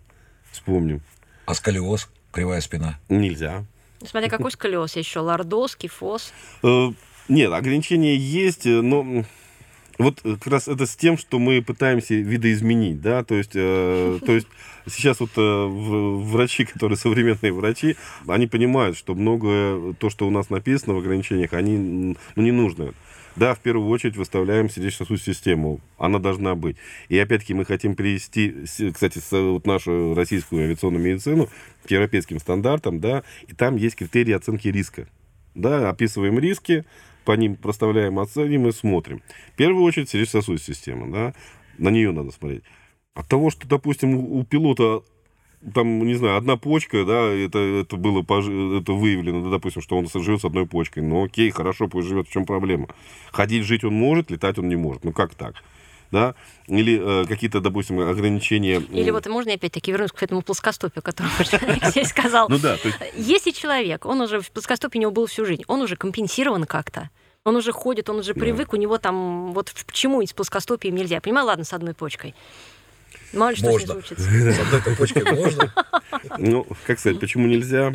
Вспомним. 0.50 1.02
А 1.46 1.54
сколиоз? 1.54 2.08
Кривая 2.32 2.60
спина? 2.60 2.98
Нельзя. 3.08 3.64
Смотря 4.06 4.28
какой 4.28 4.52
сколиоз, 4.52 4.94
еще 4.96 5.20
лордоз, 5.20 5.74
кифоз. 5.74 6.32
Нет, 7.28 7.52
ограничения 7.52 8.16
есть, 8.16 8.66
э, 8.66 8.80
но 8.80 9.24
вот 9.98 10.20
как 10.22 10.46
раз 10.46 10.68
это 10.68 10.86
с 10.86 10.96
тем, 10.96 11.18
что 11.18 11.38
мы 11.38 11.60
пытаемся 11.60 12.14
видоизменить, 12.14 13.00
да, 13.00 13.24
то 13.24 13.34
есть, 13.34 13.52
э, 13.54 14.18
то 14.24 14.32
есть 14.32 14.46
сейчас 14.86 15.20
вот 15.20 15.30
э, 15.36 15.66
врачи, 15.66 16.64
которые 16.64 16.96
современные 16.96 17.52
врачи, 17.52 17.96
они 18.26 18.46
понимают, 18.46 18.96
что 18.96 19.14
многое, 19.14 19.94
то, 19.94 20.08
что 20.08 20.26
у 20.26 20.30
нас 20.30 20.50
написано 20.50 20.94
в 20.94 20.98
ограничениях, 20.98 21.52
они 21.52 22.16
ну, 22.36 22.42
не 22.42 22.52
нужно. 22.52 22.94
Да, 23.36 23.54
в 23.54 23.60
первую 23.60 23.88
очередь 23.88 24.16
выставляем 24.16 24.68
сердечно-сосудистую 24.68 25.34
систему. 25.34 25.80
Она 25.96 26.18
должна 26.18 26.56
быть. 26.56 26.76
И 27.08 27.16
опять-таки 27.16 27.54
мы 27.54 27.64
хотим 27.64 27.94
перевести, 27.94 28.66
с- 28.66 28.92
кстати, 28.92 29.20
вот 29.30 29.64
нашу 29.64 30.14
российскую 30.14 30.64
авиационную 30.64 31.04
медицину 31.04 31.48
к 31.86 31.90
европейским 31.90 32.40
стандартам, 32.40 32.98
да, 32.98 33.22
и 33.46 33.52
там 33.52 33.76
есть 33.76 33.94
критерии 33.94 34.32
оценки 34.32 34.66
риска. 34.66 35.06
Да, 35.54 35.88
описываем 35.88 36.38
риски, 36.38 36.84
по 37.28 37.32
ним 37.32 37.56
проставляем, 37.56 38.18
оценим 38.18 38.68
и 38.68 38.72
смотрим. 38.72 39.20
В 39.52 39.56
первую 39.56 39.84
очередь 39.84 40.08
сердечно-сосудистая 40.08 40.74
система, 40.74 41.12
да, 41.12 41.34
на 41.76 41.90
нее 41.90 42.10
надо 42.10 42.30
смотреть. 42.30 42.62
От 43.12 43.28
того, 43.28 43.50
что, 43.50 43.68
допустим, 43.68 44.14
у, 44.14 44.38
у 44.38 44.44
пилота 44.44 45.02
там, 45.74 46.06
не 46.06 46.14
знаю, 46.14 46.38
одна 46.38 46.56
почка, 46.56 47.04
да, 47.04 47.30
это, 47.30 47.58
это 47.58 47.96
было 47.98 48.22
это 48.22 48.92
выявлено, 48.94 49.44
да, 49.44 49.50
допустим, 49.50 49.82
что 49.82 49.98
он 49.98 50.08
живет 50.08 50.40
с 50.40 50.46
одной 50.46 50.66
почкой. 50.66 51.02
Ну, 51.02 51.22
окей, 51.22 51.50
хорошо, 51.50 51.86
пусть 51.86 52.08
живет, 52.08 52.28
в 52.28 52.32
чем 52.32 52.46
проблема? 52.46 52.88
Ходить, 53.30 53.64
жить 53.64 53.84
он 53.84 53.92
может, 53.92 54.30
летать 54.30 54.58
он 54.58 54.70
не 54.70 54.76
может. 54.76 55.04
Ну, 55.04 55.12
как 55.12 55.34
так? 55.34 55.56
Да? 56.10 56.34
Или 56.66 56.98
э, 56.98 57.26
какие-то, 57.26 57.60
допустим, 57.60 58.00
ограничения... 58.00 58.80
Или 58.80 59.10
вот 59.10 59.26
можно 59.26 59.52
опять-таки 59.52 59.92
вернусь 59.92 60.12
к 60.12 60.22
этому 60.22 60.40
плоскостопию, 60.40 61.02
который 61.02 61.30
Алексей 61.36 62.04
сказал. 62.06 62.48
Ну 62.48 62.58
да, 62.58 62.78
Если 63.16 63.50
человек, 63.50 64.06
он 64.06 64.22
уже 64.22 64.40
в 64.40 64.50
плоскостопии 64.50 64.96
у 64.96 65.02
него 65.02 65.10
был 65.10 65.26
всю 65.26 65.44
жизнь, 65.44 65.64
он 65.66 65.82
уже 65.82 65.96
компенсирован 65.96 66.64
как-то, 66.64 67.10
он 67.44 67.56
уже 67.56 67.72
ходит, 67.72 68.08
он 68.10 68.18
уже 68.18 68.34
Да. 68.34 68.40
привык, 68.40 68.72
у 68.72 68.76
него 68.76 68.98
там 68.98 69.52
вот 69.52 69.72
почему 69.86 70.22
с 70.24 70.32
плоскостопием 70.32 70.94
нельзя? 70.94 71.16
Я 71.16 71.20
понимаю, 71.20 71.46
ладно, 71.46 71.64
с 71.64 71.72
одной 71.72 71.94
почкой. 71.94 72.34
Мало 73.32 73.50
ли 73.50 73.56
что 73.56 73.66
Можно. 73.66 73.86
с 73.86 73.88
ней 73.88 73.92
случится. 74.02 74.30
С 74.54 74.58
одной 74.74 74.96
почкой 74.96 75.24
можно? 75.24 75.74
Ну, 76.38 76.66
как 76.86 76.98
сказать, 76.98 77.20
почему 77.20 77.46
нельзя? 77.46 77.92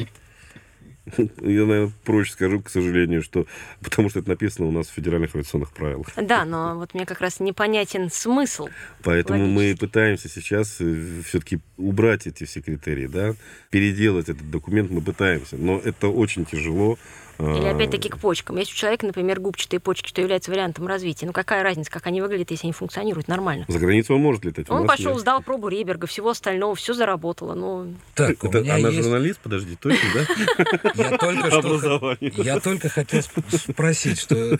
Я, 1.17 1.25
наверное, 1.65 1.91
проще 2.05 2.31
скажу, 2.31 2.61
к 2.61 2.69
сожалению, 2.69 3.21
что 3.23 3.45
потому 3.81 4.09
что 4.09 4.19
это 4.19 4.29
написано 4.29 4.67
у 4.67 4.71
нас 4.71 4.87
в 4.87 4.93
федеральных 4.93 5.35
авиационных 5.35 5.73
правилах. 5.73 6.07
Да, 6.15 6.45
но 6.45 6.77
вот 6.77 6.93
мне 6.93 7.05
как 7.05 7.19
раз 7.19 7.41
непонятен 7.41 8.09
смысл. 8.09 8.69
Поэтому 9.03 9.45
мы 9.47 9.57
Логически. 9.63 9.79
пытаемся 9.85 10.29
сейчас 10.29 10.79
все-таки 11.25 11.59
убрать 11.77 12.25
эти 12.25 12.45
все 12.45 12.61
критерии, 12.61 13.07
да, 13.07 13.35
переделать 13.69 14.29
этот 14.29 14.49
документ 14.49 14.91
мы 14.91 15.01
пытаемся, 15.01 15.57
но 15.57 15.77
это 15.77 16.07
очень 16.07 16.45
тяжело. 16.45 16.97
Или 17.39 17.65
А, 17.67 17.75
опять-таки 17.75 18.09
к 18.09 18.17
почкам. 18.17 18.57
Если 18.57 18.73
у 18.73 18.75
человека, 18.75 19.05
например, 19.05 19.39
губчатые 19.39 19.79
почки, 19.79 20.07
что 20.07 20.21
является 20.21 20.51
вариантом 20.51 20.87
развития, 20.87 21.25
ну 21.25 21.33
какая 21.33 21.63
разница, 21.63 21.91
как 21.91 22.05
они 22.07 22.21
выглядят, 22.21 22.51
если 22.51 22.67
они 22.67 22.73
функционируют 22.73 23.27
нормально? 23.27 23.65
За 23.67 23.79
границу 23.79 24.15
он 24.15 24.21
может 24.21 24.45
летать. 24.45 24.69
Он 24.69 24.85
пошел, 24.87 25.11
нет. 25.13 25.21
сдал 25.21 25.41
пробу 25.41 25.67
Реберга, 25.67 26.07
всего 26.07 26.29
остального, 26.29 26.75
все 26.75 26.93
заработало. 26.93 27.53
Ну, 27.55 27.93
Так, 28.15 28.43
у 28.43 28.47
Это 28.47 28.61
меня 28.61 28.75
она 28.75 28.89
есть... 28.89 29.03
журналист, 29.03 29.39
подожди, 29.41 29.75
точно, 29.75 30.07
да? 30.13 30.91
Я 30.95 31.17
только 31.17 31.51
что... 31.51 32.17
Я 32.21 32.59
только 32.59 32.89
хотел 32.89 33.19
сп- 33.21 33.71
спросить, 33.71 34.19
что... 34.19 34.57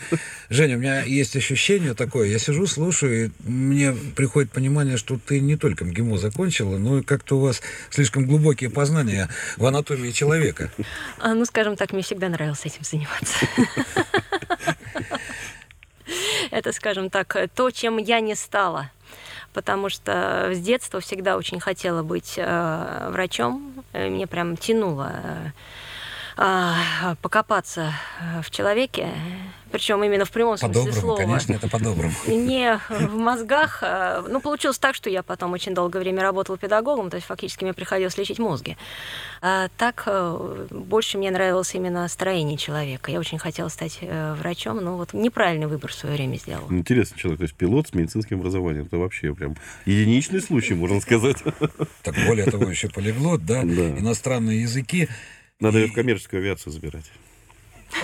Женя, 0.50 0.76
у 0.76 0.80
меня 0.80 1.04
есть 1.04 1.36
ощущение 1.36 1.94
такое. 1.94 2.28
Я 2.28 2.40
сижу, 2.40 2.66
слушаю, 2.68 3.26
и 3.28 3.32
мне 3.50 3.94
приходит 4.16 4.52
понимание, 4.52 4.98
что 4.98 5.18
ты 5.24 5.40
не 5.40 5.56
только 5.58 5.86
МГИМО 5.86 6.18
закончила, 6.18 6.78
но 6.78 7.00
и 7.00 7.02
как-то 7.04 7.38
у 7.38 7.42
вас 7.42 7.62
слишком 7.90 8.26
глубокие 8.26 8.70
познания 8.70 9.30
в 9.58 9.66
анатомии 9.66 10.12
человека. 10.12 10.72
а, 11.20 11.34
ну, 11.34 11.46
скажем 11.46 11.76
так, 11.76 11.94
мне 11.94 12.02
всегда 12.02 12.30
нравилось 12.64 12.66
этим 12.66 12.84
заниматься. 12.84 13.46
Это, 16.52 16.72
скажем 16.72 17.10
так, 17.10 17.36
то, 17.56 17.72
чем 17.72 17.98
я 17.98 18.20
не 18.20 18.36
стала 18.36 18.90
потому 19.54 19.90
что 19.90 20.50
с 20.52 20.60
детства 20.60 21.00
всегда 21.00 21.38
очень 21.38 21.60
хотела 21.60 22.02
быть 22.02 22.34
э, 22.38 23.10
врачом. 23.12 23.84
Мне 23.94 24.26
прям 24.26 24.58
тянуло 24.58 25.12
э, 25.14 25.52
а, 26.38 27.16
покопаться 27.22 27.94
э, 28.20 28.42
в 28.42 28.50
человеке, 28.50 29.12
причем 29.74 30.04
именно 30.04 30.24
в 30.24 30.30
прямом 30.32 30.56
смысле 30.56 30.94
слова. 30.94 31.18
конечно, 31.18 31.54
это 31.54 31.68
по-доброму. 31.68 32.14
Не 32.28 32.80
в 32.90 33.16
мозгах. 33.16 33.80
А, 33.82 34.24
ну, 34.30 34.40
получилось 34.40 34.78
так, 34.78 34.94
что 34.94 35.10
я 35.10 35.24
потом 35.24 35.52
очень 35.54 35.74
долгое 35.74 35.98
время 35.98 36.22
работала 36.22 36.60
педагогом, 36.60 37.10
то 37.10 37.16
есть 37.18 37.26
фактически 37.26 37.64
мне 37.64 37.74
приходилось 37.74 38.16
лечить 38.16 38.38
мозги. 38.38 38.78
А 39.42 39.70
так 39.78 40.04
э, 40.06 40.68
больше 40.70 41.18
мне 41.18 41.32
нравилось 41.32 41.74
именно 41.74 42.08
строение 42.08 42.56
человека. 42.56 43.10
Я 43.12 43.20
очень 43.20 43.40
хотела 43.40 43.68
стать 43.70 43.98
э, 44.02 44.36
врачом, 44.36 44.78
но 44.78 44.96
вот 44.96 45.14
неправильный 45.14 45.66
выбор 45.66 45.92
в 45.92 45.96
свое 45.96 46.16
время 46.16 46.36
сделала. 46.38 46.72
Интересный 46.72 47.18
человек, 47.18 47.40
то 47.40 47.44
есть 47.46 47.56
пилот 47.56 47.88
с 47.88 47.94
медицинским 47.96 48.40
образованием. 48.42 48.86
Это 48.86 48.98
вообще 49.00 49.34
прям 49.34 49.56
единичный 49.86 50.42
случай, 50.42 50.76
можно 50.76 51.02
сказать. 51.02 51.38
Так 52.04 52.14
более 52.28 52.46
того, 52.46 52.70
еще 52.70 52.90
полиглот, 52.90 53.44
да, 53.44 53.64
Да. 53.64 53.98
иностранные 53.98 54.62
языки. 54.62 55.10
Надо 55.60 55.80
ее 55.80 55.88
в 55.88 55.94
коммерческую 55.94 56.42
авиацию 56.42 56.72
забирать. 56.72 57.06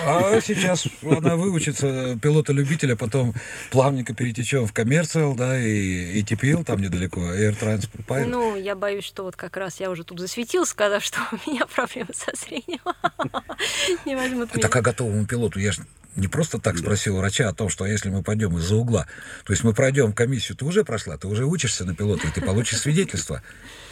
А 0.04 0.40
сейчас 0.40 0.86
она 1.02 1.36
выучится 1.36 2.18
пилота-любителя, 2.20 2.96
потом 2.96 3.34
плавненько 3.70 4.14
перетечем 4.14 4.66
в 4.66 4.72
коммерциал, 4.72 5.34
да, 5.34 5.60
и, 5.60 6.20
и 6.20 6.22
TPL 6.22 6.64
там 6.64 6.80
недалеко, 6.80 7.20
Air 7.20 7.58
Transport 7.58 8.06
Pilot. 8.06 8.26
Ну, 8.26 8.56
я 8.56 8.74
боюсь, 8.74 9.04
что 9.04 9.24
вот 9.24 9.36
как 9.36 9.56
раз 9.56 9.80
я 9.80 9.90
уже 9.90 10.04
тут 10.04 10.20
засветил, 10.20 10.66
сказав, 10.66 11.04
что 11.04 11.18
у 11.32 11.50
меня 11.50 11.66
проблемы 11.66 12.10
со 12.14 12.32
зрением. 12.36 12.80
Не 14.06 14.16
возьмут 14.16 14.54
меня. 14.54 14.62
Так 14.62 14.76
а 14.76 14.82
готовому 14.82 15.26
пилоту 15.26 15.58
я 15.58 15.72
же 15.72 15.82
не 16.16 16.28
просто 16.28 16.58
так 16.58 16.76
спросил 16.76 17.16
у 17.16 17.18
врача 17.18 17.48
о 17.48 17.54
том, 17.54 17.68
что 17.68 17.86
если 17.86 18.10
мы 18.10 18.22
пойдем 18.22 18.56
из-за 18.58 18.76
угла, 18.76 19.06
то 19.44 19.52
есть 19.52 19.64
мы 19.64 19.72
пройдем 19.72 20.12
комиссию, 20.12 20.56
ты 20.56 20.64
уже 20.64 20.84
прошла, 20.84 21.16
ты 21.16 21.28
уже 21.28 21.44
учишься 21.44 21.84
на 21.84 21.94
пилота, 21.94 22.26
и 22.26 22.30
ты 22.30 22.40
получишь 22.40 22.80
свидетельство. 22.80 23.42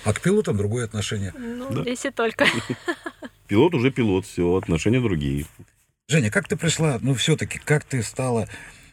А 0.04 0.12
к 0.12 0.20
пилотам 0.20 0.56
другое 0.56 0.84
отношение. 0.84 1.32
Ну, 1.36 1.84
если 1.84 2.10
только. 2.10 2.46
Пилот 3.46 3.74
уже 3.74 3.90
пилот, 3.90 4.26
все, 4.26 4.56
отношения 4.56 5.00
другие. 5.00 5.46
Женя, 6.10 6.30
как 6.30 6.48
ты 6.48 6.56
пришла, 6.56 6.98
ну 7.02 7.12
все-таки, 7.12 7.58
как 7.62 7.84
ты 7.84 8.02
стала 8.02 8.48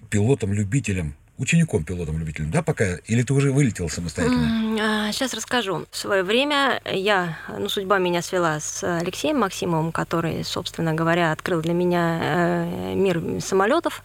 пилотом-любителем, 0.09 1.15
учеником-пилотом-любителем, 1.37 2.51
да, 2.51 2.61
пока? 2.61 2.97
Или 3.05 3.23
ты 3.23 3.33
уже 3.33 3.53
вылетел 3.53 3.87
самостоятельно? 3.89 5.11
Сейчас 5.13 5.33
расскажу. 5.33 5.85
В 5.91 5.95
свое 5.95 6.23
время 6.23 6.81
я, 6.83 7.37
ну, 7.57 7.69
судьба 7.69 7.99
меня 7.99 8.21
свела 8.21 8.59
с 8.59 8.83
Алексеем 8.83 9.39
Максимовым, 9.39 9.93
который, 9.93 10.43
собственно 10.43 10.93
говоря, 10.93 11.31
открыл 11.31 11.61
для 11.61 11.71
меня 11.71 12.19
э, 12.21 12.95
мир 12.95 13.21
самолетов. 13.39 14.03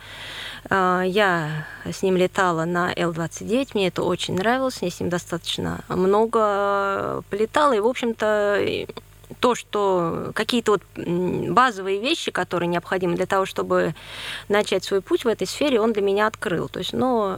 Э, 0.71 1.03
Я 1.05 1.67
с 1.85 2.05
ним 2.05 2.17
летала 2.17 2.65
на 2.65 2.93
Л-29, 2.95 3.71
мне 3.75 3.89
это 3.89 4.05
очень 4.05 4.37
нравилось, 4.37 4.79
я 4.83 4.91
с 4.91 5.01
ним 5.01 5.11
достаточно 5.11 5.81
много 5.89 7.25
полетала, 7.29 7.73
и, 7.73 7.81
в 7.81 7.89
общем-то, 7.89 8.87
то, 9.39 9.55
что 9.55 10.33
какие-то 10.35 10.73
вот 10.73 10.83
базовые 10.97 12.01
вещи, 12.01 12.31
которые 12.31 12.69
необходимы 12.69 13.15
для 13.15 13.27
того, 13.27 13.47
чтобы 13.47 13.95
начать 14.49 14.85
свой 14.85 15.01
путь 15.01 15.25
в 15.25 15.29
этой 15.29 15.47
сфере, 15.47 15.81
он 15.81 15.93
для 15.93 16.03
меня 16.03 16.27
открыл. 16.27 16.69
То 16.69 16.81
есть, 16.81 16.93
ну, 16.93 17.37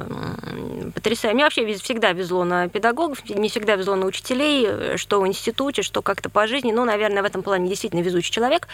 потрясающе. 0.95 1.35
Мне 1.35 1.45
вообще 1.45 1.75
всегда 1.75 2.13
везло 2.13 2.45
на 2.45 2.69
педагогов, 2.69 3.19
мне 3.29 3.49
всегда 3.49 3.77
везло 3.77 3.97
на 3.97 4.07
учителей, 4.07 4.67
э, 4.67 4.97
что 4.97 5.21
в 5.21 5.27
институте, 5.27 5.83
что 5.83 6.03
как-то 6.03 6.31
по 6.31 6.47
жизни. 6.47 6.73
Ну, 6.73 6.85
наверное, 6.85 7.23
в 7.23 7.27
этом 7.27 7.43
плане 7.43 7.69
действительно 7.69 8.01
везучий 8.01 8.33
человек. 8.33 8.69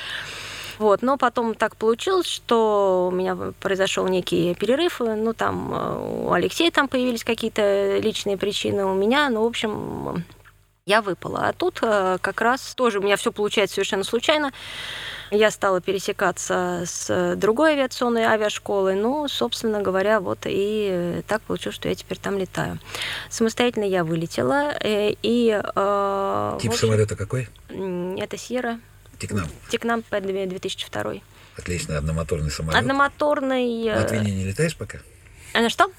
Вот, 0.79 1.03
но 1.03 1.17
потом 1.17 1.55
так 1.55 1.75
получилось, 1.77 2.27
что 2.27 3.09
у 3.11 3.15
меня 3.15 3.37
произошел 3.59 4.07
некий 4.07 4.55
перерыв, 4.55 5.01
э, 5.01 5.15
ну, 5.17 5.33
там 5.33 5.73
э, 5.75 6.27
у 6.27 6.33
Алексея 6.33 6.71
там 6.71 6.87
появились 6.87 7.25
какие-то 7.25 7.99
личные 7.99 8.37
причины, 8.37 8.85
у 8.85 8.95
меня, 8.95 9.29
ну, 9.29 9.43
в 9.43 9.47
общем, 9.47 10.25
я 10.89 11.03
выпала. 11.03 11.49
А 11.49 11.53
тут 11.53 11.81
э, 11.83 12.17
как 12.23 12.41
раз 12.41 12.75
тоже 12.75 12.99
у 12.99 13.03
меня 13.03 13.17
все 13.17 13.31
получается 13.31 13.75
совершенно 13.75 14.05
случайно. 14.05 14.53
Я 15.31 15.51
стала 15.51 15.83
пересекаться 15.83 16.85
с 16.87 17.35
другой 17.37 17.73
авиационной 17.73 18.23
авиашколой. 18.25 18.95
Ну, 18.95 19.29
собственно 19.29 19.83
говоря, 19.83 20.21
вот 20.21 20.41
и 20.47 20.89
э, 20.91 21.23
так 21.29 21.43
получилось, 21.43 21.77
что 21.77 21.89
я 21.91 21.95
теперь 21.95 22.17
там 22.19 22.39
летаю. 22.39 22.79
Самостоятельно 23.29 23.85
я 23.85 24.03
вылетела. 24.03 24.73
э, 24.83 25.13
И, 25.23 25.51
э, 25.53 26.59
Тип 26.63 26.71
в 26.71 26.75
общем, 26.75 26.89
самолета 26.89 27.15
какой? 27.17 27.49
Это 27.69 28.39
Сьерра. 28.39 28.81
Тикнам. 29.19 29.47
Текнам 29.69 30.03
П-2002. 30.03 31.21
Отлично, 31.59 31.99
одномоторный 31.99 32.51
самолет. 32.51 32.81
Одномоторный... 32.81 33.85
э, 33.89 33.95
На 34.01 34.05
Твине 34.05 34.33
не 34.33 34.45
летаешь 34.45 34.77
пока? 34.77 34.99
а 35.53 35.61
на 35.61 35.69
что? 35.69 35.91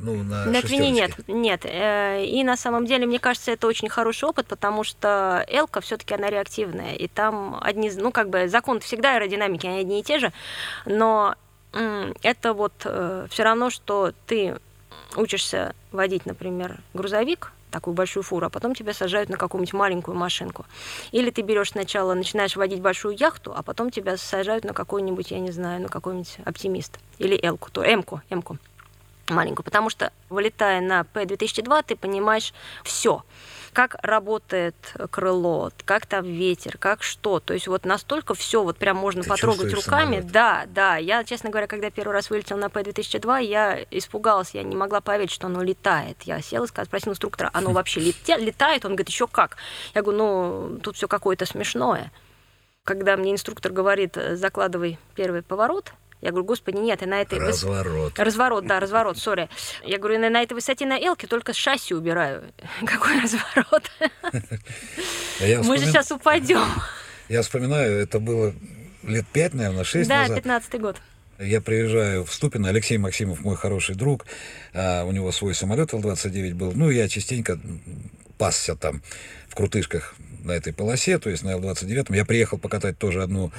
Ну, 0.00 0.22
на, 0.24 0.46
На 0.46 0.62
Твине 0.62 0.90
нет, 0.90 1.10
шестерочке. 1.10 1.32
нет. 1.32 1.64
Э, 1.64 2.24
И 2.24 2.42
на 2.44 2.56
самом 2.56 2.86
деле, 2.86 3.06
мне 3.06 3.18
кажется, 3.18 3.52
это 3.52 3.66
очень 3.66 3.88
хороший 3.88 4.28
опыт, 4.28 4.46
потому 4.46 4.84
что 4.84 5.44
Элка 5.48 5.80
все-таки 5.80 6.14
она 6.14 6.28
реактивная, 6.30 6.94
и 6.94 7.08
там 7.08 7.58
одни, 7.60 7.90
ну 7.96 8.10
как 8.10 8.28
бы 8.28 8.48
закон 8.48 8.80
всегда 8.80 9.14
аэродинамики, 9.14 9.66
они 9.66 9.80
одни 9.80 10.00
и 10.00 10.02
те 10.02 10.18
же, 10.18 10.32
но 10.86 11.34
это 12.22 12.52
вот 12.52 12.72
все 12.78 13.42
равно, 13.42 13.70
что 13.70 14.12
ты 14.26 14.56
учишься 15.16 15.74
водить, 15.90 16.26
например, 16.26 16.80
грузовик, 16.94 17.52
такую 17.70 17.94
большую 17.94 18.22
фуру, 18.22 18.46
а 18.46 18.50
потом 18.50 18.74
тебя 18.74 18.92
сажают 18.92 19.30
на 19.30 19.36
какую-нибудь 19.36 19.72
маленькую 19.72 20.16
машинку. 20.16 20.66
Или 21.10 21.30
ты 21.30 21.40
берешь 21.42 21.70
сначала, 21.70 22.12
начинаешь 22.14 22.56
водить 22.56 22.80
большую 22.80 23.16
яхту, 23.16 23.54
а 23.56 23.62
потом 23.62 23.90
тебя 23.90 24.16
сажают 24.18 24.64
на 24.64 24.74
какой-нибудь, 24.74 25.30
я 25.30 25.38
не 25.38 25.50
знаю, 25.50 25.80
на 25.80 25.88
какой-нибудь 25.88 26.36
оптимист. 26.44 26.98
Или 27.18 27.38
Элку, 27.42 27.70
то 27.70 27.82
Эмку, 27.82 28.20
Эмку 28.28 28.58
маленькую, 29.32 29.64
потому 29.64 29.90
что 29.90 30.12
вылетая 30.28 30.80
на 30.80 31.04
П-2002, 31.04 31.84
ты 31.86 31.96
понимаешь 31.96 32.52
все 32.84 33.24
как 33.72 33.96
работает 34.02 34.74
крыло, 35.10 35.70
как 35.84 36.06
там 36.06 36.24
ветер, 36.24 36.76
как 36.78 37.02
что. 37.02 37.40
То 37.40 37.54
есть 37.54 37.68
вот 37.68 37.84
настолько 37.84 38.34
все 38.34 38.62
вот 38.62 38.76
прям 38.76 38.96
можно 38.96 39.22
Ты 39.22 39.28
потрогать 39.28 39.72
руками. 39.72 40.16
самолет. 40.16 40.26
Да, 40.30 40.64
да. 40.68 40.96
Я, 40.96 41.24
честно 41.24 41.50
говоря, 41.50 41.66
когда 41.66 41.90
первый 41.90 42.12
раз 42.12 42.28
вылетела 42.28 42.58
на 42.58 42.68
П-2002, 42.68 43.42
я 43.44 43.80
испугалась, 43.90 44.50
я 44.52 44.62
не 44.62 44.76
могла 44.76 45.00
поверить, 45.00 45.30
что 45.30 45.46
оно 45.46 45.62
летает. 45.62 46.20
Я 46.22 46.40
села 46.42 46.64
и 46.64 46.68
сказала, 46.68 46.86
спросила 46.86 47.12
инструктора, 47.12 47.50
оно 47.54 47.70
вообще 47.72 48.00
летает? 48.00 48.84
Он 48.84 48.92
говорит, 48.92 49.08
еще 49.08 49.26
как? 49.26 49.56
Я 49.94 50.02
говорю, 50.02 50.18
ну, 50.18 50.78
тут 50.82 50.96
все 50.96 51.08
какое-то 51.08 51.46
смешное. 51.46 52.12
Когда 52.84 53.16
мне 53.16 53.32
инструктор 53.32 53.72
говорит, 53.72 54.18
закладывай 54.32 54.98
первый 55.14 55.42
поворот, 55.42 55.92
я 56.22 56.30
говорю, 56.30 56.46
господи, 56.46 56.76
нет, 56.78 57.02
и 57.02 57.06
на 57.06 57.20
этой... 57.20 57.38
выс- 57.38 57.48
Разворот. 57.48 58.18
Разворот, 58.18 58.66
да, 58.66 58.80
разворот, 58.80 59.18
сори. 59.18 59.48
Я 59.84 59.98
говорю, 59.98 60.18
на, 60.20 60.30
на 60.30 60.42
этой 60.42 60.54
высоте 60.54 60.86
на 60.86 60.96
Элке 60.98 61.26
только 61.26 61.52
шасси 61.52 61.94
убираю. 61.94 62.44
Какой 62.86 63.20
разворот? 63.20 63.90
А 64.22 65.62
Мы 65.64 65.78
же 65.78 65.86
сейчас 65.86 66.10
упадем. 66.12 66.64
я 67.28 67.42
вспоминаю, 67.42 67.98
это 67.98 68.20
было 68.20 68.54
лет 69.02 69.26
пять, 69.32 69.52
наверное, 69.54 69.84
шесть 69.84 70.08
Да, 70.08 70.20
назад. 70.22 70.36
15 70.36 70.80
год. 70.80 70.96
Я 71.38 71.60
приезжаю 71.60 72.24
в 72.24 72.32
Ступино, 72.32 72.68
Алексей 72.68 72.98
Максимов, 72.98 73.40
мой 73.40 73.56
хороший 73.56 73.96
друг, 73.96 74.26
а, 74.74 75.02
у 75.04 75.10
него 75.12 75.32
свой 75.32 75.54
самолет 75.54 75.92
Л-29 75.92 76.54
был. 76.54 76.72
Ну, 76.72 76.88
я 76.88 77.08
частенько 77.08 77.58
пасся 78.38 78.76
там 78.76 79.02
в 79.48 79.54
крутышках 79.56 80.14
на 80.44 80.52
этой 80.52 80.72
полосе, 80.72 81.18
то 81.18 81.30
есть 81.30 81.42
на 81.42 81.50
Л-29. 81.50 82.14
Я 82.14 82.24
приехал 82.24 82.58
покатать 82.58 82.96
тоже 82.98 83.22
одну 83.22 83.50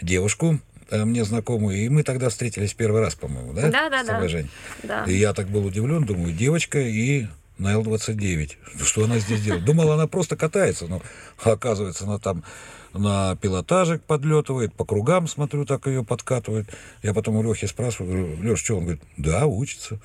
девушку, 0.00 0.58
мне 0.90 1.24
знакомую, 1.24 1.76
и 1.76 1.88
мы 1.88 2.02
тогда 2.02 2.28
встретились 2.28 2.74
первый 2.74 3.00
раз, 3.00 3.14
по-моему, 3.14 3.52
да? 3.52 3.70
Да, 3.70 3.90
да, 3.90 4.04
С 4.04 4.06
тобой, 4.06 4.22
да. 4.22 4.28
Жень? 4.28 4.50
Да. 4.82 5.04
И 5.04 5.14
я 5.14 5.32
так 5.32 5.48
был 5.48 5.66
удивлен, 5.66 6.04
думаю, 6.04 6.32
девочка 6.32 6.78
и 6.80 7.26
на 7.58 7.72
Л-29. 7.72 8.84
Что 8.84 9.04
она 9.04 9.18
здесь 9.18 9.42
делает? 9.42 9.64
Думал, 9.64 9.90
она 9.92 10.06
просто 10.06 10.36
катается, 10.36 10.86
но 10.86 11.02
оказывается, 11.42 12.04
она 12.04 12.18
там 12.18 12.44
на 12.92 13.36
пилотажик 13.36 14.02
подлетывает, 14.02 14.74
по 14.74 14.84
кругам, 14.84 15.26
смотрю, 15.26 15.64
так 15.64 15.86
ее 15.86 16.04
подкатывает. 16.04 16.68
Я 17.02 17.14
потом 17.14 17.36
у 17.36 17.42
Лехи 17.42 17.66
спрашиваю, 17.66 18.38
Леш, 18.42 18.60
что? 18.60 18.76
Он 18.76 18.84
говорит, 18.84 19.02
да, 19.16 19.46
учится. 19.46 19.98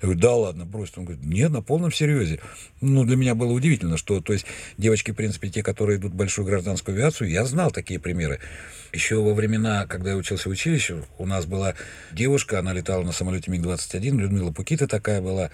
Я 0.00 0.06
говорю, 0.06 0.20
да 0.20 0.34
ладно, 0.34 0.64
брось. 0.64 0.92
Он 0.96 1.04
говорит, 1.04 1.24
нет, 1.24 1.50
на 1.50 1.60
полном 1.60 1.90
серьезе. 1.90 2.40
Ну, 2.80 3.04
для 3.04 3.16
меня 3.16 3.34
было 3.34 3.52
удивительно, 3.52 3.96
что, 3.96 4.20
то 4.20 4.32
есть, 4.32 4.46
девочки, 4.76 5.10
в 5.10 5.14
принципе, 5.14 5.48
те, 5.48 5.62
которые 5.62 5.98
идут 5.98 6.12
в 6.12 6.16
большую 6.16 6.46
гражданскую 6.46 6.96
авиацию, 6.96 7.30
я 7.30 7.44
знал 7.44 7.72
такие 7.72 7.98
примеры. 7.98 8.38
Еще 8.92 9.16
во 9.16 9.34
времена, 9.34 9.86
когда 9.86 10.10
я 10.10 10.16
учился 10.16 10.48
в 10.48 10.52
училище, 10.52 11.02
у 11.18 11.26
нас 11.26 11.46
была 11.46 11.74
девушка, 12.12 12.60
она 12.60 12.72
летала 12.72 13.02
на 13.02 13.12
самолете 13.12 13.50
МиГ-21, 13.50 14.16
Людмила 14.16 14.52
Пукита 14.52 14.86
такая 14.86 15.20
была. 15.20 15.50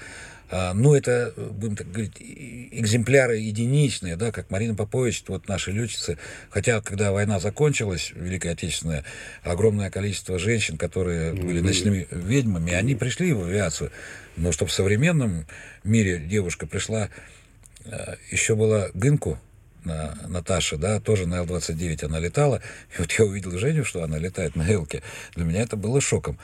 А, 0.51 0.75
Ну, 0.75 0.95
это, 0.95 1.33
будем 1.37 1.75
так 1.75 1.91
говорить, 1.91 2.13
экземпляры 2.21 3.39
единичные, 3.39 4.17
да, 4.17 4.31
как 4.31 4.51
Марина 4.51 4.75
Попович, 4.75 5.25
вот 5.27 5.49
наши 5.49 5.73
летчицы. 5.73 6.19
Хотя, 6.51 6.81
когда 6.81 7.13
война 7.13 7.41
закончилась, 7.41 8.13
Великая 8.15 8.51
Отечественная, 8.51 9.05
огромное 9.43 9.91
количество 9.91 10.39
женщин, 10.39 10.77
которые 10.77 11.33
были 11.33 11.61
ночными 11.61 12.07
ведьмами, 12.11 12.73
они 12.75 12.95
пришли 12.95 13.33
в 13.33 13.43
авиацию. 13.45 13.91
Но 14.37 14.53
чтобы 14.53 14.71
в 14.71 14.75
современном 14.75 15.47
мире 15.85 16.19
девушка 16.19 16.67
пришла, 16.67 17.09
э, 17.85 18.17
еще 18.31 18.55
была 18.55 18.89
Гынку, 18.95 19.39
на, 19.85 20.17
Наташа, 20.27 20.77
да, 20.77 21.01
тоже 21.01 21.27
на 21.27 21.37
Л-29 21.37 22.07
она 22.07 22.19
летала. 22.19 22.61
И 22.97 23.01
вот 23.01 23.13
я 23.13 23.25
увидел 23.25 23.57
Женю, 23.59 23.85
что 23.85 24.03
она 24.03 24.19
летает 24.19 24.57
на 24.57 24.69
Элке. 24.69 25.03
Для 25.35 25.45
меня 25.45 25.63
это 25.63 25.77
было 25.77 26.01
шоком. 26.01 26.39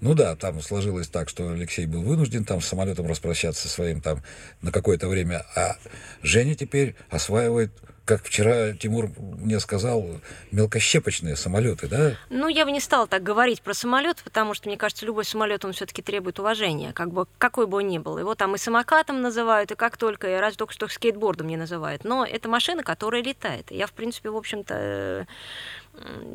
Ну 0.00 0.14
да, 0.14 0.34
там 0.34 0.60
сложилось 0.60 1.08
так, 1.08 1.28
что 1.28 1.48
Алексей 1.48 1.86
был 1.86 2.02
вынужден 2.02 2.44
там 2.44 2.60
с 2.60 2.66
самолетом 2.66 3.06
распрощаться 3.06 3.68
своим 3.68 4.00
там 4.00 4.20
на 4.60 4.72
какое-то 4.72 5.08
время, 5.08 5.46
а 5.54 5.76
Женя 6.22 6.56
теперь 6.56 6.96
осваивает 7.08 7.70
как 8.04 8.24
вчера 8.24 8.72
Тимур 8.72 9.10
мне 9.18 9.60
сказал, 9.60 10.04
мелкощепочные 10.50 11.36
самолеты, 11.36 11.88
да? 11.88 12.16
Ну, 12.30 12.48
я 12.48 12.64
бы 12.64 12.72
не 12.72 12.80
стала 12.80 13.06
так 13.06 13.22
говорить 13.22 13.62
про 13.62 13.74
самолет, 13.74 14.20
потому 14.24 14.54
что, 14.54 14.68
мне 14.68 14.76
кажется, 14.76 15.06
любой 15.06 15.24
самолет, 15.24 15.64
он 15.64 15.72
все-таки 15.72 16.02
требует 16.02 16.38
уважения, 16.38 16.92
как 16.92 17.12
бы, 17.12 17.26
какой 17.38 17.66
бы 17.66 17.78
он 17.78 17.88
ни 17.88 17.98
был. 17.98 18.18
Его 18.18 18.34
там 18.34 18.54
и 18.54 18.58
самокатом 18.58 19.20
называют, 19.20 19.70
и 19.70 19.76
как 19.76 19.96
только, 19.96 20.36
и 20.36 20.40
раз 20.40 20.56
только 20.56 20.72
что 20.72 20.88
скейтбордом 20.88 21.46
не 21.46 21.56
называют. 21.56 22.04
Но 22.04 22.24
это 22.24 22.48
машина, 22.48 22.82
которая 22.82 23.22
летает. 23.22 23.70
Я, 23.70 23.86
в 23.86 23.92
принципе, 23.92 24.30
в 24.30 24.36
общем-то, 24.36 25.26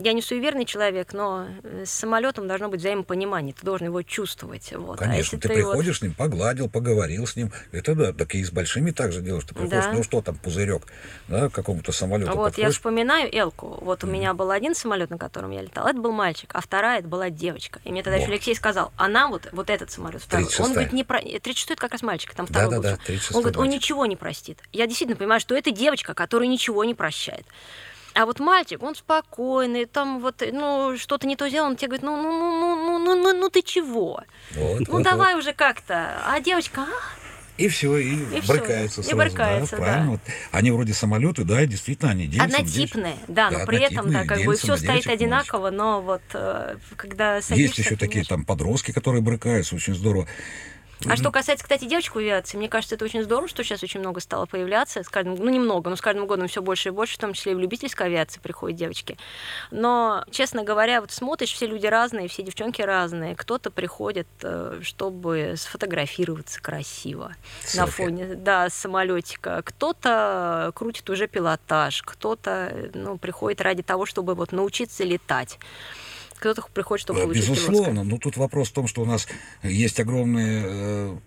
я 0.04 0.14
не 0.14 0.22
суеверный 0.22 0.66
человек, 0.66 1.14
но 1.14 1.48
э, 1.64 1.84
с 1.86 1.90
самолетом 1.90 2.48
должно 2.48 2.70
быть 2.70 2.80
взаимопонимание, 2.80 3.54
ты 3.54 3.66
должен 3.66 3.88
его 3.88 4.04
чувствовать. 4.04 4.72
Вот. 4.74 5.02
А 5.02 5.06
Конечно, 5.06 5.38
а 5.38 5.42
ты, 5.42 5.48
ты 5.48 5.54
приходишь 5.56 5.96
вот... 5.96 5.98
с 5.98 6.02
ним, 6.04 6.14
погладил, 6.14 6.70
поговорил 6.70 7.26
с 7.26 7.36
ним, 7.36 7.52
это 7.72 7.96
да, 7.96 8.14
так 8.14 8.36
и 8.36 8.44
с 8.44 8.52
большими 8.52 8.92
также 8.92 9.22
делаешь, 9.22 9.46
ты 9.46 9.56
приходишь, 9.56 9.86
да. 9.86 9.94
ну 9.94 10.04
что 10.04 10.22
там, 10.22 10.36
пузырек, 10.36 10.84
да, 11.28 11.50
к 11.50 11.54
какому-то 11.54 11.92
самолету 11.92 12.32
Вот, 12.32 12.46
подходишь. 12.46 12.68
я 12.68 12.72
вспоминаю 12.72 13.36
Элку, 13.36 13.80
вот 13.82 14.04
у 14.04 14.08
mm. 14.08 14.12
меня 14.12 14.34
был 14.36 14.52
один 14.52 14.76
самолет, 14.76 15.10
на 15.10 15.18
котором 15.18 15.50
я 15.50 15.62
летал, 15.62 15.88
это 15.88 16.00
был 16.00 16.12
мальчик, 16.12 16.52
а 16.54 16.62
вторая 16.62 17.00
это 17.00 17.08
была 17.08 17.32
девочка. 17.32 17.80
И 17.84 17.92
мне 17.92 18.04
тогда 18.04 18.18
вот. 18.18 18.24
еще 18.24 18.32
Алексей 18.32 18.56
сказал, 18.56 18.94
она 18.96 19.28
вот, 19.28 19.50
вот 19.52 19.72
этот 19.72 19.90
самолет, 19.90 20.22
второй, 20.22 20.48
он 20.60 20.74
говорит, 20.74 20.94
не 20.94 21.04
про... 21.04 21.20
36 21.20 21.72
это 21.72 21.82
как 21.82 21.94
раз 21.94 22.04
мальчик, 22.04 22.34
там 22.36 22.46
второй 22.46 22.76
да. 22.76 22.80
Да, 22.80 22.90
да, 22.92 22.98
36 23.06 23.36
он 23.36 23.42
говорит, 23.42 23.58
он 23.58 23.70
ничего 23.70 24.06
не 24.06 24.16
простит. 24.16 24.60
Я 24.72 24.86
действительно 24.86 25.18
понимаю, 25.18 25.42
что 25.42 25.56
это 25.56 25.72
девочка, 25.72 26.14
которая 26.14 26.48
ничего 26.48 26.84
не 26.84 26.94
прощает. 26.94 27.46
А 28.18 28.26
вот 28.26 28.40
мальчик, 28.40 28.82
он 28.82 28.96
спокойный, 28.96 29.86
там 29.86 30.20
вот, 30.20 30.42
ну, 30.52 30.98
что-то 30.98 31.28
не 31.28 31.36
то 31.36 31.48
сделал, 31.48 31.68
он 31.68 31.76
тебе 31.76 31.90
говорит, 31.90 32.04
ну, 32.04 32.16
ну, 32.16 32.32
ну, 32.32 32.76
ну, 32.76 33.00
ну, 33.00 33.16
ну, 33.16 33.40
ну 33.42 33.50
ты 33.50 33.62
чего? 33.62 34.24
Вот, 34.56 34.80
ну, 34.80 34.86
вот, 34.88 35.04
давай 35.04 35.36
вот. 35.36 35.42
уже 35.42 35.54
как-то. 35.54 36.18
А 36.26 36.40
девочка, 36.40 36.82
а? 36.82 37.18
И 37.58 37.68
все, 37.68 37.96
и, 37.98 38.16
и 38.16 38.42
брыкаются 38.48 39.04
все. 39.04 39.12
сразу. 39.12 39.12
И 39.12 39.14
брыкаются, 39.14 39.78
да, 39.78 39.82
правильно. 39.84 40.06
Да. 40.06 40.12
Вот. 40.12 40.20
Они 40.52 40.72
вроде 40.72 40.94
самолеты, 40.94 41.44
да, 41.44 41.64
действительно, 41.68 42.10
они 42.10 42.26
делятся. 42.26 42.58
Однотипные, 42.58 43.18
да, 43.28 43.52
но 43.52 43.66
при 43.68 43.82
этом, 43.82 44.12
да, 44.12 44.26
как 44.26 44.44
бы 44.44 44.56
все 44.56 44.78
стоит 44.78 45.06
одинаково, 45.06 45.70
но 45.70 46.02
вот 46.02 46.22
когда 46.96 47.42
садишься... 47.44 47.56
Есть 47.56 47.78
еще 47.78 47.96
такие 47.98 48.26
там 48.26 48.46
подростки, 48.46 48.92
которые 48.92 49.22
брыкаются, 49.22 49.76
очень 49.76 49.94
здорово. 49.94 50.28
А 51.06 51.16
что 51.16 51.32
касается, 51.32 51.64
кстати, 51.64 51.86
девочек 51.86 52.16
в 52.16 52.18
авиации, 52.18 52.58
мне 52.58 52.70
кажется, 52.70 52.96
это 52.96 53.06
очень 53.06 53.24
здорово, 53.24 53.48
что 53.48 53.64
сейчас 53.64 53.84
очень 53.84 54.00
много 54.00 54.20
стало 54.20 54.46
появляться. 54.46 55.04
С 55.04 55.10
каждым, 55.10 55.36
ну, 55.36 55.50
немного, 55.50 55.90
но 55.90 55.96
с 55.96 56.02
каждым 56.02 56.26
годом 56.26 56.48
все 56.48 56.62
больше 56.62 56.90
и 56.90 56.92
больше, 56.92 57.16
в 57.16 57.20
том 57.20 57.34
числе 57.34 57.52
и 57.52 57.56
в 57.56 57.60
любительской 57.60 58.08
авиации 58.08 58.40
приходят 58.40 58.78
девочки. 58.78 59.18
Но, 59.70 60.24
честно 60.32 60.64
говоря, 60.64 61.02
вот 61.02 61.12
смотришь, 61.12 61.54
все 61.54 61.68
люди 61.68 61.86
разные, 61.86 62.28
все 62.28 62.42
девчонки 62.42 62.82
разные. 62.82 63.36
Кто-то 63.36 63.70
приходит, 63.70 64.28
э, 64.42 64.80
чтобы 64.82 65.54
сфотографироваться 65.56 66.62
красиво 66.62 67.36
Селфи. 67.64 67.78
на 67.78 67.86
фоне 67.88 68.36
да, 68.36 68.70
самолетика. 68.70 69.62
Кто-то 69.64 70.72
крутит 70.74 71.10
уже 71.10 71.28
пилотаж, 71.28 72.02
кто-то 72.02 72.90
ну, 72.94 73.18
приходит 73.18 73.62
ради 73.62 73.84
того, 73.84 74.06
чтобы 74.06 74.34
вот 74.34 74.52
научиться 74.52 75.04
летать 75.04 75.60
кто-то 76.38 76.64
приходит, 76.74 77.02
чтобы 77.02 77.22
получить 77.22 77.50
Безусловно, 77.50 78.04
но 78.04 78.18
тут 78.18 78.38
вопрос 78.38 78.70
в 78.70 78.74
том, 78.74 78.88
что 78.88 79.02
у 79.02 79.06
нас 79.06 79.28
есть 79.64 80.00
огромные 80.00 80.64
э, 80.66 81.18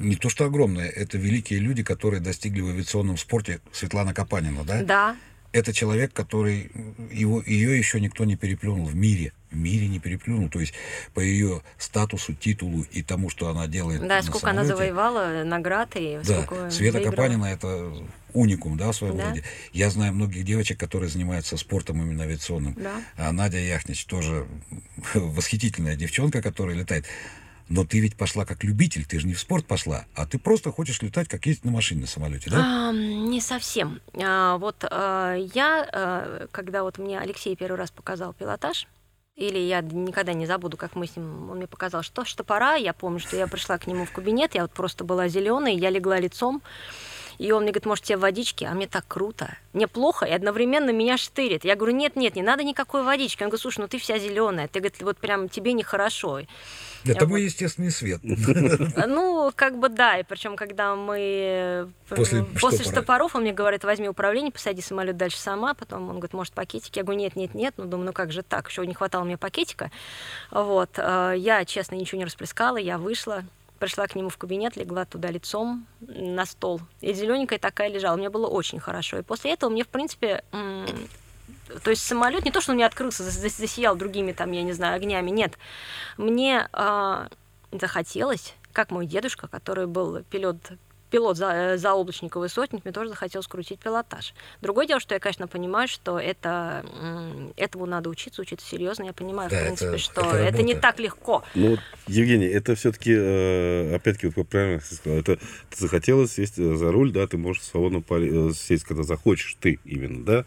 не 0.00 0.16
то 0.16 0.28
что 0.28 0.44
огромные, 0.44 0.90
это 0.90 1.18
великие 1.18 1.60
люди, 1.60 1.82
которые 1.82 2.20
достигли 2.20 2.60
в 2.62 2.68
авиационном 2.68 3.16
спорте 3.16 3.60
Светлана 3.72 4.14
Капанина, 4.14 4.64
да? 4.64 4.82
Да. 4.82 5.16
Это 5.52 5.72
человек, 5.72 6.12
который 6.12 6.70
его, 7.12 7.42
ее 7.44 7.76
еще 7.76 8.00
никто 8.00 8.24
не 8.24 8.36
переплюнул 8.36 8.86
в 8.86 8.94
мире. 8.94 9.32
В 9.50 9.56
мире 9.56 9.88
не 9.88 9.98
переплюнул. 9.98 10.48
То 10.48 10.60
есть 10.60 10.74
по 11.14 11.20
ее 11.20 11.62
статусу, 11.78 12.34
титулу 12.34 12.82
и 12.92 13.02
тому, 13.02 13.30
что 13.30 13.48
она 13.48 13.66
делает. 13.66 14.06
Да, 14.06 14.22
сколько 14.22 14.40
самолете. 14.40 14.60
она 14.60 14.68
завоевала 14.68 15.44
наград 15.44 15.90
и 15.96 16.20
да. 16.24 16.42
сколько 16.42 16.70
Света 16.70 16.98
выиграла. 16.98 17.14
Капанина 17.14 17.46
это 17.46 17.92
уникум, 18.32 18.76
да, 18.76 18.92
в 18.92 18.96
своем 18.96 19.16
да. 19.16 19.28
роде. 19.28 19.44
Я 19.72 19.90
знаю 19.90 20.12
многих 20.12 20.44
девочек, 20.44 20.78
которые 20.78 21.10
занимаются 21.10 21.56
спортом 21.56 22.00
именно 22.02 22.24
авиационным. 22.24 22.74
Да. 22.74 23.02
А 23.16 23.32
Надя 23.32 23.58
Яхнич 23.58 24.04
тоже 24.04 24.46
восхитительная 25.14 25.96
девчонка, 25.96 26.42
которая 26.42 26.76
летает. 26.76 27.06
Но 27.70 27.84
ты 27.84 28.00
ведь 28.00 28.16
пошла 28.16 28.44
как 28.44 28.64
любитель, 28.64 29.06
ты 29.06 29.20
же 29.20 29.28
не 29.28 29.34
в 29.34 29.40
спорт 29.40 29.64
пошла, 29.64 30.04
а 30.16 30.26
ты 30.26 30.40
просто 30.40 30.72
хочешь 30.72 31.00
летать, 31.02 31.28
как 31.28 31.46
ездить 31.46 31.64
на 31.64 31.70
машине, 31.70 32.00
на 32.00 32.06
самолете, 32.08 32.50
да? 32.50 32.88
А, 32.88 32.92
не 32.92 33.40
совсем. 33.40 34.00
А, 34.20 34.58
вот 34.58 34.84
а, 34.90 35.36
я, 35.36 35.88
а, 35.92 36.48
когда 36.50 36.82
вот 36.82 36.98
мне 36.98 37.20
Алексей 37.20 37.54
первый 37.54 37.76
раз 37.76 37.92
показал 37.92 38.32
пилотаж, 38.32 38.88
или 39.40 39.58
я 39.58 39.80
никогда 39.80 40.34
не 40.34 40.44
забуду, 40.44 40.76
как 40.76 40.94
мы 40.94 41.06
с 41.06 41.16
ним, 41.16 41.50
он 41.50 41.56
мне 41.56 41.66
показал, 41.66 42.02
что 42.02 42.24
что 42.26 42.44
пора. 42.44 42.74
Я 42.74 42.92
помню, 42.92 43.18
что 43.18 43.36
я 43.36 43.46
пришла 43.46 43.78
к 43.78 43.86
нему 43.86 44.04
в 44.04 44.12
кабинет, 44.12 44.54
я 44.54 44.62
вот 44.62 44.70
просто 44.70 45.02
была 45.02 45.28
зеленой, 45.28 45.74
я 45.74 45.88
легла 45.88 46.20
лицом, 46.20 46.60
и 47.40 47.52
он 47.52 47.62
мне 47.62 47.72
говорит, 47.72 47.86
может, 47.86 48.04
тебе 48.04 48.18
водички? 48.18 48.64
А 48.64 48.74
мне 48.74 48.86
так 48.86 49.06
круто. 49.08 49.56
Мне 49.72 49.88
плохо, 49.88 50.26
и 50.26 50.30
одновременно 50.30 50.90
меня 50.90 51.16
штырит. 51.16 51.64
Я 51.64 51.74
говорю, 51.74 51.96
нет, 51.96 52.14
нет, 52.14 52.36
не 52.36 52.42
надо 52.42 52.64
никакой 52.64 53.02
водички. 53.02 53.42
Он 53.42 53.48
говорит, 53.48 53.62
слушай, 53.62 53.80
ну 53.80 53.88
ты 53.88 53.98
вся 53.98 54.18
зеленая. 54.18 54.68
Ты, 54.68 54.80
говорит, 54.80 55.00
вот 55.00 55.16
прям 55.16 55.48
тебе 55.48 55.72
нехорошо. 55.72 56.42
Это 57.06 57.26
мой 57.26 57.44
естественный 57.44 57.90
свет. 57.90 58.20
Ну, 58.22 59.50
как 59.56 59.78
бы 59.78 59.88
да, 59.88 60.18
и 60.18 60.22
причем, 60.22 60.54
когда 60.54 60.94
мы 60.94 61.90
после, 62.10 62.44
после 62.60 62.84
штопоров, 62.84 63.34
он 63.34 63.42
мне 63.42 63.52
говорит, 63.52 63.84
возьми 63.84 64.08
управление, 64.08 64.52
посади 64.52 64.82
самолет 64.82 65.16
дальше 65.16 65.38
сама, 65.38 65.72
потом 65.72 66.02
он 66.10 66.16
говорит, 66.16 66.34
может, 66.34 66.52
пакетики? 66.52 66.98
Я 66.98 67.04
говорю, 67.04 67.20
нет, 67.20 67.36
нет, 67.36 67.54
нет, 67.54 67.74
ну, 67.78 67.86
думаю, 67.86 68.08
ну 68.08 68.12
как 68.12 68.32
же 68.32 68.42
так, 68.42 68.68
еще 68.68 68.86
не 68.86 68.92
хватало 68.92 69.24
мне 69.24 69.38
пакетика. 69.38 69.90
Вот, 70.50 70.90
э, 70.98 71.34
я, 71.38 71.64
честно, 71.64 71.94
ничего 71.94 72.18
не 72.18 72.26
расплескала, 72.26 72.76
я 72.76 72.98
вышла, 72.98 73.44
пришла 73.80 74.06
к 74.06 74.14
нему 74.14 74.28
в 74.28 74.36
кабинет, 74.36 74.76
легла 74.76 75.04
туда 75.04 75.30
лицом 75.30 75.86
на 76.00 76.46
стол. 76.46 76.80
И 77.00 77.12
зелененькая 77.12 77.58
такая 77.58 77.88
лежала. 77.88 78.16
Мне 78.16 78.30
было 78.30 78.46
очень 78.46 78.78
хорошо. 78.78 79.18
И 79.18 79.22
после 79.22 79.52
этого 79.52 79.70
мне, 79.70 79.82
в 79.82 79.88
принципе, 79.88 80.44
то 81.82 81.90
есть 81.90 82.02
самолет 82.02 82.44
не 82.44 82.52
то, 82.52 82.60
что 82.60 82.72
он 82.72 82.76
мне 82.76 82.86
открылся, 82.86 83.24
засиял 83.24 83.96
другими 83.96 84.32
там, 84.32 84.52
я 84.52 84.62
не 84.62 84.72
знаю, 84.72 84.96
огнями, 84.96 85.30
нет. 85.30 85.54
Мне 86.16 86.68
э, 86.72 87.28
захотелось, 87.72 88.54
как 88.72 88.90
мой 88.90 89.06
дедушка, 89.06 89.48
который 89.48 89.86
был 89.86 90.22
пилот 90.30 90.58
пилот 91.10 91.36
за, 91.36 91.52
э, 91.52 91.76
за 91.76 91.92
облачниковый 91.92 92.48
сотник, 92.48 92.84
мне 92.84 92.92
тоже 92.92 93.10
захотелось 93.10 93.46
крутить 93.46 93.80
пилотаж. 93.80 94.34
Другое 94.62 94.86
дело, 94.86 95.00
что 95.00 95.14
я, 95.14 95.20
конечно, 95.20 95.48
понимаю, 95.48 95.88
что 95.88 96.18
это, 96.18 96.84
этому 97.56 97.86
надо 97.86 98.08
учиться, 98.08 98.42
учиться 98.42 98.66
серьезно. 98.66 99.04
Я 99.04 99.12
понимаю, 99.12 99.50
да, 99.50 99.58
в 99.58 99.62
принципе, 99.62 99.88
это, 99.88 99.98
что 99.98 100.20
это, 100.20 100.36
это 100.36 100.62
не 100.62 100.74
так 100.74 100.98
легко. 101.00 101.42
Ну, 101.54 101.76
Евгений, 102.06 102.46
это 102.46 102.74
все-таки, 102.74 103.12
э, 103.14 103.94
опять-таки, 103.96 104.32
вот 104.34 104.48
правильно 104.48 104.80
сказал, 104.80 105.18
это 105.18 105.38
захотелось 105.76 106.32
сесть 106.32 106.56
за 106.56 106.92
руль, 106.92 107.12
да, 107.12 107.26
ты 107.26 107.36
можешь 107.36 107.62
свободно 107.64 108.02
э, 108.08 108.50
сесть, 108.54 108.84
когда 108.84 109.02
захочешь, 109.02 109.56
ты 109.60 109.78
именно, 109.84 110.24
да, 110.24 110.44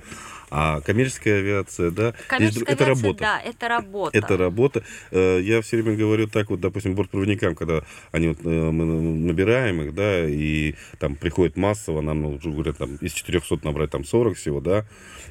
а 0.49 0.82
коммерческая 0.82 1.39
авиация, 1.39 1.91
да, 1.91 2.14
коммерческая 2.28 2.76
это 2.76 2.86
авиация, 2.86 3.03
работа. 3.03 3.20
Да, 3.20 3.41
это 3.41 3.68
работа. 3.68 4.18
Это 4.18 4.38
работа. 4.38 4.84
Я 5.11 5.61
все 5.61 5.78
время 5.82 5.97
говорю 5.97 6.28
так 6.28 6.49
вот, 6.49 6.59
допустим, 6.59 6.93
бортпроводникам, 6.93 7.55
когда 7.55 7.84
они 8.11 8.30
вот, 8.30 8.43
мы 8.43 8.86
набираем 8.86 9.82
их, 9.82 9.95
да, 9.95 10.28
и 10.28 10.53
и 10.54 10.76
там 10.99 11.16
приходит 11.16 11.58
массово, 11.58 12.01
нам 12.01 12.26
уже 12.26 12.49
говорят, 12.49 12.78
там, 12.78 12.95
из 12.97 13.14
400 13.14 13.60
набрать 13.64 13.91
там 13.91 14.06
40 14.06 14.38
всего, 14.38 14.62
да, 14.62 14.86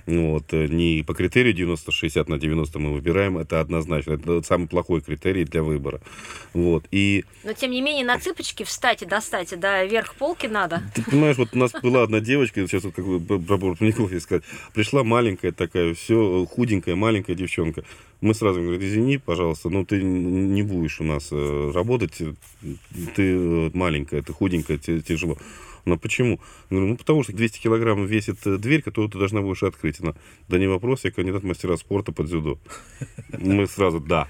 ну, 0.07 0.33
вот, 0.33 0.53
э, 0.53 0.67
не 0.67 1.05
по 1.07 1.15
критерию 1.15 1.55
90-60 1.55 2.29
на 2.29 2.39
90 2.39 2.79
мы 2.79 2.93
выбираем, 2.93 3.39
это 3.39 3.61
однозначно, 3.61 4.13
это 4.13 4.43
самый 4.43 4.69
плохой 4.69 5.01
критерий 5.01 5.45
для 5.45 5.63
выбора, 5.63 6.01
вот, 6.53 6.85
и... 6.91 7.25
Но, 7.45 7.53
тем 7.53 7.71
не 7.71 7.81
менее, 7.81 8.05
на 8.05 8.19
цыпочки 8.19 8.65
встать 8.65 9.03
и 9.03 9.07
достать, 9.07 9.59
да, 9.59 9.85
вверх 9.85 10.15
полки 10.15 10.47
надо. 10.47 10.83
Ты 10.95 11.03
понимаешь, 11.03 11.37
вот 11.37 11.51
у 11.53 11.59
нас 11.59 11.73
была 11.83 12.03
одна 12.03 12.21
девочка, 12.21 12.67
сейчас 12.67 12.85
вот 12.85 12.95
как 12.95 13.07
бы 13.07 13.21
про 13.21 13.57
Бурбурников 13.57 14.13
сказать, 14.21 14.45
пришла 14.75 15.05
маленькая 15.05 15.53
такая, 15.53 15.95
все 15.95 16.47
худенькая, 16.51 16.97
маленькая 16.97 17.35
девчонка, 17.35 17.85
мы 18.23 18.35
сразу 18.35 18.63
говорим, 18.63 18.81
извини, 18.81 19.19
пожалуйста, 19.19 19.69
но 19.69 19.85
ты 19.85 20.01
не 20.01 20.63
будешь 20.63 21.01
у 21.01 21.05
нас 21.05 21.29
э, 21.33 21.71
работать, 21.75 22.23
ты 23.17 23.37
э, 23.37 23.71
маленькая, 23.75 24.23
ты 24.23 24.33
худенькая, 24.33 24.79
тебе 24.79 25.03
тяжело. 25.03 25.37
Но 25.85 25.99
почему? 25.99 26.41
говорю, 26.71 26.87
ну, 26.87 26.97
потому 26.97 27.25
что 27.25 27.33
200 27.33 27.61
килограмм 27.61 28.07
весит 28.07 28.39
э, 28.47 28.59
дверь, 28.59 28.83
которую 28.83 29.11
ты 29.11 29.19
должна 29.19 29.43
будешь 29.43 29.65
открыть. 29.65 30.01
Она, 30.01 30.15
да 30.49 30.59
не 30.59 30.69
вопрос, 30.69 31.05
я 31.05 31.11
кандидат 31.11 31.43
мастера 31.43 31.77
спорта 31.77 32.13
под 32.13 32.27
дзюдо. 32.27 32.59
Мы 33.33 33.67
сразу, 33.67 33.99
да, 33.99 34.29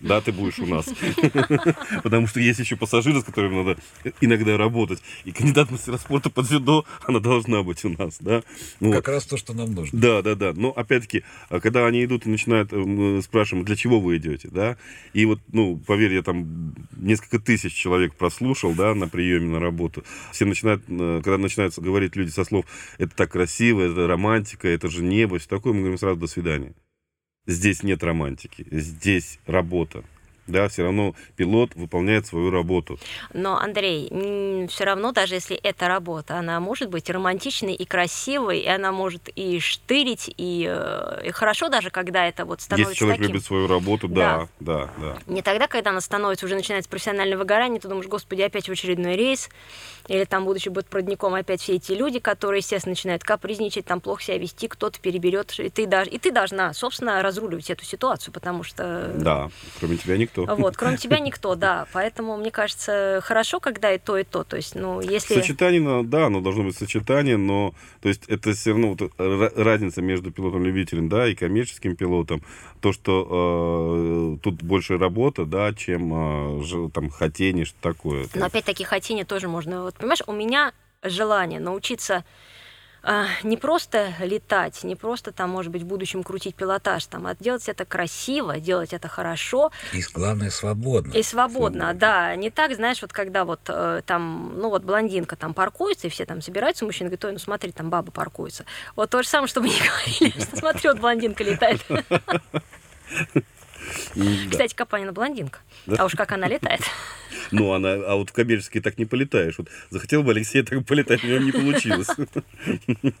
да, 0.00 0.20
ты 0.20 0.32
будешь 0.32 0.58
у 0.58 0.66
нас. 0.66 0.86
Потому 2.02 2.26
что 2.26 2.40
есть 2.40 2.58
еще 2.58 2.76
пассажиры, 2.76 3.20
с 3.20 3.24
которыми 3.24 3.62
надо 3.62 3.80
иногда 4.20 4.56
работать. 4.56 5.00
И 5.24 5.32
кандидат 5.32 5.70
мастера 5.70 5.96
спорта 5.96 6.28
под 6.28 6.46
дзюдо, 6.46 6.84
она 7.06 7.18
должна 7.18 7.62
быть 7.62 7.84
у 7.84 7.88
нас, 7.88 8.18
да. 8.20 8.42
Ну, 8.80 8.92
как 8.92 9.08
раз 9.08 9.24
то, 9.24 9.36
что 9.36 9.54
нам 9.54 9.72
нужно. 9.74 9.98
Да, 9.98 10.22
да, 10.22 10.34
да. 10.34 10.52
Но 10.54 10.70
опять-таки, 10.70 11.24
а 11.48 11.60
когда 11.60 11.86
они 11.86 12.04
идут 12.04 12.26
и 12.26 12.28
начинают 12.28 12.70
э, 12.72 13.20
спрашивать, 13.22 13.64
для 13.64 13.76
чего 13.76 14.00
вы 14.00 14.18
идете, 14.18 14.48
да. 14.50 14.76
И 15.14 15.24
вот, 15.24 15.40
ну, 15.52 15.78
поверь, 15.78 16.14
я 16.14 16.22
там 16.22 16.74
несколько 16.96 17.38
тысяч 17.38 17.72
человек 17.72 18.14
прослушал, 18.14 18.74
да, 18.74 18.94
на 18.94 19.08
приеме 19.08 19.48
на 19.48 19.60
работу. 19.60 20.04
Все 20.32 20.44
начинают, 20.44 20.82
э, 20.88 21.20
когда 21.24 21.38
начинают 21.38 21.78
говорить 21.78 22.16
люди 22.16 22.30
со 22.30 22.44
слов, 22.44 22.66
это 22.98 23.14
так 23.16 23.32
красиво, 23.32 23.80
это 23.80 24.06
романтика, 24.06 24.68
это 24.68 24.88
же 24.88 25.02
небо, 25.02 25.38
все 25.38 25.48
такое, 25.48 25.72
мы 25.72 25.80
говорим 25.80 25.98
сразу 25.98 26.20
до 26.20 26.26
свидания. 26.26 26.74
Здесь 27.46 27.84
нет 27.84 28.02
романтики, 28.02 28.66
здесь 28.70 29.38
работа. 29.46 30.02
Да, 30.46 30.68
все 30.68 30.84
равно 30.84 31.14
пилот 31.36 31.74
выполняет 31.74 32.26
свою 32.26 32.50
работу. 32.50 32.98
Но, 33.32 33.58
Андрей, 33.58 34.66
все 34.68 34.84
равно, 34.84 35.12
даже 35.12 35.34
если 35.34 35.56
эта 35.56 35.88
работа, 35.88 36.36
она 36.38 36.60
может 36.60 36.88
быть 36.88 37.10
романтичной 37.10 37.74
и 37.74 37.84
красивой, 37.84 38.60
и 38.60 38.68
она 38.68 38.92
может 38.92 39.28
и 39.34 39.58
штырить, 39.60 40.32
и, 40.36 40.66
э, 40.68 41.26
и 41.26 41.30
хорошо 41.30 41.68
даже, 41.68 41.90
когда 41.90 42.26
это 42.26 42.44
вот 42.44 42.60
становится 42.60 42.90
Если 42.90 42.98
человек 42.98 43.18
таким... 43.18 43.32
любит 43.32 43.46
свою 43.46 43.66
работу, 43.66 44.08
да, 44.08 44.48
да, 44.60 44.90
да. 44.98 45.16
Не 45.26 45.42
тогда, 45.42 45.66
когда 45.66 45.90
она 45.90 46.00
становится, 46.00 46.46
уже 46.46 46.54
начинается 46.54 46.88
профессиональное 46.88 47.38
выгорание, 47.38 47.80
ты 47.80 47.88
думаешь, 47.88 48.06
господи, 48.06 48.42
опять 48.42 48.68
в 48.68 48.72
очередной 48.72 49.16
рейс, 49.16 49.48
или 50.08 50.24
там, 50.24 50.44
будучи 50.44 50.68
будет 50.68 50.86
проводником, 50.86 51.34
опять 51.34 51.60
все 51.60 51.74
эти 51.74 51.92
люди, 51.92 52.18
которые, 52.18 52.58
естественно, 52.60 52.92
начинают 52.92 53.24
капризничать, 53.24 53.84
там 53.84 54.00
плохо 54.00 54.22
себя 54.22 54.38
вести, 54.38 54.68
кто-то 54.68 55.00
переберет, 55.00 55.58
и 55.58 55.68
ты, 55.70 55.82
и 55.82 56.18
ты 56.18 56.30
должна, 56.30 56.72
собственно, 56.74 57.22
разруливать 57.22 57.70
эту 57.70 57.84
ситуацию, 57.84 58.32
потому 58.32 58.62
что... 58.62 59.12
Да, 59.16 59.50
кроме 59.78 59.96
тебя 59.96 60.16
никто. 60.16 60.35
Вот, 60.44 60.76
кроме 60.76 60.96
тебя 60.98 61.18
никто, 61.18 61.54
да. 61.54 61.86
Поэтому, 61.92 62.36
мне 62.36 62.50
кажется, 62.50 63.20
хорошо, 63.22 63.60
когда 63.60 63.92
и 63.92 63.98
то, 63.98 64.18
и 64.18 64.24
то. 64.24 64.44
То 64.44 64.56
есть, 64.56 64.74
ну, 64.74 65.00
если... 65.00 65.34
Сочетание, 65.34 66.02
да, 66.04 66.26
оно 66.26 66.40
должно 66.40 66.64
быть 66.64 66.76
сочетание, 66.76 67.36
но, 67.36 67.74
то 68.02 68.08
есть, 68.08 68.24
это 68.28 68.52
все 68.52 68.70
равно 68.70 68.96
вот, 68.98 69.12
разница 69.18 70.02
между 70.02 70.30
пилотом-любителем, 70.30 71.08
да, 71.08 71.26
и 71.28 71.34
коммерческим 71.34 71.96
пилотом. 71.96 72.42
То, 72.80 72.92
что 72.92 74.36
э, 74.36 74.38
тут 74.42 74.62
больше 74.62 74.98
работа, 74.98 75.44
да, 75.44 75.72
чем 75.72 76.60
э, 76.60 76.90
там 76.92 77.10
хотение, 77.10 77.64
что 77.64 77.76
такое. 77.80 78.26
Но 78.34 78.46
опять-таки 78.46 78.84
хотение 78.84 79.24
тоже 79.24 79.48
можно... 79.48 79.82
Вот, 79.84 79.94
понимаешь, 79.94 80.22
у 80.26 80.32
меня 80.32 80.72
желание 81.02 81.60
научиться 81.60 82.24
не 83.44 83.56
просто 83.56 84.12
летать, 84.20 84.82
не 84.82 84.96
просто 84.96 85.32
там, 85.32 85.50
может 85.50 85.70
быть, 85.70 85.82
в 85.82 85.86
будущем 85.86 86.22
крутить 86.22 86.54
пилотаж, 86.56 87.06
там, 87.06 87.26
а 87.26 87.34
делать 87.38 87.68
это 87.68 87.84
красиво, 87.84 88.58
делать 88.58 88.92
это 88.92 89.08
хорошо. 89.08 89.70
И 89.92 90.02
главное, 90.12 90.50
свободно. 90.50 91.12
И 91.12 91.22
свободно, 91.22 91.84
свободно. 91.84 91.94
да. 91.94 92.36
Не 92.36 92.50
так, 92.50 92.74
знаешь, 92.74 93.00
вот 93.02 93.12
когда 93.12 93.44
вот 93.44 93.60
э, 93.68 94.02
там, 94.04 94.54
ну 94.58 94.70
вот 94.70 94.82
блондинка 94.82 95.36
там 95.36 95.54
паркуется, 95.54 96.08
и 96.08 96.10
все 96.10 96.26
там 96.26 96.40
собираются, 96.40 96.84
мужчина 96.84 97.08
говорит, 97.08 97.24
ой, 97.24 97.32
ну 97.32 97.38
смотри, 97.38 97.72
там 97.72 97.90
баба 97.90 98.10
паркуется. 98.10 98.64
Вот 98.96 99.10
то 99.10 99.22
же 99.22 99.28
самое, 99.28 99.48
чтобы 99.48 99.68
не 99.68 99.78
говорили, 100.18 100.40
что 100.40 100.56
смотри, 100.56 100.88
вот 100.88 100.98
блондинка 100.98 101.44
летает. 101.44 101.84
Кстати, 104.50 104.74
Капанина 104.74 105.12
блондинка. 105.12 105.60
А 105.96 106.04
уж 106.04 106.14
как 106.14 106.32
она 106.32 106.48
летает. 106.48 106.80
Ну, 107.52 107.72
она, 107.72 107.92
а 107.92 108.16
вот 108.16 108.30
в 108.30 108.32
коммерческий 108.32 108.80
так 108.80 108.98
не 108.98 109.04
полетаешь. 109.04 109.58
Вот 109.58 109.68
захотел 109.90 110.22
бы 110.22 110.32
Алексей 110.32 110.62
так 110.62 110.84
полетать, 110.84 111.22
у 111.22 111.26
него 111.28 111.38
не 111.38 111.52
получилось. 111.52 112.08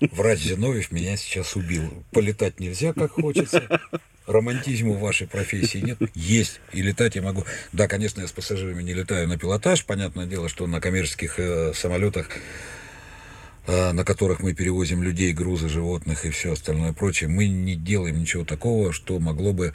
Врач 0.12 0.40
Зиновьев 0.40 0.90
меня 0.90 1.16
сейчас 1.16 1.54
убил. 1.54 2.04
Полетать 2.12 2.58
нельзя, 2.58 2.92
как 2.92 3.12
хочется. 3.12 3.80
Романтизма 4.26 4.94
в 4.94 5.00
вашей 5.00 5.28
профессии 5.28 5.78
нет. 5.78 5.98
Есть. 6.14 6.60
И 6.72 6.82
летать 6.82 7.14
я 7.14 7.22
могу. 7.22 7.44
Да, 7.72 7.86
конечно, 7.86 8.20
я 8.20 8.26
с 8.26 8.32
пассажирами 8.32 8.82
не 8.82 8.94
летаю 8.94 9.28
на 9.28 9.38
пилотаж. 9.38 9.84
Понятное 9.84 10.26
дело, 10.26 10.48
что 10.48 10.66
на 10.66 10.80
коммерческих 10.80 11.38
э, 11.38 11.72
самолетах 11.74 12.28
э, 13.68 13.92
на 13.92 14.04
которых 14.04 14.40
мы 14.40 14.54
перевозим 14.54 15.02
людей, 15.02 15.32
грузы, 15.32 15.68
животных 15.68 16.24
и 16.24 16.30
все 16.30 16.52
остальное 16.52 16.92
прочее, 16.92 17.28
мы 17.28 17.46
не 17.46 17.76
делаем 17.76 18.18
ничего 18.18 18.44
такого, 18.44 18.92
что 18.92 19.20
могло 19.20 19.52
бы 19.52 19.74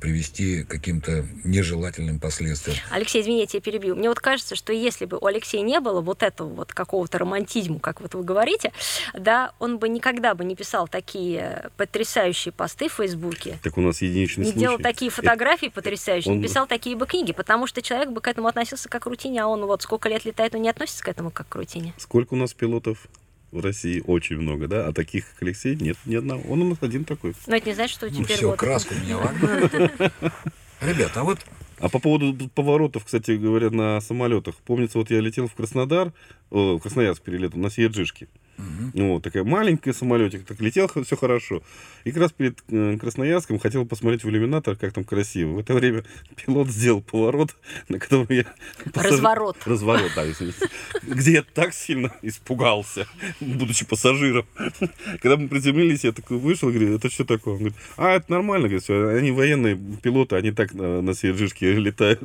привести 0.00 0.64
к 0.64 0.68
каким-то 0.68 1.26
нежелательным 1.44 2.18
последствиям. 2.18 2.78
Алексей, 2.90 3.22
извини, 3.22 3.40
я 3.40 3.46
тебя 3.46 3.60
перебью. 3.60 3.96
Мне 3.96 4.08
вот 4.08 4.20
кажется, 4.20 4.56
что 4.56 4.72
если 4.72 5.04
бы 5.04 5.18
у 5.18 5.26
Алексея 5.26 5.62
не 5.62 5.80
было 5.80 6.00
вот 6.00 6.22
этого 6.22 6.48
вот 6.48 6.72
какого-то 6.72 7.18
романтизма, 7.18 7.78
как 7.78 8.00
вот 8.00 8.14
вы 8.14 8.22
говорите, 8.22 8.72
да, 9.14 9.52
он 9.58 9.78
бы 9.78 9.88
никогда 9.88 10.34
бы 10.34 10.44
не 10.44 10.56
писал 10.56 10.88
такие 10.88 11.70
потрясающие 11.76 12.52
посты 12.52 12.88
в 12.88 12.94
Фейсбуке. 12.94 13.58
Так 13.62 13.78
у 13.78 13.80
нас 13.80 14.02
единичный 14.02 14.44
не 14.44 14.50
случай. 14.52 14.60
делал 14.60 14.78
такие 14.78 15.10
фотографии 15.10 15.66
потрясающие, 15.66 16.32
он... 16.32 16.38
не 16.38 16.44
писал 16.44 16.66
такие 16.66 16.96
бы 16.96 17.06
книги, 17.06 17.32
потому 17.32 17.66
что 17.66 17.82
человек 17.82 18.10
бы 18.10 18.20
к 18.20 18.28
этому 18.28 18.48
относился 18.48 18.88
как 18.88 19.04
к 19.04 19.06
рутине, 19.06 19.42
а 19.42 19.46
он 19.46 19.64
вот 19.64 19.82
сколько 19.82 20.08
лет 20.08 20.24
летает, 20.24 20.54
он 20.54 20.62
не 20.62 20.68
относится 20.68 21.04
к 21.04 21.08
этому 21.08 21.30
как 21.30 21.48
к 21.48 21.54
рутине. 21.54 21.94
Сколько 21.98 22.34
у 22.34 22.36
нас 22.36 22.52
пилотов? 22.52 23.06
В 23.50 23.60
России 23.60 24.02
очень 24.06 24.38
много, 24.38 24.68
да, 24.68 24.86
а 24.86 24.92
таких, 24.92 25.30
как 25.30 25.42
Алексей, 25.42 25.76
нет 25.76 25.96
ни 26.04 26.16
одного. 26.16 26.42
Он 26.50 26.62
у 26.62 26.68
нас 26.68 26.78
один 26.80 27.04
такой. 27.04 27.34
Но 27.46 27.56
это 27.56 27.68
не 27.68 27.74
значит, 27.74 27.94
что 27.94 28.08
теперь 28.08 28.26
ну, 28.28 28.34
все, 28.36 28.46
вот... 28.48 28.58
краску 28.58 28.94
меня. 28.94 29.18
Ребята, 30.80 31.20
а 31.20 31.24
вот... 31.24 31.38
А 31.80 31.88
по 31.88 32.00
поводу 32.00 32.48
поворотов, 32.48 33.04
кстати 33.04 33.32
говоря, 33.32 33.70
на 33.70 34.00
самолетах. 34.00 34.56
Помнится, 34.56 34.98
вот 34.98 35.10
я 35.10 35.20
летел 35.20 35.46
в 35.46 35.54
Краснодар, 35.54 36.12
о, 36.50 36.76
в 36.76 36.80
Красноярск 36.80 37.22
перелетал, 37.22 37.60
на 37.60 37.70
Сиеджишке. 37.70 38.26
Угу. 38.58 39.06
Вот, 39.06 39.22
такая 39.22 39.44
маленькая 39.44 39.92
самолетик, 39.92 40.44
так 40.44 40.60
летел, 40.60 40.90
все 41.04 41.16
хорошо. 41.16 41.62
И 42.04 42.10
как 42.10 42.22
раз 42.22 42.32
перед 42.32 42.58
э, 42.68 42.98
Красноярском 42.98 43.58
хотел 43.58 43.86
посмотреть 43.86 44.24
в 44.24 44.28
иллюминатор, 44.28 44.74
как 44.74 44.92
там 44.92 45.04
красиво. 45.04 45.52
В 45.52 45.58
это 45.60 45.74
время 45.74 46.04
пилот 46.36 46.68
сделал 46.68 47.00
поворот, 47.00 47.54
на 47.88 48.00
котором 48.00 48.26
я... 48.30 48.44
Пассаж... 48.92 49.12
Разворот. 49.12 49.56
Разворот, 49.64 50.10
да, 50.16 50.28
извините. 50.28 50.68
Где 51.02 51.32
я 51.32 51.42
так 51.42 51.72
сильно 51.72 52.12
испугался, 52.22 53.06
будучи 53.40 53.86
пассажиром. 53.86 54.46
Когда 55.20 55.36
мы 55.36 55.48
приземлились, 55.48 56.04
я 56.04 56.12
такой 56.12 56.38
вышел, 56.38 56.70
говорю, 56.70 56.96
это 56.96 57.10
что 57.10 57.24
такое? 57.24 57.54
Он 57.54 57.60
говорит, 57.60 57.78
а, 57.96 58.16
это 58.16 58.32
нормально, 58.32 58.66
говорит, 58.66 58.82
все, 58.82 59.08
они 59.08 59.30
военные 59.30 59.78
пилоты, 60.02 60.34
они 60.34 60.50
так 60.50 60.74
на, 60.74 61.00
на 61.00 61.14
Сиеджишке 61.14 61.74
летают. 61.74 62.22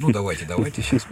Ну, 0.00 0.10
давайте, 0.12 0.44
давайте 0.44 0.82
сейчас 0.82 1.06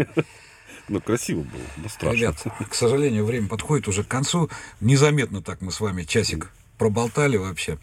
ну, 0.89 1.01
красиво 1.01 1.43
было, 1.43 1.62
но 1.76 1.89
страшно. 1.89 2.16
Ребят, 2.16 2.47
к 2.68 2.74
сожалению, 2.74 3.24
время 3.24 3.49
подходит 3.49 3.89
уже 3.89 4.05
к 4.05 4.09
концу. 4.09 4.51
Незаметно 4.81 5.43
так 5.43 5.61
мы 5.61 5.72
с 5.72 5.81
вами 5.81 6.05
часик 6.05 6.51
проболтали 6.78 7.37
вообще. 7.37 7.78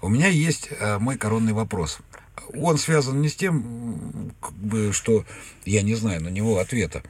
У 0.00 0.08
меня 0.08 0.28
есть 0.28 0.68
э, 0.70 0.98
мой 0.98 1.18
коронный 1.18 1.52
вопрос. 1.52 1.98
Он 2.54 2.78
связан 2.78 3.20
не 3.20 3.28
с 3.28 3.36
тем, 3.36 4.32
как 4.40 4.52
бы, 4.52 4.92
что 4.92 5.24
я 5.64 5.82
не 5.82 5.94
знаю 5.96 6.22
на 6.22 6.28
него 6.28 6.58
ответа. 6.58 7.02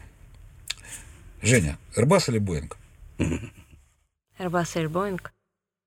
Женя, 1.43 1.79
Airbus 1.97 2.31
или 2.31 2.41
Boeing? 2.41 2.73
Airbus 4.39 4.81
или 4.81 4.89
Boeing? 4.89 5.21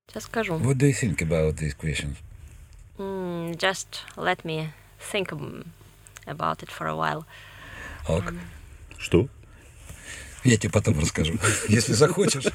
Сейчас 0.08 0.24
скажу. 0.24 0.54
What 0.54 0.76
do 0.76 0.86
you 0.86 0.92
think 0.92 1.20
about 1.20 1.56
these 1.56 1.74
questions? 1.74 2.16
Mm, 2.98 3.56
just 3.56 4.02
let 4.16 4.44
me 4.44 4.72
think 5.12 5.32
about 6.26 6.62
it 6.62 6.70
for 6.70 6.86
a 6.86 6.96
while. 6.96 7.24
Ок. 8.08 8.30
Um, 8.30 8.40
что? 9.02 9.28
Я 10.44 10.56
тебе 10.56 10.72
потом 10.72 10.98
расскажу, 10.98 11.34
если 11.68 11.92
захочешь. 11.92 12.46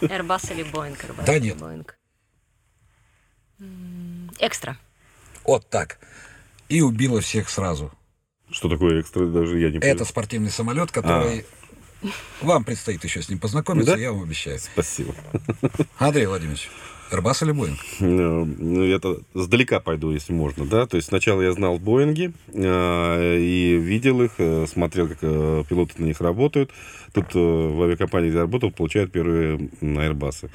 Airbus 0.00 0.52
или 0.52 0.64
Boeing? 0.70 0.96
Airbus 0.96 1.24
да 1.24 1.38
нет. 1.38 1.56
Boeing. 1.58 1.86
Экстра. 4.38 4.78
Вот 5.44 5.68
так. 5.68 5.98
И 6.68 6.80
убила 6.80 7.20
всех 7.20 7.48
сразу. 7.50 7.92
Что 8.50 8.68
такое 8.68 9.00
экстра, 9.00 9.26
даже 9.26 9.58
я 9.58 9.68
не 9.68 9.78
понимаю. 9.78 9.94
Это 9.94 10.04
спортивный 10.04 10.50
самолет, 10.50 10.90
который... 10.90 11.46
А. 12.02 12.06
Вам 12.40 12.64
предстоит 12.64 13.04
еще 13.04 13.20
с 13.20 13.28
ним 13.28 13.38
познакомиться, 13.38 13.92
да? 13.92 13.98
я 13.98 14.12
вам 14.12 14.22
обещаю. 14.22 14.58
Спасибо. 14.58 15.14
Андрей 15.98 16.26
Владимирович, 16.26 16.70
Airbus 17.10 17.44
или 17.44 17.52
Boeing? 17.52 17.76
Ну, 18.00 18.84
это 18.84 19.18
сдалека 19.34 19.80
пойду, 19.80 20.12
если 20.12 20.32
можно, 20.32 20.64
да. 20.64 20.86
То 20.86 20.96
есть 20.96 21.08
сначала 21.08 21.42
я 21.42 21.52
знал 21.52 21.78
Боинги 21.78 22.32
э, 22.52 23.38
и 23.38 23.76
видел 23.76 24.22
их, 24.22 24.32
э, 24.38 24.66
смотрел, 24.68 25.08
как 25.08 25.18
э, 25.22 25.64
пилоты 25.68 25.94
на 25.98 26.06
них 26.06 26.20
работают. 26.20 26.70
Тут 27.12 27.34
в 27.34 27.82
авиакомпании, 27.82 28.28
где 28.28 28.36
я 28.36 28.42
работал, 28.42 28.70
получают 28.70 29.10
первые 29.10 29.56
Airbus. 29.80 30.48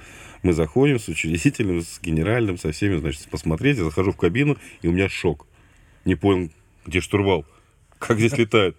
Мы 0.44 0.54
заходим 0.54 1.00
с 1.00 1.08
учредителем, 1.10 1.82
с 1.82 2.00
генеральным, 2.02 2.58
со 2.58 2.72
всеми, 2.72 2.96
значит, 2.98 3.28
посмотреть. 3.30 3.78
Я 3.78 3.84
захожу 3.84 4.12
в 4.12 4.18
кабину, 4.18 4.58
и 4.82 4.88
у 4.88 4.92
меня 4.92 5.10
шок. 5.10 5.48
Не 6.06 6.16
понял, 6.16 6.50
где 6.86 7.02
штурвал, 7.02 7.46
как 8.00 8.20
здесь 8.20 8.38
летают. 8.38 8.78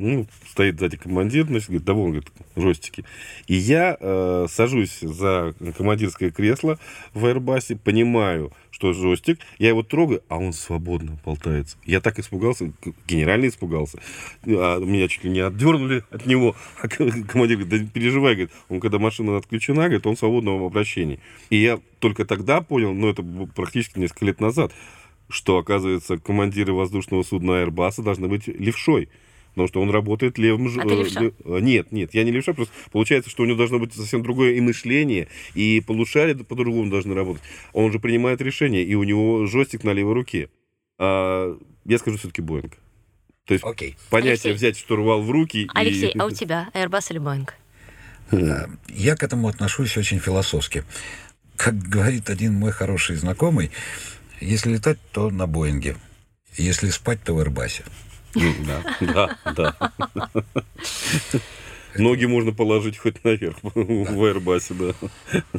Ну, 0.00 0.26
стоит 0.48 0.80
сзади 0.80 0.96
командир, 0.96 1.44
значит, 1.44 1.68
говорит, 1.68 1.84
да 1.84 1.92
вон, 1.92 2.06
говорит, 2.12 2.32
жестики. 2.56 3.04
И 3.46 3.54
я 3.54 3.98
э, 4.00 4.46
сажусь 4.48 5.00
за 5.00 5.54
командирское 5.76 6.30
кресло 6.30 6.78
в 7.12 7.26
Airbus, 7.26 7.76
понимаю, 7.76 8.50
что 8.70 8.94
жестик, 8.94 9.40
я 9.58 9.68
его 9.68 9.82
трогаю, 9.82 10.22
а 10.30 10.38
он 10.38 10.54
свободно 10.54 11.18
болтается. 11.22 11.76
Я 11.84 12.00
так 12.00 12.18
испугался, 12.18 12.72
генерально 13.06 13.48
испугался. 13.48 13.98
А 14.46 14.78
меня 14.78 15.06
чуть 15.06 15.24
ли 15.24 15.30
не 15.30 15.40
отдернули 15.40 16.02
от 16.10 16.24
него. 16.24 16.56
А 16.80 16.88
командир 16.88 17.58
говорит, 17.58 17.68
да 17.68 17.78
не 17.78 17.86
переживай, 17.86 18.36
говорит, 18.36 18.52
он 18.70 18.80
когда 18.80 18.98
машина 18.98 19.36
отключена, 19.36 19.82
говорит, 19.82 20.06
он 20.06 20.16
в 20.16 20.18
свободном 20.18 20.62
обращении. 20.62 21.20
И 21.50 21.56
я 21.56 21.78
только 21.98 22.24
тогда 22.24 22.62
понял, 22.62 22.94
ну, 22.94 23.10
это 23.10 23.22
практически 23.54 23.98
несколько 23.98 24.24
лет 24.24 24.40
назад, 24.40 24.72
что, 25.28 25.58
оказывается, 25.58 26.16
командиры 26.16 26.72
воздушного 26.72 27.22
судна 27.22 27.62
Airbus 27.62 28.02
должны 28.02 28.28
быть 28.28 28.48
левшой 28.48 29.10
потому 29.60 29.68
что 29.68 29.82
он 29.82 29.90
работает 29.90 30.38
левым... 30.38 30.68
А 30.78 30.82
ты 30.82 30.94
левша? 30.94 31.20
Э, 31.44 31.60
нет, 31.60 31.92
нет, 31.92 32.14
я 32.14 32.24
не 32.24 32.30
левша, 32.30 32.54
просто 32.54 32.72
получается, 32.92 33.30
что 33.30 33.42
у 33.42 33.46
него 33.46 33.58
должно 33.58 33.78
быть 33.78 33.92
совсем 33.92 34.22
другое 34.22 34.52
и 34.52 34.60
мышление, 34.60 35.28
и 35.54 35.82
полушария 35.86 36.34
по-другому 36.34 36.90
должны 36.90 37.14
работать. 37.14 37.42
Он 37.72 37.92
же 37.92 37.98
принимает 37.98 38.40
решение, 38.40 38.82
и 38.82 38.94
у 38.94 39.02
него 39.02 39.46
жестик 39.46 39.84
на 39.84 39.90
левой 39.90 40.14
руке. 40.14 40.48
А, 40.98 41.58
я 41.84 41.98
скажу 41.98 42.16
все-таки 42.16 42.40
Боинг. 42.40 42.72
То 43.46 43.54
есть 43.54 43.64
okay. 43.64 43.96
понятие 44.08 44.52
Алексей. 44.52 44.52
взять 44.52 44.78
штурвал 44.78 45.22
в 45.22 45.30
руки. 45.30 45.68
Алексей, 45.74 46.10
и... 46.10 46.18
а 46.18 46.26
у 46.26 46.30
тебя 46.30 46.70
Airbus 46.72 47.06
или 47.10 47.18
Боинг? 47.18 47.54
Э, 48.30 48.66
я 48.88 49.16
к 49.16 49.22
этому 49.22 49.48
отношусь 49.48 49.96
очень 49.96 50.20
философски. 50.20 50.84
Как 51.56 51.76
говорит 51.76 52.30
один 52.30 52.54
мой 52.54 52.72
хороший 52.72 53.16
знакомый, 53.16 53.70
если 54.40 54.72
летать, 54.72 54.98
то 55.12 55.30
на 55.30 55.46
Боинге. 55.46 55.96
Если 56.56 56.88
спать, 56.88 57.22
то 57.22 57.34
в 57.34 57.40
Airbus. 57.40 57.82
Да, 59.00 59.36
да, 59.54 59.74
да. 60.14 60.42
Ноги 61.96 62.24
можно 62.26 62.52
положить 62.52 62.98
хоть 62.98 63.24
наверх 63.24 63.56
в 63.62 64.24
Airbus, 64.24 64.94
да. 65.02 65.54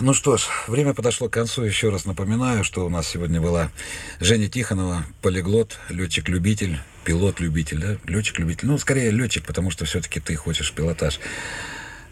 Ну 0.00 0.12
что 0.12 0.36
ж, 0.36 0.46
время 0.66 0.92
подошло 0.92 1.28
к 1.28 1.32
концу. 1.32 1.62
Еще 1.62 1.90
раз 1.90 2.04
напоминаю, 2.04 2.64
что 2.64 2.84
у 2.84 2.88
нас 2.88 3.06
сегодня 3.06 3.40
была 3.40 3.70
Женя 4.18 4.48
Тихонова, 4.48 5.04
полиглот, 5.22 5.78
летчик-любитель, 5.88 6.78
пилот-любитель, 7.04 7.78
да? 7.78 7.96
Летчик-любитель. 8.04 8.66
Ну, 8.66 8.78
скорее 8.78 9.10
летчик, 9.10 9.44
потому 9.44 9.70
что 9.70 9.84
все-таки 9.84 10.18
ты 10.18 10.34
хочешь 10.34 10.72
пилотаж. 10.72 11.20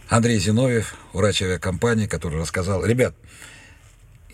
Андрей 0.08 0.38
Зиновьев, 0.38 0.94
врач 1.12 1.42
авиакомпании, 1.42 2.06
который 2.06 2.38
рассказал. 2.38 2.84
Ребят, 2.84 3.16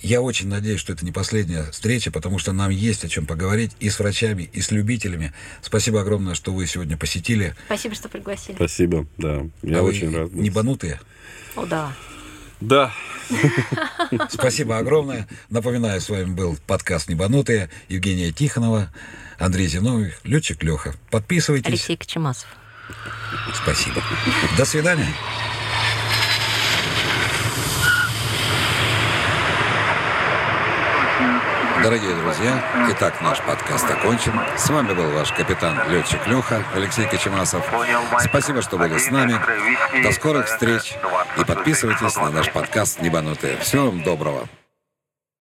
я 0.00 0.20
очень 0.20 0.48
надеюсь, 0.48 0.80
что 0.80 0.92
это 0.92 1.04
не 1.04 1.12
последняя 1.12 1.64
встреча, 1.70 2.10
потому 2.10 2.38
что 2.38 2.52
нам 2.52 2.70
есть 2.70 3.04
о 3.04 3.08
чем 3.08 3.26
поговорить 3.26 3.72
и 3.80 3.90
с 3.90 3.98
врачами, 3.98 4.48
и 4.52 4.60
с 4.60 4.70
любителями. 4.70 5.32
Спасибо 5.62 6.00
огромное, 6.00 6.34
что 6.34 6.52
вы 6.52 6.66
сегодня 6.66 6.96
посетили. 6.96 7.54
Спасибо, 7.66 7.94
что 7.94 8.08
пригласили. 8.08 8.56
Спасибо, 8.56 9.06
да. 9.16 9.46
Я 9.62 9.80
а 9.80 9.82
очень 9.82 10.10
вы 10.10 10.18
рад. 10.18 10.32
Не 10.32 10.50
банутые? 10.50 11.00
О, 11.56 11.66
да. 11.66 11.92
Да. 12.60 12.92
Спасибо 14.30 14.78
огромное. 14.78 15.28
Напоминаю, 15.50 16.00
с 16.00 16.08
вами 16.08 16.32
был 16.32 16.56
подкаст 16.66 17.08
«Небанутые». 17.08 17.70
Евгения 17.88 18.32
Тихонова, 18.32 18.92
Андрей 19.38 19.68
Зиновьев, 19.68 20.20
летчик 20.24 20.62
Леха. 20.62 20.94
Подписывайтесь. 21.10 21.68
Алексей 21.68 21.96
Кочемасов. 21.96 22.48
Спасибо. 23.54 24.02
До 24.56 24.64
свидания. 24.64 25.08
Дорогие 31.82 32.14
друзья, 32.14 32.62
итак, 32.90 33.20
наш 33.20 33.40
подкаст 33.42 33.88
окончен. 33.90 34.32
С 34.56 34.68
вами 34.68 34.94
был 34.94 35.10
ваш 35.10 35.32
капитан-летчик 35.32 36.26
Леха, 36.26 36.62
Алексей 36.74 37.06
Кочемасов. 37.06 37.64
Спасибо, 38.20 38.62
что 38.62 38.78
были 38.78 38.98
с 38.98 39.10
нами. 39.10 39.38
До 40.02 40.12
скорых 40.12 40.46
встреч. 40.46 40.94
И 41.40 41.44
подписывайтесь 41.44 42.16
на 42.16 42.30
наш 42.30 42.50
подкаст 42.50 43.00
«Небанутые». 43.00 43.58
Всего 43.58 43.86
вам 43.86 44.02
доброго. 44.02 44.48